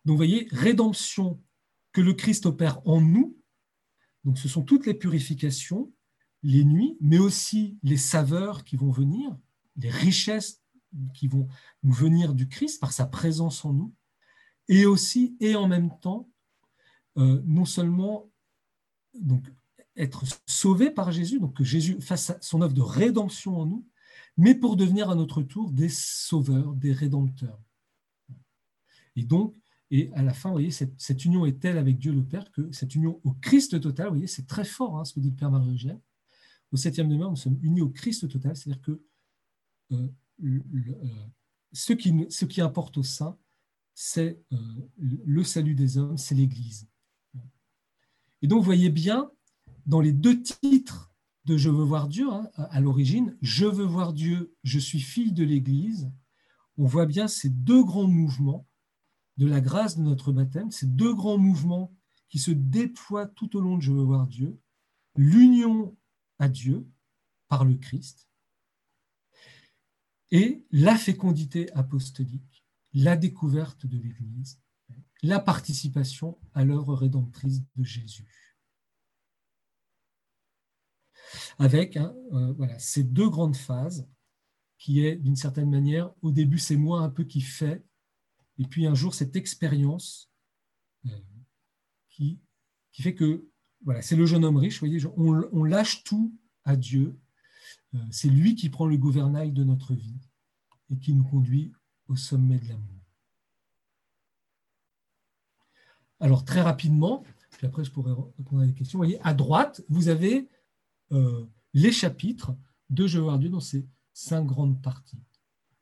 Donc, 0.04 0.14
vous 0.14 0.16
voyez, 0.16 0.48
rédemption 0.50 1.42
que 1.92 2.00
le 2.00 2.14
Christ 2.14 2.46
opère 2.46 2.86
en 2.86 3.00
nous. 3.00 3.36
Donc, 4.24 4.38
ce 4.38 4.48
sont 4.48 4.62
toutes 4.62 4.86
les 4.86 4.94
purifications, 4.94 5.92
les 6.42 6.64
nuits, 6.64 6.96
mais 7.00 7.18
aussi 7.18 7.78
les 7.82 7.96
saveurs 7.96 8.64
qui 8.64 8.76
vont 8.76 8.90
venir, 8.90 9.36
les 9.76 9.90
richesses 9.90 10.62
qui 11.14 11.28
vont 11.28 11.48
nous 11.82 11.92
venir 11.92 12.34
du 12.34 12.48
Christ 12.48 12.80
par 12.80 12.92
sa 12.92 13.06
présence 13.06 13.64
en 13.64 13.72
nous, 13.72 13.94
et 14.68 14.86
aussi, 14.86 15.36
et 15.40 15.54
en 15.54 15.68
même 15.68 15.90
temps, 16.00 16.30
euh, 17.18 17.42
non 17.44 17.64
seulement 17.64 18.30
être 20.00 20.24
sauvé 20.46 20.90
par 20.90 21.12
Jésus, 21.12 21.40
donc 21.40 21.56
que 21.56 21.64
Jésus 21.64 22.00
fasse 22.00 22.32
son 22.40 22.62
œuvre 22.62 22.74
de 22.74 22.80
rédemption 22.80 23.58
en 23.58 23.66
nous, 23.66 23.86
mais 24.36 24.54
pour 24.54 24.76
devenir 24.76 25.10
à 25.10 25.14
notre 25.14 25.42
tour 25.42 25.70
des 25.70 25.88
sauveurs, 25.88 26.74
des 26.74 26.92
rédempteurs. 26.92 27.60
Et 29.16 29.24
donc, 29.24 29.54
et 29.90 30.10
à 30.14 30.22
la 30.22 30.32
fin, 30.32 30.50
vous 30.50 30.54
voyez, 30.54 30.70
cette, 30.70 31.24
union 31.24 31.44
est 31.46 31.60
telle 31.60 31.76
avec 31.76 31.98
Dieu 31.98 32.12
le 32.12 32.24
Père 32.24 32.50
que 32.52 32.70
cette 32.70 32.94
union 32.94 33.20
au 33.24 33.32
Christ 33.32 33.80
total, 33.80 34.06
vous 34.06 34.14
voyez, 34.14 34.28
c'est 34.28 34.46
très 34.46 34.64
fort 34.64 34.98
hein, 34.98 35.04
ce 35.04 35.12
que 35.12 35.20
dit 35.20 35.30
le 35.30 35.34
Père 35.34 35.50
Marie-Eugène. 35.50 36.00
Au 36.72 36.76
septième 36.76 37.08
demeure, 37.08 37.30
nous 37.30 37.36
sommes 37.36 37.58
unis 37.62 37.80
au 37.80 37.88
Christ 37.88 38.28
total, 38.28 38.56
c'est-à-dire 38.56 38.82
que 38.82 39.02
euh, 39.92 40.08
euh, 40.44 40.60
ce, 41.72 41.92
qui, 41.92 42.60
importe 42.60 42.98
au 42.98 43.02
sein, 43.02 43.36
c'est 43.92 44.40
euh, 44.52 44.56
le 44.96 45.42
salut 45.42 45.74
des 45.74 45.98
hommes, 45.98 46.16
c'est 46.16 46.36
l'Église. 46.36 46.88
Et 48.42 48.46
donc, 48.46 48.60
vous 48.60 48.64
voyez 48.64 48.90
bien, 48.90 49.30
dans 49.90 50.00
les 50.00 50.12
deux 50.12 50.40
titres 50.40 51.12
de 51.46 51.56
Je 51.56 51.68
veux 51.68 51.82
voir 51.82 52.06
Dieu, 52.06 52.30
hein, 52.30 52.48
à 52.54 52.80
l'origine, 52.80 53.36
Je 53.42 53.66
veux 53.66 53.84
voir 53.84 54.12
Dieu, 54.12 54.54
je 54.62 54.78
suis 54.78 55.00
fille 55.00 55.32
de 55.32 55.42
l'Église, 55.42 56.12
on 56.78 56.86
voit 56.86 57.06
bien 57.06 57.26
ces 57.26 57.50
deux 57.50 57.82
grands 57.82 58.06
mouvements 58.06 58.68
de 59.36 59.46
la 59.46 59.60
grâce 59.60 59.98
de 59.98 60.02
notre 60.02 60.32
baptême, 60.32 60.70
ces 60.70 60.86
deux 60.86 61.12
grands 61.12 61.38
mouvements 61.38 61.92
qui 62.28 62.38
se 62.38 62.52
déploient 62.52 63.26
tout 63.26 63.56
au 63.56 63.60
long 63.60 63.78
de 63.78 63.82
Je 63.82 63.90
veux 63.90 64.04
voir 64.04 64.28
Dieu, 64.28 64.60
l'union 65.16 65.96
à 66.38 66.48
Dieu 66.48 66.88
par 67.48 67.64
le 67.64 67.74
Christ 67.74 68.28
et 70.30 70.64
la 70.70 70.94
fécondité 70.94 71.70
apostolique, 71.72 72.64
la 72.94 73.16
découverte 73.16 73.86
de 73.86 73.98
l'Église, 73.98 74.60
la 75.22 75.40
participation 75.40 76.38
à 76.54 76.64
l'œuvre 76.64 76.94
rédemptrice 76.94 77.62
de 77.74 77.82
Jésus. 77.82 78.49
Avec 81.58 81.96
hein, 81.96 82.14
euh, 82.32 82.52
voilà, 82.52 82.78
ces 82.78 83.04
deux 83.04 83.28
grandes 83.28 83.56
phases 83.56 84.08
qui 84.78 85.04
est 85.04 85.16
d'une 85.16 85.36
certaine 85.36 85.70
manière, 85.70 86.10
au 86.22 86.30
début 86.30 86.58
c'est 86.58 86.76
moi 86.76 87.00
un 87.00 87.10
peu 87.10 87.24
qui 87.24 87.42
fait, 87.42 87.84
et 88.58 88.64
puis 88.64 88.86
un 88.86 88.94
jour 88.94 89.14
cette 89.14 89.36
expérience 89.36 90.30
euh, 91.06 91.10
qui, 92.08 92.40
qui 92.92 93.02
fait 93.02 93.14
que 93.14 93.46
voilà, 93.84 94.02
c'est 94.02 94.16
le 94.16 94.26
jeune 94.26 94.44
homme 94.44 94.56
riche, 94.56 94.78
voyez, 94.80 94.98
on, 95.16 95.64
lâche 95.64 96.02
tout 96.04 96.34
à 96.64 96.76
Dieu, 96.76 97.18
euh, 97.94 97.98
c'est 98.10 98.28
lui 98.28 98.54
qui 98.54 98.68
prend 98.68 98.86
le 98.86 98.96
gouvernail 98.96 99.52
de 99.52 99.64
notre 99.64 99.94
vie 99.94 100.18
et 100.90 100.98
qui 100.98 101.14
nous 101.14 101.24
conduit 101.24 101.72
au 102.08 102.16
sommet 102.16 102.58
de 102.58 102.68
l'amour. 102.68 103.00
Alors 106.20 106.44
très 106.44 106.60
rapidement, 106.60 107.24
puis 107.52 107.66
après 107.66 107.84
je 107.84 107.90
pourrais 107.90 108.12
répondre 108.38 108.62
à 108.62 108.66
des 108.66 108.74
questions. 108.74 108.98
Voyez, 108.98 109.20
à 109.22 109.34
droite, 109.34 109.82
vous 109.88 110.08
avez 110.08 110.48
euh, 111.12 111.46
les 111.74 111.92
chapitres 111.92 112.54
de 112.88 113.06
Je 113.06 113.18
veux 113.18 113.24
voir 113.24 113.38
Dieu 113.38 113.48
dans 113.48 113.60
ces 113.60 113.86
cinq 114.12 114.44
grandes 114.46 114.80
parties. 114.82 115.20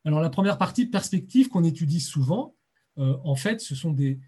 Alors 0.05 0.21
la 0.21 0.31
première 0.31 0.59
partie, 0.59 0.87
perspective, 0.87 1.49
qu'on 1.49 1.65
étudie 1.65 2.01
souvent, 2.01 2.55
euh, 2.99 3.17
en 3.25 3.35
fait, 3.35 3.61
ce 3.61 3.75
sont 3.75 3.93
des, 3.93 4.21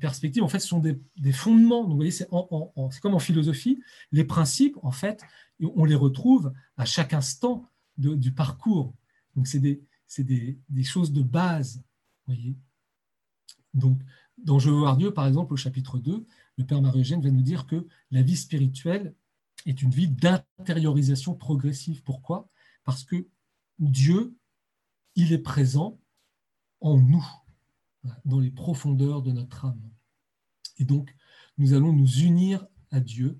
perspectives, 0.00 0.42
en 0.42 0.48
fait, 0.48 0.60
ce 0.60 0.68
sont 0.68 0.80
des, 0.80 1.32
fondements. 1.32 1.82
Donc, 1.82 1.90
vous 1.90 1.96
voyez, 1.96 2.10
c'est, 2.10 2.28
comme 2.28 3.14
en 3.14 3.18
philosophie, 3.18 3.80
les 4.12 4.24
principes, 4.24 4.76
en 4.82 4.92
fait, 4.92 5.22
on 5.60 5.84
les 5.84 5.94
retrouve 5.94 6.52
à 6.76 6.84
chaque 6.84 7.12
instant 7.12 7.68
du 7.96 8.32
parcours. 8.32 8.94
Donc, 9.36 9.46
c'est 9.46 9.58
des, 9.58 9.82
des, 10.68 10.84
choses 10.84 11.12
de 11.12 11.22
base. 11.22 11.82
Voyez 12.26 12.56
Donc, 13.74 14.00
dans 14.38 14.58
Je 14.58 14.70
veux 14.70 14.76
voir 14.76 14.96
Dieu, 14.96 15.12
par 15.12 15.26
exemple, 15.26 15.52
au 15.52 15.56
chapitre 15.56 15.98
2, 15.98 16.24
le 16.56 16.64
Père 16.64 16.80
Marie-Eugène 16.82 17.22
va 17.22 17.30
nous 17.30 17.42
dire 17.42 17.66
que 17.66 17.86
la 18.10 18.22
vie 18.22 18.36
spirituelle 18.36 19.14
est 19.66 19.82
une 19.82 19.90
vie 19.90 20.08
d'intériorisation 20.08 21.34
progressive. 21.34 22.02
Pourquoi? 22.02 22.48
Parce 22.84 23.04
que 23.04 23.28
Dieu, 23.78 24.36
il 25.16 25.32
est 25.32 25.38
présent 25.38 26.00
en 26.80 26.98
nous, 26.98 27.26
dans 28.24 28.40
les 28.40 28.50
profondeurs 28.50 29.22
de 29.22 29.32
notre 29.32 29.66
âme. 29.66 29.90
Et 30.78 30.84
donc, 30.84 31.14
nous 31.58 31.74
allons 31.74 31.92
nous 31.92 32.20
unir 32.20 32.66
à 32.90 33.00
Dieu 33.00 33.38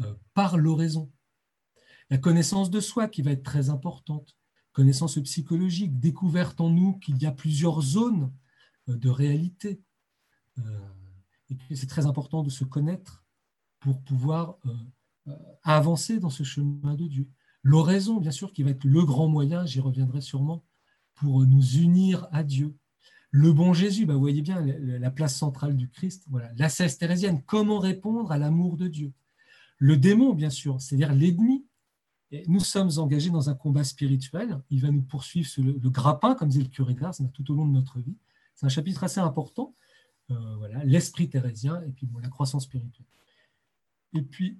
euh, 0.00 0.14
par 0.34 0.56
l'oraison. 0.56 1.10
La 2.10 2.18
connaissance 2.18 2.70
de 2.70 2.80
soi 2.80 3.08
qui 3.08 3.22
va 3.22 3.32
être 3.32 3.42
très 3.42 3.70
importante, 3.70 4.36
connaissance 4.72 5.18
psychologique, 5.18 5.98
découverte 5.98 6.60
en 6.60 6.70
nous 6.70 6.98
qu'il 6.98 7.20
y 7.20 7.26
a 7.26 7.32
plusieurs 7.32 7.80
zones 7.80 8.32
euh, 8.88 8.96
de 8.96 9.08
réalité. 9.08 9.82
Euh, 10.58 10.88
et 11.50 11.56
que 11.56 11.74
c'est 11.74 11.86
très 11.86 12.06
important 12.06 12.42
de 12.42 12.50
se 12.50 12.64
connaître 12.64 13.24
pour 13.80 14.02
pouvoir 14.02 14.58
euh, 15.28 15.32
avancer 15.62 16.18
dans 16.18 16.30
ce 16.30 16.42
chemin 16.42 16.94
de 16.94 17.06
Dieu. 17.06 17.28
L'oraison, 17.62 18.18
bien 18.18 18.30
sûr, 18.30 18.52
qui 18.52 18.62
va 18.62 18.70
être 18.70 18.84
le 18.84 19.04
grand 19.04 19.28
moyen, 19.28 19.66
j'y 19.66 19.80
reviendrai 19.80 20.20
sûrement, 20.20 20.64
pour 21.14 21.44
nous 21.44 21.76
unir 21.76 22.28
à 22.30 22.44
Dieu. 22.44 22.76
Le 23.30 23.52
bon 23.52 23.72
Jésus, 23.72 24.06
bah, 24.06 24.14
vous 24.14 24.20
voyez 24.20 24.42
bien 24.42 24.64
la 24.64 25.10
place 25.10 25.36
centrale 25.36 25.76
du 25.76 25.88
Christ, 25.88 26.24
voilà. 26.28 26.50
la 26.56 26.68
cesse 26.68 26.96
thérésienne, 26.98 27.42
comment 27.44 27.78
répondre 27.78 28.30
à 28.30 28.38
l'amour 28.38 28.76
de 28.76 28.88
Dieu? 28.88 29.12
Le 29.78 29.96
démon, 29.96 30.32
bien 30.32 30.50
sûr, 30.50 30.80
c'est-à-dire 30.80 31.12
l'ennemi, 31.12 31.66
nous 32.46 32.60
sommes 32.60 32.90
engagés 32.96 33.30
dans 33.30 33.50
un 33.50 33.54
combat 33.54 33.84
spirituel. 33.84 34.60
Il 34.70 34.80
va 34.80 34.90
nous 34.90 35.02
poursuivre 35.02 35.48
sur 35.48 35.62
le, 35.62 35.90
grappin, 35.90 36.34
comme 36.34 36.48
disait 36.48 36.62
le 36.62 36.68
curé 36.68 36.94
d'Ars, 36.94 37.14
tout 37.32 37.50
au 37.50 37.54
long 37.54 37.66
de 37.66 37.72
notre 37.72 38.00
vie. 38.00 38.16
C'est 38.54 38.66
un 38.66 38.70
chapitre 38.70 39.04
assez 39.04 39.20
important. 39.20 39.74
Euh, 40.30 40.56
voilà, 40.56 40.84
l'esprit 40.84 41.28
thérésien 41.28 41.80
et 41.82 41.92
puis 41.92 42.08
la 42.20 42.28
croissance 42.28 42.64
spirituelle. 42.64 43.06
Et 44.14 44.22
puis, 44.22 44.58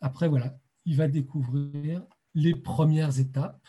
après, 0.00 0.28
voilà, 0.28 0.58
il 0.84 0.96
va 0.96 1.08
découvrir 1.08 2.04
les 2.34 2.54
premières 2.54 3.18
étapes. 3.18 3.68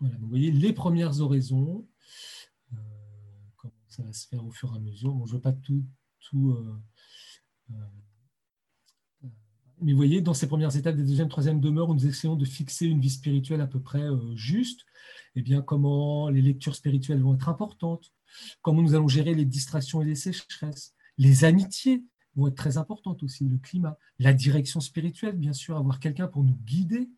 Voilà, 0.00 0.16
vous 0.18 0.28
voyez, 0.28 0.50
les 0.50 0.72
premières 0.72 1.20
oraisons. 1.20 1.88
Euh, 2.72 2.76
comment 3.56 3.72
ça 3.88 4.02
va 4.02 4.12
se 4.12 4.26
faire 4.28 4.44
au 4.44 4.50
fur 4.50 4.72
et 4.72 4.76
à 4.76 4.80
mesure. 4.80 5.12
Bon, 5.12 5.26
je 5.26 5.32
ne 5.32 5.36
veux 5.36 5.42
pas 5.42 5.52
tout, 5.52 5.84
tout 6.20 6.50
euh, 6.50 7.76
mais 9.82 9.92
vous 9.92 9.96
voyez, 9.96 10.20
dans 10.20 10.34
ces 10.34 10.46
premières 10.46 10.74
étapes 10.74 10.96
des 10.96 11.04
deuxième, 11.04 11.28
troisième 11.28 11.60
demeures, 11.60 11.90
où 11.90 11.94
nous 11.94 12.06
essayons 12.06 12.36
de 12.36 12.44
fixer 12.44 12.86
une 12.86 13.00
vie 13.00 13.10
spirituelle 13.10 13.60
à 13.60 13.66
peu 13.66 13.80
près 13.80 14.02
euh, 14.02 14.34
juste, 14.34 14.86
eh 15.34 15.42
bien, 15.42 15.60
comment 15.60 16.30
les 16.30 16.40
lectures 16.40 16.74
spirituelles 16.74 17.20
vont 17.20 17.34
être 17.34 17.48
importantes, 17.48 18.12
comment 18.62 18.82
nous 18.82 18.94
allons 18.94 19.08
gérer 19.08 19.34
les 19.34 19.44
distractions 19.44 20.00
et 20.00 20.06
les 20.06 20.14
sécheresses, 20.14 20.94
les 21.18 21.44
amitiés 21.44 22.04
vont 22.36 22.48
être 22.48 22.56
très 22.56 22.76
importantes 22.76 23.22
aussi, 23.22 23.48
le 23.48 23.58
climat, 23.58 23.98
la 24.18 24.32
direction 24.32 24.80
spirituelle, 24.80 25.36
bien 25.36 25.52
sûr, 25.52 25.76
avoir 25.76 26.00
quelqu'un 26.00 26.28
pour 26.28 26.44
nous 26.44 26.58
guider 26.64 27.08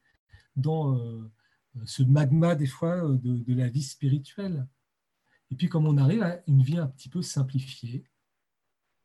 dans 0.56 0.96
euh, 0.96 1.30
ce 1.84 2.02
magma 2.02 2.54
des 2.54 2.66
fois 2.66 3.04
euh, 3.04 3.18
de, 3.18 3.54
la 3.54 3.68
vie 3.68 3.82
spirituelle. 3.82 4.66
Et 5.50 5.56
puis, 5.56 5.68
comme 5.68 5.86
on 5.86 5.96
arrive 5.96 6.22
à 6.22 6.40
une 6.46 6.62
vie 6.62 6.78
un 6.78 6.86
petit 6.86 7.08
peu 7.08 7.22
simplifiée, 7.22 8.04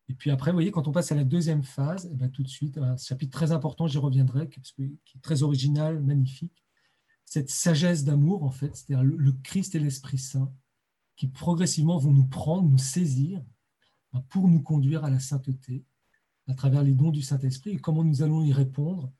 et 0.10 0.14
puis 0.14 0.32
après, 0.32 0.52
vous 0.52 0.58
voyez, 0.58 0.72
quand 0.72 0.88
on 0.88 0.92
passe 0.92 1.12
à 1.12 1.16
la 1.16 1.24
deuxième 1.24 1.64
phase, 1.64 2.10
eh 2.12 2.16
bien, 2.16 2.28
tout 2.28 2.44
de 2.44 2.50
suite, 2.50 2.78
un 2.78 2.98
chapitre 2.98 3.32
très 3.32 3.52
important, 3.52 3.88
j'y 3.88 3.98
reviendrai, 3.98 4.50
qui 4.50 4.60
est 4.60 5.22
très 5.22 5.44
original, 5.44 6.02
magnifique. 6.02 6.64
Cette 7.26 7.50
sagesse 7.50 8.04
d'amour, 8.04 8.44
en 8.44 8.52
fait, 8.52 8.76
c'est-à-dire 8.76 9.04
le 9.04 9.32
Christ 9.32 9.76
et 9.76 9.80
l'Esprit 9.80 10.18
Saint, 10.18 10.54
qui 11.16 11.28
progressivement 11.28 11.98
vont 11.98 12.12
nous 12.12 12.26
prendre, 12.28 12.70
nous 12.70 12.78
saisir, 12.78 13.42
ben, 14.12 14.22
pour 14.30 14.48
nous 14.48 14.62
conduire 14.62 15.04
à 15.06 15.10
la 15.10 15.20
sainteté, 15.20 15.84
à 16.48 16.54
travers 16.54 16.84
les 16.84 16.94
dons 16.94 17.12
du 17.12 17.22
Saint-Esprit, 17.22 17.72
et 17.72 17.80
comment 17.80 18.04
nous 18.04 18.22
allons 18.22 18.44
y 18.44 18.54
répondre 18.54 19.12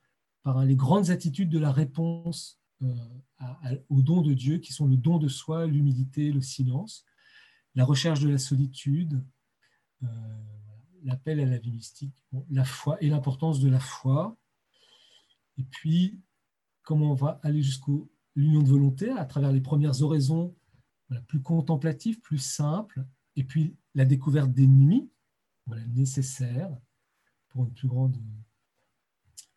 par 0.42 0.64
les 0.64 0.76
grandes 0.76 1.10
attitudes 1.10 1.48
de 1.48 1.58
la 1.58 1.72
réponse 1.72 2.60
euh, 2.82 2.94
aux 3.88 4.02
dons 4.02 4.20
de 4.20 4.34
Dieu, 4.34 4.58
qui 4.58 4.72
sont 4.72 4.86
le 4.86 4.96
don 4.96 5.18
de 5.18 5.28
soi, 5.28 5.66
l'humilité, 5.66 6.32
le 6.32 6.42
silence, 6.42 7.04
la 7.74 7.84
recherche 7.84 8.20
de 8.20 8.28
la 8.28 8.38
solitude, 8.38 9.24
euh, 10.02 10.06
l'appel 11.02 11.40
à 11.40 11.46
la 11.46 11.58
vie 11.58 11.72
mystique, 11.72 12.14
la 12.50 12.64
foi 12.64 13.02
et 13.02 13.08
l'importance 13.08 13.60
de 13.60 13.68
la 13.68 13.80
foi. 13.80 14.36
Et 15.56 15.64
puis, 15.64 16.20
comment 16.82 17.12
on 17.12 17.14
va 17.14 17.40
aller 17.42 17.62
jusqu'au 17.62 18.10
l'union 18.36 18.62
de 18.62 18.68
volonté 18.68 19.10
à 19.10 19.24
travers 19.24 19.52
les 19.52 19.60
premières 19.60 20.02
oraisons 20.02 20.54
plus 21.28 21.40
contemplatives, 21.40 22.20
plus 22.20 22.38
simples, 22.38 23.04
et 23.36 23.44
puis 23.44 23.76
la 23.94 24.04
découverte 24.04 24.52
des 24.52 24.66
nuits, 24.66 25.08
voilà, 25.66 25.86
nécessaire 25.86 26.76
pour 27.54 27.64
une 27.64 27.72
plus 27.72 27.88
grande 27.88 28.16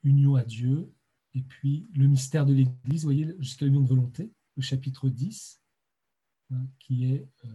union 0.04 0.36
à 0.36 0.46
Dieu, 0.46 0.94
et 1.34 1.42
puis 1.42 1.90
le 1.96 2.08
mystère 2.08 2.46
de 2.46 2.54
l'Église, 2.54 3.02
vous 3.02 3.08
voyez, 3.08 3.36
jusqu'à 3.40 3.66
l'union 3.66 3.82
de 3.82 3.88
volonté, 3.88 4.32
le 4.56 4.62
chapitre 4.62 5.10
10, 5.10 5.60
hein, 6.52 6.68
qui 6.80 7.06
est 7.06 7.28
euh, 7.46 7.50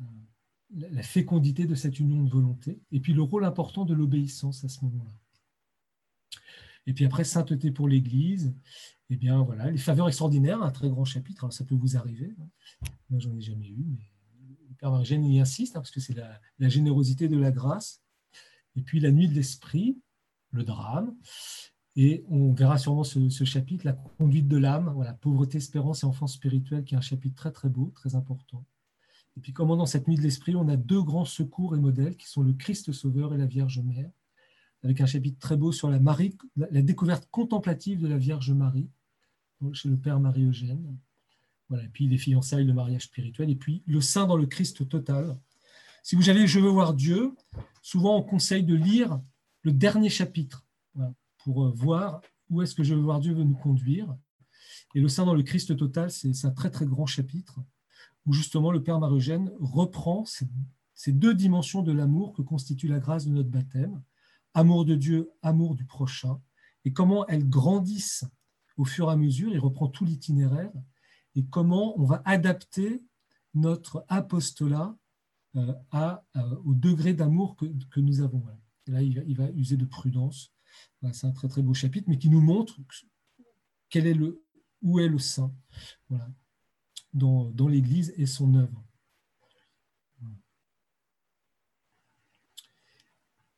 euh, 0.00 0.88
la 0.90 1.02
fécondité 1.02 1.66
de 1.66 1.74
cette 1.74 1.98
union 1.98 2.22
de 2.22 2.30
volonté, 2.30 2.80
et 2.92 3.00
puis 3.00 3.12
le 3.12 3.22
rôle 3.22 3.44
important 3.44 3.84
de 3.84 3.94
l'obéissance 3.94 4.64
à 4.64 4.68
ce 4.68 4.84
moment-là. 4.84 5.12
Et 6.86 6.94
puis 6.94 7.04
après, 7.04 7.24
sainteté 7.24 7.72
pour 7.72 7.88
l'Église, 7.88 8.54
eh 9.10 9.16
bien 9.16 9.42
voilà, 9.42 9.70
les 9.70 9.78
faveurs 9.78 10.08
extraordinaires, 10.08 10.62
un 10.62 10.70
très 10.70 10.88
grand 10.88 11.04
chapitre, 11.04 11.44
alors 11.44 11.52
ça 11.52 11.64
peut 11.64 11.74
vous 11.74 11.96
arriver, 11.96 12.32
hein. 12.40 12.48
moi 13.10 13.18
j'en 13.18 13.34
ai 13.34 13.40
jamais 13.40 13.68
eu, 13.68 13.84
mais 13.88 14.08
le 14.68 14.74
Père 14.76 14.92
Margène 14.92 15.24
y 15.24 15.40
insiste, 15.40 15.76
hein, 15.76 15.80
parce 15.80 15.90
que 15.90 16.00
c'est 16.00 16.14
la, 16.14 16.68
générosité 16.68 17.28
de 17.28 17.36
la 17.36 17.50
grâce, 17.50 17.99
et 18.76 18.82
puis 18.82 19.00
la 19.00 19.10
nuit 19.10 19.28
de 19.28 19.34
l'esprit, 19.34 19.98
le 20.52 20.64
drame, 20.64 21.14
Et 21.96 22.24
on 22.28 22.52
verra 22.52 22.78
sûrement 22.78 23.04
ce, 23.04 23.44
chapitre, 23.44 23.84
la 23.84 23.92
conduite 23.92 24.48
de 24.48 24.56
l'âme, 24.56 24.92
voilà, 24.94 25.12
pauvreté, 25.14 25.58
espérance 25.58 26.02
et 26.02 26.06
enfance 26.06 26.34
spirituelle, 26.34 26.84
qui 26.84 26.94
est 26.94 26.98
un 26.98 27.02
chapitre 27.02 27.34
très 27.34 27.52
très 27.52 27.68
beau, 27.68 27.92
très 27.94 28.14
important. 28.14 28.64
Et 29.36 29.40
puis 29.40 29.52
comment 29.52 29.76
dans 29.76 29.86
cette 29.86 30.08
nuit 30.08 30.16
de 30.16 30.22
l'esprit, 30.22 30.54
on 30.54 30.68
a 30.68 30.76
deux 30.76 31.02
grands 31.02 31.24
secours 31.24 31.74
et 31.74 31.78
modèles 31.78 32.16
qui 32.16 32.28
sont 32.28 32.42
le 32.42 32.52
Christ 32.52 32.92
Sauveur 32.92 33.34
et 33.34 33.38
la 33.38 33.46
Vierge 33.46 33.80
Mère, 33.80 34.10
avec 34.82 35.00
un 35.00 35.06
chapitre 35.06 35.38
très 35.38 35.56
beau 35.56 35.72
sur 35.72 35.90
la, 35.90 35.98
Marie, 35.98 36.36
la 36.56 36.82
découverte 36.82 37.28
contemplative 37.30 38.00
de 38.00 38.08
la 38.08 38.18
Vierge 38.18 38.52
Marie, 38.52 38.88
chez 39.72 39.88
le 39.88 39.96
Père 39.96 40.20
Marie-Eugène. 40.20 40.96
Voilà, 41.68 41.84
et 41.84 41.88
puis 41.88 42.08
les 42.08 42.18
fiançailles, 42.18 42.64
le 42.64 42.72
mariage 42.72 43.04
spirituel, 43.04 43.50
et 43.50 43.54
puis 43.54 43.82
le 43.86 44.00
Saint 44.00 44.26
dans 44.26 44.36
le 44.36 44.46
Christ 44.46 44.88
total. 44.88 45.38
Si 46.02 46.16
vous 46.16 46.28
avez 46.28 46.46
Je 46.46 46.60
veux 46.60 46.68
voir 46.68 46.94
Dieu, 46.94 47.34
souvent 47.82 48.16
on 48.16 48.22
conseille 48.22 48.64
de 48.64 48.74
lire 48.74 49.20
le 49.62 49.72
dernier 49.72 50.08
chapitre 50.08 50.66
pour 51.38 51.64
euh, 51.64 51.70
voir 51.70 52.20
où 52.48 52.62
est-ce 52.62 52.74
que 52.74 52.82
Je 52.82 52.94
veux 52.94 53.00
voir 53.00 53.20
Dieu 53.20 53.34
veut 53.34 53.44
nous 53.44 53.56
conduire. 53.56 54.16
Et 54.94 55.00
le 55.00 55.08
Saint 55.08 55.26
dans 55.26 55.34
le 55.34 55.42
Christ 55.42 55.76
total, 55.76 56.10
c'est 56.10 56.44
un 56.44 56.50
très 56.50 56.70
très 56.70 56.86
grand 56.86 57.06
chapitre 57.06 57.60
où 58.26 58.32
justement 58.32 58.70
le 58.70 58.82
Père 58.82 58.98
Marie-Eugène 58.98 59.50
reprend 59.60 60.24
ces, 60.24 60.46
ces 60.94 61.12
deux 61.12 61.34
dimensions 61.34 61.82
de 61.82 61.92
l'amour 61.92 62.32
que 62.32 62.42
constitue 62.42 62.88
la 62.88 62.98
grâce 62.98 63.26
de 63.26 63.32
notre 63.32 63.48
baptême, 63.48 64.02
amour 64.54 64.84
de 64.84 64.94
Dieu, 64.94 65.30
amour 65.42 65.74
du 65.74 65.84
prochain, 65.84 66.40
et 66.84 66.92
comment 66.92 67.26
elles 67.26 67.48
grandissent 67.48 68.24
au 68.76 68.84
fur 68.84 69.08
et 69.08 69.12
à 69.12 69.16
mesure, 69.16 69.52
il 69.52 69.58
reprend 69.58 69.88
tout 69.88 70.04
l'itinéraire, 70.04 70.72
et 71.36 71.44
comment 71.44 71.98
on 72.00 72.04
va 72.04 72.22
adapter 72.24 73.02
notre 73.54 74.04
apostolat 74.08 74.96
à, 75.90 76.24
euh, 76.36 76.56
au 76.64 76.74
degré 76.74 77.14
d'amour 77.14 77.56
que, 77.56 78.00
nous 78.00 78.20
avons. 78.20 78.44
là, 78.86 79.02
il 79.02 79.36
va, 79.36 79.50
user 79.50 79.76
de 79.76 79.84
prudence. 79.84 80.52
c'est 81.12 81.26
un 81.26 81.32
très 81.32 81.48
très 81.48 81.62
beau 81.62 81.74
chapitre, 81.74 82.08
mais 82.08 82.18
qui 82.18 82.30
nous 82.30 82.40
montre 82.40 82.78
quel 83.88 84.06
est 84.06 84.14
le, 84.14 84.44
où 84.82 85.00
est 85.00 85.08
le 85.08 85.18
saint 85.18 85.52
dans, 87.12 87.50
dans 87.50 87.68
l'Église 87.68 88.14
et 88.16 88.26
son 88.26 88.54
œuvre. 88.54 88.84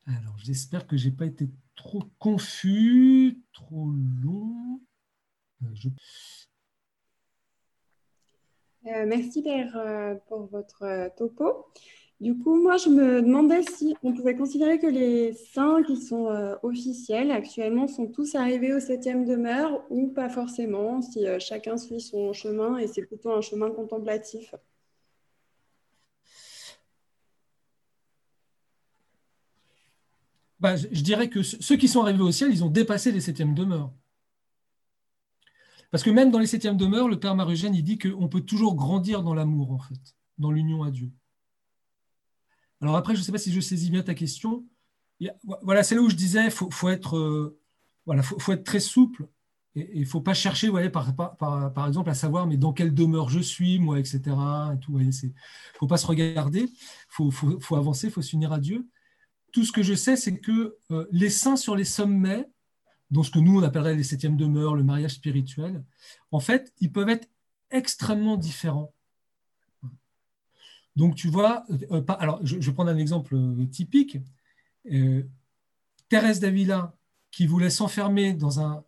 Alors, 0.05 0.37
j'espère 0.37 0.85
que 0.85 0.97
je 0.97 1.07
n'ai 1.07 1.15
pas 1.15 1.25
été 1.25 1.49
trop 1.75 2.03
confus, 2.19 3.41
trop 3.53 3.89
long. 3.91 4.81
Euh, 5.63 5.73
euh, 8.87 9.05
merci 9.07 9.41
Père 9.41 9.75
euh, 9.77 10.15
pour 10.27 10.47
votre 10.47 11.09
topo. 11.17 11.65
Du 12.21 12.37
coup, 12.37 12.61
moi, 12.61 12.77
je 12.77 12.89
me 12.89 13.21
demandais 13.21 13.63
si 13.63 13.95
on 14.03 14.13
pouvait 14.13 14.35
considérer 14.35 14.79
que 14.79 14.87
les 14.87 15.33
saints 15.33 15.83
qui 15.83 15.97
sont 15.97 16.29
officiels 16.63 17.31
actuellement 17.31 17.87
sont 17.87 18.07
tous 18.07 18.35
arrivés 18.35 18.73
au 18.73 18.79
septième 18.79 19.25
demeure 19.25 19.83
ou 19.89 20.07
pas 20.07 20.29
forcément, 20.29 21.01
si 21.01 21.25
chacun 21.39 21.75
suit 21.75 21.99
son 21.99 22.31
chemin 22.31 22.77
et 22.77 22.87
c'est 22.87 23.01
plutôt 23.01 23.31
un 23.31 23.41
chemin 23.41 23.71
contemplatif? 23.71 24.55
Bah, 30.63 30.77
je 30.77 31.01
dirais 31.01 31.27
que 31.27 31.43
ceux 31.43 31.75
qui 31.75 31.89
sont 31.89 32.03
arrivés 32.03 32.23
au 32.23 32.31
ciel, 32.31 32.49
ils 32.49 32.63
ont 32.63 32.69
dépassé 32.69 33.11
les 33.11 33.19
septièmes 33.19 33.53
demeures. 33.53 33.91
Parce 35.93 36.01
que 36.01 36.09
même 36.09 36.31
dans 36.31 36.39
les 36.39 36.47
septièmes 36.47 36.75
demeures, 36.75 37.07
le 37.07 37.19
Père 37.19 37.35
Marugène, 37.35 37.75
il 37.75 37.83
dit 37.83 37.99
qu'on 37.99 38.27
peut 38.27 38.41
toujours 38.41 38.73
grandir 38.73 39.21
dans 39.21 39.35
l'amour, 39.35 39.71
en 39.71 39.77
fait, 39.77 40.15
dans 40.39 40.49
l'union 40.49 40.81
à 40.81 40.89
Dieu. 40.89 41.11
Alors 42.81 42.95
après, 42.95 43.13
je 43.13 43.19
ne 43.19 43.23
sais 43.23 43.31
pas 43.31 43.37
si 43.37 43.53
je 43.53 43.59
saisis 43.59 43.91
bien 43.91 44.01
ta 44.01 44.15
question. 44.15 44.65
Voilà, 45.61 45.83
c'est 45.83 45.93
là 45.93 46.01
où 46.01 46.09
je 46.09 46.15
disais, 46.15 46.45
il 46.45 46.49
faut, 46.51 46.89
être, 46.89 47.15
euh, 47.15 47.59
voilà, 48.07 48.23
faut, 48.23 48.53
être 48.53 48.63
très 48.63 48.79
souple 48.79 49.27
et 49.75 49.91
il 49.93 50.01
ne 50.01 50.07
faut 50.07 50.19
pas 50.19 50.33
chercher, 50.33 50.67
voyez, 50.67 50.89
par, 50.89 51.09
exemple, 51.87 52.09
à 52.09 52.15
savoir 52.15 52.47
mais 52.47 52.57
dans 52.57 52.73
quelle 52.73 52.95
demeure 52.95 53.29
je 53.29 53.39
suis, 53.39 53.77
moi, 53.77 53.99
etc. 53.99 54.19
Il 54.89 54.97
ne 54.97 55.11
faut 55.77 55.85
pas 55.85 55.97
se 55.97 56.07
regarder, 56.07 56.61
il 56.61 56.71
faut, 57.07 57.29
faut, 57.29 57.75
avancer, 57.75 58.07
il 58.07 58.11
faut 58.13 58.23
s'unir 58.23 58.51
à 58.51 58.57
Dieu. 58.57 58.89
Tout 59.51 59.63
ce 59.63 59.71
que 59.71 59.83
je 59.83 59.93
sais, 59.93 60.15
c'est 60.15 60.39
que 60.39 60.75
euh, 60.89 61.05
les 61.11 61.29
saints 61.29 61.55
sur 61.55 61.75
les 61.75 61.83
sommets, 61.83 62.49
dans 63.11 63.23
ce 63.23 63.31
que 63.31 63.39
nous, 63.39 63.59
on 63.59 63.63
appellerait 63.63 63.95
les 63.95 64.03
septièmes 64.03 64.37
demeures, 64.37 64.75
le 64.75 64.83
mariage 64.83 65.13
spirituel, 65.13 65.83
en 66.31 66.39
fait, 66.39 66.73
ils 66.79 66.91
peuvent 66.91 67.09
être 67.09 67.27
extrêmement 67.71 68.37
différents. 68.37 68.93
Donc, 70.95 71.15
tu 71.15 71.27
vois, 71.27 71.65
euh, 71.91 72.03
alors 72.19 72.39
je, 72.43 72.71
prendre 72.71 72.91
un 72.91 72.97
exemple 72.97 73.35
euh, 73.35 73.65
typique. 73.65 74.17
Euh, 74.91 75.23
Thérèse 76.09 76.39
d'Avila, 76.39 76.95
qui 77.31 77.47
voulait 77.47 77.71
s'enfermer 77.71 78.33
dans 78.33 78.59
un, 78.59 78.83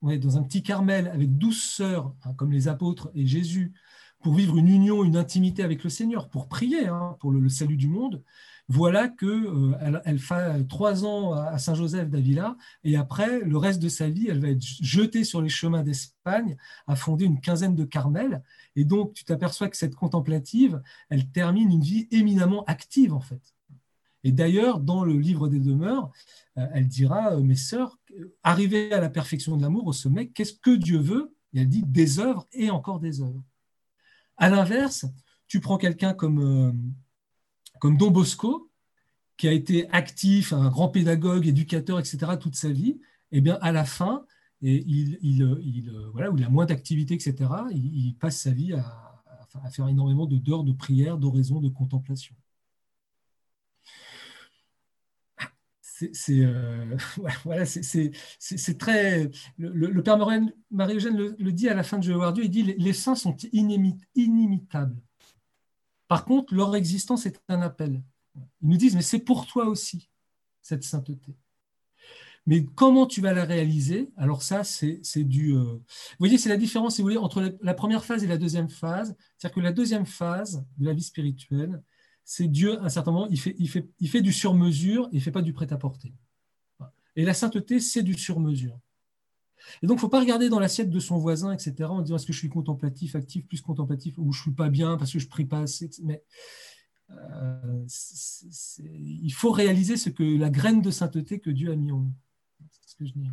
dans 0.00 0.38
un 0.38 0.42
petit 0.42 0.62
Carmel 0.62 1.08
avec 1.08 1.36
douze 1.36 1.62
sœurs, 1.62 2.14
hein, 2.24 2.32
comme 2.34 2.52
les 2.52 2.68
apôtres 2.68 3.10
et 3.14 3.26
Jésus, 3.26 3.74
pour 4.22 4.34
vivre 4.34 4.56
une 4.56 4.68
union, 4.68 5.04
une 5.04 5.16
intimité 5.16 5.62
avec 5.62 5.84
le 5.84 5.90
Seigneur, 5.90 6.30
pour 6.30 6.48
prier 6.48 6.86
hein, 6.86 7.16
pour 7.20 7.32
le, 7.32 7.48
salut 7.48 7.76
du 7.76 7.88
monde, 7.88 8.22
voilà 8.68 9.08
qu'elle 9.08 9.28
euh, 9.28 10.00
elle 10.04 10.18
fait 10.18 10.66
trois 10.68 11.04
ans 11.04 11.32
à 11.32 11.58
Saint-Joseph 11.58 12.08
d'Avila, 12.08 12.56
et 12.84 12.96
après, 12.96 13.40
le 13.40 13.56
reste 13.56 13.82
de 13.82 13.88
sa 13.88 14.08
vie, 14.08 14.28
elle 14.28 14.40
va 14.40 14.48
être 14.48 14.62
jetée 14.62 15.24
sur 15.24 15.42
les 15.42 15.48
chemins 15.48 15.82
d'Espagne, 15.82 16.56
à 16.86 16.96
fonder 16.96 17.24
une 17.24 17.40
quinzaine 17.40 17.74
de 17.74 17.84
carmels. 17.84 18.42
Et 18.76 18.84
donc, 18.84 19.14
tu 19.14 19.24
t'aperçois 19.24 19.68
que 19.68 19.76
cette 19.76 19.94
contemplative, 19.94 20.80
elle 21.10 21.28
termine 21.30 21.70
une 21.70 21.82
vie 21.82 22.08
éminemment 22.10 22.64
active, 22.64 23.12
en 23.12 23.20
fait. 23.20 23.54
Et 24.24 24.32
d'ailleurs, 24.32 24.78
dans 24.78 25.04
le 25.04 25.18
livre 25.18 25.48
des 25.48 25.58
demeures, 25.58 26.10
euh, 26.56 26.66
elle 26.72 26.86
dira, 26.86 27.32
euh, 27.32 27.42
mes 27.42 27.56
sœurs, 27.56 27.98
arrivez 28.42 28.92
à 28.92 29.00
la 29.00 29.10
perfection 29.10 29.56
de 29.56 29.62
l'amour, 29.62 29.86
au 29.86 29.92
sommet, 29.92 30.28
qu'est-ce 30.28 30.54
que 30.54 30.76
Dieu 30.76 30.98
veut? 30.98 31.34
Et 31.52 31.60
elle 31.60 31.68
dit 31.68 31.82
des 31.82 32.20
œuvres 32.20 32.46
et 32.52 32.70
encore 32.70 33.00
des 33.00 33.20
œuvres. 33.20 33.42
À 34.36 34.48
l'inverse, 34.48 35.04
tu 35.48 35.60
prends 35.60 35.76
quelqu'un 35.76 36.14
comme 36.14 36.94
comme 37.82 37.96
Don 37.96 38.12
Bosco, 38.12 38.70
qui 39.36 39.48
a 39.48 39.52
été 39.52 39.90
actif, 39.90 40.52
un 40.52 40.68
grand 40.68 40.88
pédagogue, 40.88 41.48
éducateur, 41.48 41.98
etc., 41.98 42.34
toute 42.40 42.54
sa 42.54 42.68
vie, 42.68 43.00
eh 43.32 43.40
bien, 43.40 43.58
à 43.60 43.72
la 43.72 43.84
fin, 43.84 44.24
voilà, 44.60 46.30
où 46.30 46.38
il 46.38 46.44
a 46.44 46.48
moins 46.48 46.64
d'activité, 46.64 47.14
etc., 47.14 47.50
il, 47.72 48.14
passe 48.20 48.38
sa 48.38 48.52
vie 48.52 48.72
à, 48.72 49.24
faire 49.72 49.88
énormément 49.88 50.26
d'heures 50.26 50.62
de 50.62 50.72
prière, 50.72 51.18
d'oraison, 51.18 51.58
de 51.58 51.68
contemplation. 51.70 52.36
C'est 55.80 56.44
euh, 56.44 56.96
très. 58.78 59.28
Le, 59.58 60.02
Père 60.02 60.18
Marie-Eugène 60.70 61.16
le, 61.16 61.52
dit 61.52 61.68
à 61.68 61.74
la 61.74 61.82
fin 61.82 61.98
de 61.98 62.04
Je 62.04 62.12
voir 62.12 62.32
Dieu, 62.32 62.44
il 62.44 62.50
dit 62.50 62.62
les 62.62 62.92
saints 62.92 63.16
sont 63.16 63.36
inimitables. 63.52 65.02
Par 66.12 66.26
contre, 66.26 66.54
leur 66.54 66.76
existence 66.76 67.24
est 67.24 67.40
un 67.48 67.62
appel. 67.62 68.02
Ils 68.36 68.68
nous 68.68 68.76
disent, 68.76 68.94
mais 68.94 69.00
c'est 69.00 69.20
pour 69.20 69.46
toi 69.46 69.64
aussi, 69.64 70.10
cette 70.60 70.84
sainteté. 70.84 71.34
Mais 72.44 72.66
comment 72.66 73.06
tu 73.06 73.22
vas 73.22 73.32
la 73.32 73.46
réaliser? 73.46 74.10
Alors 74.18 74.42
ça, 74.42 74.62
c'est 74.62 75.00
du... 75.24 75.54
Euh, 75.54 75.62
vous 75.62 75.82
voyez, 76.18 76.36
c'est 76.36 76.50
la 76.50 76.58
différence, 76.58 76.96
si 76.96 77.00
vous 77.00 77.06
voulez, 77.06 77.16
entre 77.16 77.56
la, 77.62 77.72
première 77.72 78.04
phase 78.04 78.22
et 78.22 78.26
la 78.26 78.36
deuxième 78.36 78.68
phase. 78.68 79.16
C'est-à-dire 79.38 79.54
que 79.54 79.60
la 79.60 79.72
deuxième 79.72 80.04
phase 80.04 80.62
de 80.76 80.84
la 80.84 80.92
vie 80.92 81.02
spirituelle, 81.02 81.82
c'est 82.26 82.46
Dieu, 82.46 82.78
à 82.80 82.84
un 82.84 82.88
certain 82.90 83.12
moment, 83.12 83.28
il 83.30 83.40
fait, 83.40 83.56
il 83.58 83.70
fait, 83.70 83.88
il 83.98 84.10
fait 84.10 84.20
du 84.20 84.34
sur-mesure, 84.34 85.08
il 85.12 85.16
ne 85.16 85.22
fait 85.22 85.32
pas 85.32 85.40
du 85.40 85.54
prêt-à-porter. 85.54 86.12
Et 87.16 87.24
la 87.24 87.32
sainteté, 87.32 87.80
c'est 87.80 88.02
du 88.02 88.18
sur-mesure. 88.18 88.78
Et 89.82 89.86
donc, 89.86 89.96
il 89.96 89.98
ne 89.98 90.00
faut 90.00 90.08
pas 90.08 90.20
regarder 90.20 90.48
dans 90.48 90.58
l'assiette 90.58 90.90
de 90.90 91.00
son 91.00 91.18
voisin, 91.18 91.52
etc., 91.52 91.74
en 91.84 92.02
disant 92.02 92.16
est-ce 92.16 92.26
que 92.26 92.32
je 92.32 92.38
suis 92.38 92.48
contemplatif, 92.48 93.14
actif, 93.14 93.46
plus 93.46 93.60
contemplatif, 93.60 94.18
ou 94.18 94.32
je 94.32 94.38
ne 94.38 94.42
suis 94.42 94.50
pas 94.52 94.68
bien 94.68 94.96
parce 94.96 95.12
que 95.12 95.18
je 95.18 95.26
ne 95.26 95.30
prie 95.30 95.44
pas 95.44 95.60
assez. 95.60 95.90
Mais 96.02 96.22
euh, 97.10 97.84
il 98.78 99.32
faut 99.32 99.50
réaliser 99.50 99.96
ce 99.96 100.10
que 100.10 100.22
la 100.22 100.50
graine 100.50 100.82
de 100.82 100.90
sainteté 100.90 101.38
que 101.38 101.50
Dieu 101.50 101.70
a 101.72 101.76
mis 101.76 101.92
en 101.92 102.00
nous. 102.00 102.12
C'est 102.70 102.90
ce 102.90 102.96
que 102.96 103.04
je 103.04 103.12
dis. 103.12 103.24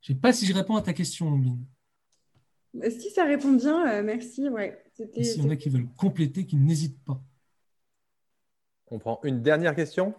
Je 0.00 0.12
ne 0.12 0.16
sais 0.16 0.20
pas 0.20 0.32
si 0.32 0.46
je 0.46 0.52
réponds 0.52 0.76
à 0.76 0.82
ta 0.82 0.92
question, 0.92 1.30
Longine. 1.30 1.64
Si 2.90 3.10
ça 3.10 3.24
répond 3.24 3.52
bien, 3.52 3.88
euh, 3.88 4.02
merci. 4.02 4.48
Ouais, 4.48 4.84
S'il 4.94 5.42
y 5.42 5.46
en 5.46 5.50
a 5.50 5.56
qui 5.56 5.68
veulent 5.68 5.88
compléter, 5.96 6.44
qui 6.44 6.56
n'hésitent 6.56 7.02
pas. 7.04 7.22
On 8.88 8.98
prend 8.98 9.20
une 9.22 9.42
dernière 9.42 9.74
question. 9.74 10.14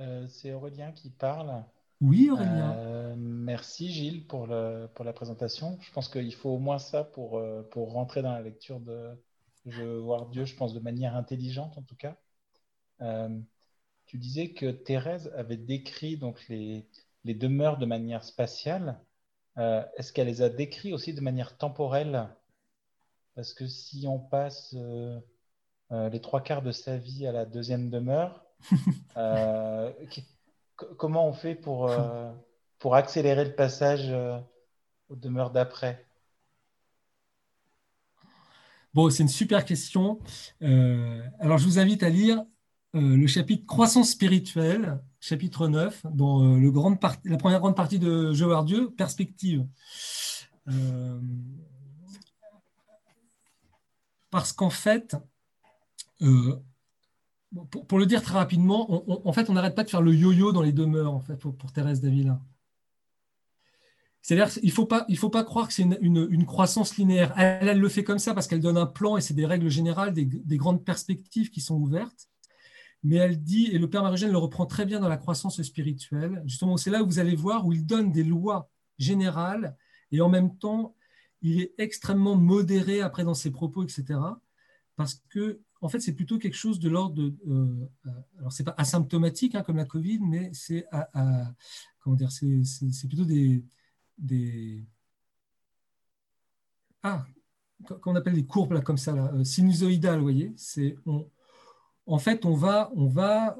Euh, 0.00 0.26
c'est 0.28 0.52
Aurélien 0.52 0.92
qui 0.92 1.10
parle. 1.10 1.64
Oui, 2.00 2.30
Aurélien. 2.30 2.76
Euh, 2.76 3.14
merci 3.16 3.90
Gilles 3.90 4.26
pour, 4.26 4.46
le, 4.46 4.88
pour 4.94 5.04
la 5.04 5.12
présentation. 5.12 5.78
Je 5.80 5.92
pense 5.92 6.08
qu'il 6.08 6.34
faut 6.34 6.50
au 6.50 6.58
moins 6.58 6.78
ça 6.78 7.02
pour, 7.02 7.38
euh, 7.38 7.62
pour 7.62 7.92
rentrer 7.92 8.22
dans 8.22 8.32
la 8.32 8.42
lecture 8.42 8.80
de 8.80 9.10
Je 9.66 9.82
veux 9.82 9.98
voir 9.98 10.26
Dieu, 10.26 10.44
je 10.44 10.54
pense 10.54 10.72
de 10.72 10.80
manière 10.80 11.16
intelligente 11.16 11.76
en 11.76 11.82
tout 11.82 11.96
cas. 11.96 12.16
tu 14.06 14.18
disais 14.18 14.52
que 14.52 14.70
Thérèse 14.70 15.32
avait 15.36 15.56
décrit 15.56 16.16
donc 16.16 16.46
les, 16.48 16.88
les 17.24 17.34
demeures 17.34 17.78
de 17.78 17.86
manière 17.86 18.24
spatiale. 18.24 19.00
Est-ce 19.56 20.12
qu'elle 20.12 20.28
les 20.28 20.42
a 20.42 20.48
décrits 20.48 20.92
aussi 20.92 21.12
de 21.12 21.20
manière 21.20 21.58
temporelle? 21.58 22.28
Parce 23.34 23.52
que 23.52 23.66
si 23.66 24.06
on 24.06 24.20
passe 24.20 24.74
les 25.90 26.20
trois 26.20 26.42
quarts 26.42 26.62
de 26.62 26.70
sa 26.70 26.96
vie 26.96 27.26
à 27.26 27.32
la 27.32 27.44
deuxième 27.44 27.90
demeure. 27.90 28.47
Euh, 29.16 29.90
comment 30.96 31.26
on 31.26 31.32
fait 31.32 31.56
pour, 31.56 31.90
pour 32.78 32.94
accélérer 32.94 33.44
le 33.44 33.54
passage 33.54 34.14
aux 35.08 35.16
demeures 35.16 35.50
d'après? 35.50 36.06
Bon, 38.94 39.10
c'est 39.10 39.24
une 39.24 39.28
super 39.28 39.64
question. 39.64 40.20
alors, 40.60 41.58
je 41.58 41.64
vous 41.64 41.80
invite 41.80 42.04
à 42.04 42.10
lire 42.10 42.44
le 42.94 43.26
chapitre 43.26 43.66
Croissance 43.66 44.10
spirituelle, 44.10 45.00
chapitre 45.18 45.66
9, 45.66 46.06
dans 46.12 46.56
le 46.56 46.70
grande 46.70 46.98
la 47.24 47.38
première 47.38 47.58
grande 47.58 47.74
partie 47.74 47.98
de 47.98 48.32
Je 48.32 48.44
voir 48.44 48.64
Dieu, 48.64 48.90
Perspective. 48.90 49.66
parce 54.30 54.52
qu'en 54.52 54.70
fait, 54.70 55.16
euh, 56.22 56.56
pour, 57.88 57.98
le 57.98 58.06
dire 58.06 58.22
très 58.22 58.34
rapidement, 58.34 59.26
en 59.26 59.32
fait, 59.32 59.48
on 59.48 59.54
n'arrête 59.54 59.74
pas 59.74 59.84
de 59.84 59.90
faire 59.90 60.02
le 60.02 60.14
yo-yo 60.14 60.52
dans 60.52 60.62
les 60.62 60.72
demeures, 60.72 61.14
en 61.14 61.20
fait, 61.20 61.36
pour, 61.36 61.72
Thérèse 61.72 62.00
Davila. 62.00 62.40
C'est-à-dire 64.20 64.52
qu'il 64.52 64.66
ne 64.66 64.70
faut, 64.70 64.84
pas, 64.84 65.06
faut 65.16 65.30
pas 65.30 65.44
croire 65.44 65.68
que 65.68 65.72
c'est 65.72 65.84
une, 66.00 66.44
croissance 66.44 66.96
linéaire. 66.96 67.32
Elle, 67.36 67.78
le 67.78 67.88
fait 67.88 68.04
comme 68.04 68.18
ça 68.18 68.34
parce 68.34 68.46
qu'elle 68.46 68.60
donne 68.60 68.76
un 68.76 68.86
plan 68.86 69.16
et 69.16 69.22
c'est 69.22 69.34
des 69.34 69.46
règles 69.46 69.70
générales, 69.70 70.12
des, 70.12 70.56
grandes 70.58 70.84
perspectives 70.84 71.50
qui 71.50 71.60
sont 71.60 71.76
ouvertes. 71.76 72.28
Mais 73.02 73.16
elle 73.16 73.42
dit, 73.42 73.68
et 73.68 73.78
le 73.78 73.88
Père 73.88 74.02
Marigène 74.02 74.32
le 74.32 74.38
reprend 74.38 74.66
très 74.66 74.84
bien 74.84 75.00
dans 75.00 75.08
la 75.08 75.16
croissance 75.16 75.62
spirituelle, 75.62 76.42
justement, 76.44 76.76
c'est 76.76 76.90
là 76.90 77.02
où 77.02 77.06
vous 77.06 77.20
allez 77.20 77.36
voir 77.36 77.64
où 77.64 77.72
il 77.72 77.86
donne 77.86 78.12
des 78.12 78.24
lois 78.24 78.68
générales 78.98 79.76
et 80.10 80.20
en 80.20 80.28
même 80.28 80.58
temps, 80.58 80.94
il 81.40 81.60
est 81.60 81.74
extrêmement 81.78 82.34
modéré 82.34 83.00
après 83.00 83.24
dans 83.24 83.34
ses 83.34 83.52
propos, 83.52 83.84
etc. 83.84 84.18
Parce 84.96 85.22
que 85.28 85.60
en 85.80 85.88
fait, 85.88 86.00
c'est 86.00 86.14
plutôt 86.14 86.38
quelque 86.38 86.56
chose 86.56 86.78
de 86.80 86.88
l'ordre 86.88 87.14
de. 87.14 87.34
Euh, 87.48 87.88
euh, 88.06 88.10
alors, 88.38 88.52
c'est 88.52 88.64
pas 88.64 88.74
asymptomatique 88.76 89.54
hein, 89.54 89.62
comme 89.62 89.76
la 89.76 89.84
Covid, 89.84 90.20
mais 90.20 90.50
c'est 90.52 90.86
comment 92.00 92.16
dire, 92.16 92.30
c'est 92.32 93.08
plutôt 93.08 93.24
des, 93.24 93.64
des. 94.18 94.84
Ah, 97.02 97.24
qu'on 98.02 98.16
appelle 98.16 98.34
des 98.34 98.44
courbes 98.44 98.72
là, 98.72 98.80
comme 98.80 98.98
ça, 98.98 99.14
là, 99.14 99.30
euh, 99.34 99.44
sinusoïdales, 99.44 100.18
vous 100.18 100.24
voyez. 100.24 100.52
C'est 100.56 100.96
en 102.06 102.18
fait, 102.18 102.44
on 102.44 102.54
va, 102.54 102.90
on 102.96 103.06
va, 103.06 103.56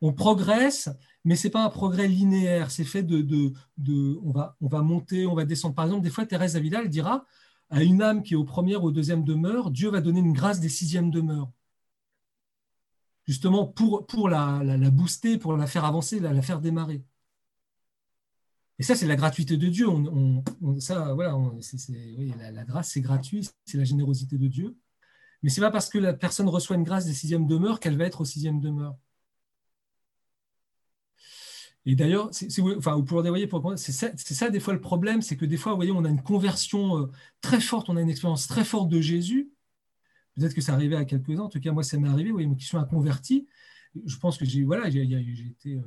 on 0.00 0.12
progresse, 0.12 0.88
mais 1.24 1.34
c'est 1.36 1.50
pas 1.50 1.64
un 1.64 1.68
progrès 1.68 2.08
linéaire. 2.08 2.70
C'est 2.70 2.84
fait 2.84 3.02
de, 3.02 3.20
de, 3.20 3.52
de, 3.76 4.18
on 4.22 4.30
va, 4.30 4.56
on 4.60 4.68
va 4.68 4.80
monter, 4.80 5.26
on 5.26 5.34
va 5.34 5.44
descendre. 5.44 5.74
Par 5.74 5.84
exemple, 5.84 6.04
des 6.04 6.10
fois, 6.10 6.24
Thérèse 6.24 6.56
Avila, 6.56 6.82
elle 6.82 6.88
dira 6.88 7.26
à 7.70 7.82
une 7.82 8.02
âme 8.02 8.22
qui 8.22 8.34
est 8.34 8.36
au 8.36 8.44
premier 8.44 8.76
ou 8.76 8.84
au 8.84 8.92
deuxième 8.92 9.24
demeure, 9.24 9.70
Dieu 9.70 9.90
va 9.90 10.00
donner 10.00 10.20
une 10.20 10.32
grâce 10.32 10.60
des 10.60 10.68
sixièmes 10.68 11.10
demeures. 11.10 11.50
Justement 13.26 13.66
pour, 13.66 14.28
la, 14.28 14.62
la, 14.62 14.90
booster, 14.90 15.38
pour 15.38 15.56
la 15.56 15.66
faire 15.66 15.84
avancer, 15.84 16.20
la, 16.20 16.32
la 16.32 16.42
faire 16.42 16.60
démarrer. 16.60 17.02
Et 18.78 18.82
ça, 18.82 18.94
c'est 18.96 19.06
la 19.06 19.16
gratuité 19.16 19.56
de 19.56 19.68
Dieu. 19.68 19.88
On, 19.88 20.42
voilà, 20.60 21.36
la, 22.52 22.64
grâce, 22.64 22.90
c'est 22.90 23.00
gratuit, 23.00 23.48
c'est 23.64 23.78
la 23.78 23.84
générosité 23.84 24.36
de 24.36 24.48
Dieu. 24.48 24.76
Mais 25.42 25.50
ce 25.50 25.60
n'est 25.60 25.66
pas 25.66 25.70
parce 25.70 25.88
que 25.88 25.98
la 25.98 26.12
personne 26.14 26.48
reçoit 26.48 26.76
une 26.76 26.84
grâce 26.84 27.06
des 27.06 27.14
sixièmes 27.14 27.46
demeures 27.46 27.80
qu'elle 27.80 27.96
va 27.96 28.04
être 28.04 28.22
au 28.22 28.24
sixième 28.24 28.60
demeure. 28.60 28.96
Et 31.86 31.94
d'ailleurs, 31.94 32.30
enfin, 32.76 32.94
vous 32.96 33.04
voyez, 33.04 33.48
c'est 33.76 33.92
ça, 33.92 34.50
des 34.50 34.60
fois 34.60 34.72
le 34.72 34.80
problème, 34.80 35.20
c'est 35.20 35.36
que 35.36 35.44
des 35.44 35.58
fois, 35.58 35.72
vous 35.72 35.76
voyez, 35.76 35.92
on 35.92 36.04
a 36.04 36.08
une 36.08 36.22
conversion 36.22 36.98
euh, 36.98 37.10
très 37.42 37.60
forte, 37.60 37.90
on 37.90 37.96
a 37.96 38.00
une 38.00 38.08
expérience 38.08 38.46
très 38.46 38.64
forte 38.64 38.88
de 38.88 39.00
Jésus. 39.00 39.50
Peut-être 40.34 40.54
que 40.54 40.62
ça 40.62 40.72
arrivait 40.72 40.96
à 40.96 41.04
quelques-uns, 41.04 41.42
en 41.42 41.48
tout 41.48 41.60
cas, 41.60 41.72
moi, 41.72 41.82
ça 41.82 41.98
m'est 41.98 42.08
arrivé, 42.08 42.30
vous 42.30 42.36
voyez, 42.36 42.56
qui 42.56 42.64
sont 42.64 42.78
à 42.78 42.84
converti. 42.84 43.46
Je 44.06 44.16
pense 44.16 44.38
que 44.38 44.44
j'ai 44.44 44.64
voilà, 44.64 44.88
été 44.88 45.74
euh, 45.74 45.80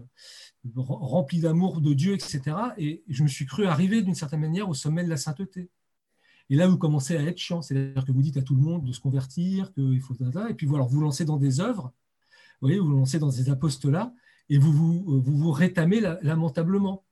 rempli 0.76 1.40
d'amour 1.40 1.82
de 1.82 1.94
Dieu, 1.94 2.14
etc. 2.14 2.56
Et 2.78 3.04
je 3.10 3.24
me 3.24 3.28
suis 3.28 3.46
cru 3.46 3.66
arriver 3.66 4.02
d'une 4.04 4.16
certaine 4.16 4.40
manière 4.40 4.70
au 4.70 4.74
sommet 4.74 5.04
de 5.04 5.10
la 5.10 5.18
sainteté. 5.18 5.70
Et 6.50 6.56
là, 6.56 6.68
vous 6.68 6.78
commencez 6.78 7.18
à 7.18 7.24
être 7.24 7.40
chiant, 7.40 7.62
c'est-à-dire 7.62 8.06
que 8.06 8.12
vous 8.12 8.22
dites 8.22 8.38
à 8.38 8.42
tout 8.42 8.56
le 8.56 8.62
monde 8.62 8.86
de 8.86 8.94
se 8.94 9.02
convertir, 9.02 9.74
qu'il 9.74 10.00
faut 10.00 10.14
et 10.14 10.54
puis 10.54 10.68
vous, 10.68 10.78
vous 10.88 11.02
lancez 11.02 11.26
dans 11.26 11.38
des 11.38 11.60
œuvres, 11.60 11.92
vous 12.62 12.68
voyez, 12.68 12.80
vous, 12.80 12.88
vous 12.88 12.96
lancez 12.96 13.20
dans 13.20 13.32
ces 13.32 13.50
apostolats, 13.50 14.14
et 14.50 14.58
vous 14.58 14.72
vous, 14.72 15.22
vous, 15.22 15.38
vous 15.38 15.52
rétamez 15.52 16.00
lamentablement. 16.22 17.06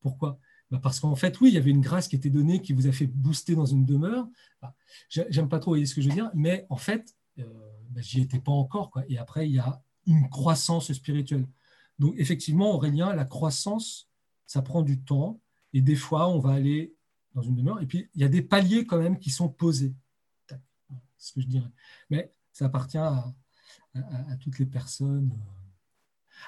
Pourquoi? 0.00 0.38
Bah, 0.70 0.80
Parce 0.82 1.00
qu'en 1.00 1.16
fait, 1.16 1.40
oui, 1.40 1.50
il 1.50 1.54
y 1.54 1.58
avait 1.58 1.70
une 1.70 1.80
grâce 1.80 2.08
qui 2.08 2.16
était 2.16 2.30
donnée 2.30 2.60
qui 2.60 2.72
vous 2.72 2.86
a 2.86 2.92
fait 2.92 3.06
booster 3.06 3.54
dans 3.54 3.66
une 3.66 3.84
demeure. 3.84 4.28
Bah, 4.60 4.74
j'aime 5.08 5.48
pas 5.48 5.58
trop 5.58 5.72
voyez 5.72 5.86
ce 5.86 5.94
que 5.94 6.00
je 6.00 6.08
veux 6.08 6.14
dire, 6.14 6.30
mais 6.34 6.66
en 6.68 6.76
fait, 6.76 7.16
euh, 7.38 7.44
bah, 7.90 8.00
j'y 8.00 8.20
étais 8.20 8.38
pas 8.38 8.52
encore. 8.52 8.90
Quoi. 8.90 9.04
Et 9.08 9.18
après, 9.18 9.48
il 9.48 9.54
y 9.54 9.58
a 9.58 9.82
une 10.06 10.28
croissance 10.28 10.92
spirituelle. 10.92 11.46
Donc, 11.98 12.14
effectivement, 12.16 12.74
Aurélien, 12.74 13.14
la 13.14 13.24
croissance, 13.24 14.08
ça 14.46 14.62
prend 14.62 14.82
du 14.82 15.00
temps. 15.00 15.40
Et 15.72 15.82
des 15.82 15.96
fois, 15.96 16.28
on 16.28 16.38
va 16.38 16.52
aller 16.52 16.94
dans 17.34 17.42
une 17.42 17.56
demeure. 17.56 17.80
Et 17.82 17.86
puis, 17.86 18.08
il 18.14 18.20
y 18.20 18.24
a 18.24 18.28
des 18.28 18.42
paliers 18.42 18.86
quand 18.86 18.98
même 18.98 19.18
qui 19.18 19.30
sont 19.30 19.48
posés. 19.48 19.94
C'est 20.46 20.56
ce 21.18 21.32
que 21.32 21.40
je 21.40 21.46
dirais. 21.46 21.70
Mais 22.10 22.32
ça 22.52 22.66
appartient 22.66 22.98
à, 22.98 23.34
à 23.94 24.36
toutes 24.36 24.58
les 24.58 24.66
personnes. 24.66 25.32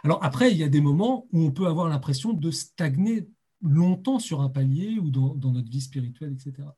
Alors 0.05 0.23
après, 0.25 0.51
il 0.51 0.59
y 0.59 0.65
a 0.65 0.69
des 0.69 0.81
moments 0.81 1.27
où 1.33 1.43
on 1.43 1.51
peut 1.51 1.67
avoir 1.67 1.89
l'impression 1.89 2.33
de 2.33 2.51
stagner 2.51 3.29
longtemps 3.63 4.19
sur 4.19 4.41
un 4.41 4.49
palier 4.49 4.99
ou 4.99 5.11
dans, 5.11 5.35
notre 5.35 5.71
vie 5.71 5.81
spirituelle, 5.81 6.33
etc. 6.33 6.69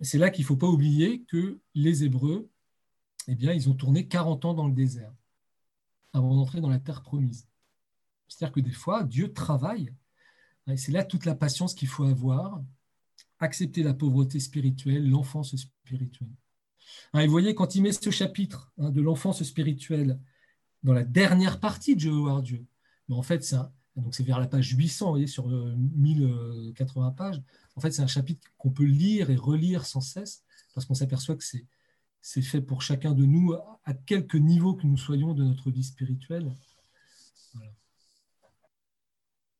C'est 0.00 0.18
là 0.18 0.30
qu'il 0.30 0.42
ne 0.42 0.48
faut 0.48 0.56
pas 0.56 0.68
oublier 0.68 1.22
que 1.22 1.60
les 1.74 2.04
Hébreux, 2.04 2.50
eh 3.28 3.34
bien, 3.34 3.52
ils 3.52 3.68
ont 3.68 3.74
tourné 3.74 4.08
40 4.08 4.44
ans 4.44 4.54
dans 4.54 4.66
le 4.66 4.74
désert 4.74 5.12
avant 6.12 6.34
d'entrer 6.34 6.60
dans 6.60 6.68
la 6.68 6.80
terre 6.80 7.02
promise. 7.02 7.46
C'est-à-dire 8.28 8.52
que 8.52 8.60
des 8.60 8.72
fois, 8.72 9.04
Dieu 9.04 9.32
travaille. 9.32 9.94
Et 10.66 10.76
c'est 10.76 10.92
là 10.92 11.04
toute 11.04 11.24
la 11.24 11.34
patience 11.34 11.74
qu'il 11.74 11.88
faut 11.88 12.04
avoir, 12.04 12.62
accepter 13.38 13.82
la 13.82 13.94
pauvreté 13.94 14.40
spirituelle, 14.40 15.08
l'enfance 15.08 15.56
spirituelle. 15.56 16.30
Et 17.14 17.26
vous 17.26 17.32
voyez, 17.32 17.54
quand 17.54 17.74
il 17.74 17.82
met 17.82 17.92
ce 17.92 18.10
chapitre 18.10 18.72
hein, 18.78 18.90
de 18.90 19.00
l'enfance 19.00 19.42
spirituelle 19.42 20.18
dans 20.82 20.92
la 20.92 21.04
dernière 21.04 21.60
partie 21.60 21.96
de 21.96 22.10
voir 22.10 22.42
Dieu. 22.42 22.66
Mais 23.08 23.14
en 23.14 23.22
fait, 23.22 23.44
c'est 23.44 24.22
vers 24.22 24.40
la 24.40 24.46
page 24.46 24.70
800, 24.70 25.06
vous 25.06 25.12
voyez, 25.12 25.26
sur 25.26 25.48
1080 25.48 27.08
euh, 27.08 27.10
pages. 27.10 27.42
En 27.76 27.80
fait, 27.80 27.90
c'est 27.90 28.02
un 28.02 28.06
chapitre 28.06 28.48
qu'on 28.58 28.70
peut 28.70 28.84
lire 28.84 29.30
et 29.30 29.36
relire 29.36 29.86
sans 29.86 30.00
cesse, 30.00 30.44
parce 30.74 30.86
qu'on 30.86 30.94
s'aperçoit 30.94 31.36
que 31.36 31.44
c'est, 31.44 31.66
c'est 32.20 32.42
fait 32.42 32.60
pour 32.60 32.82
chacun 32.82 33.12
de 33.12 33.24
nous, 33.24 33.54
à 33.84 33.94
quelque 33.94 34.36
niveau 34.36 34.74
que 34.74 34.86
nous 34.86 34.96
soyons 34.96 35.34
de 35.34 35.44
notre 35.44 35.70
vie 35.70 35.84
spirituelle. 35.84 36.50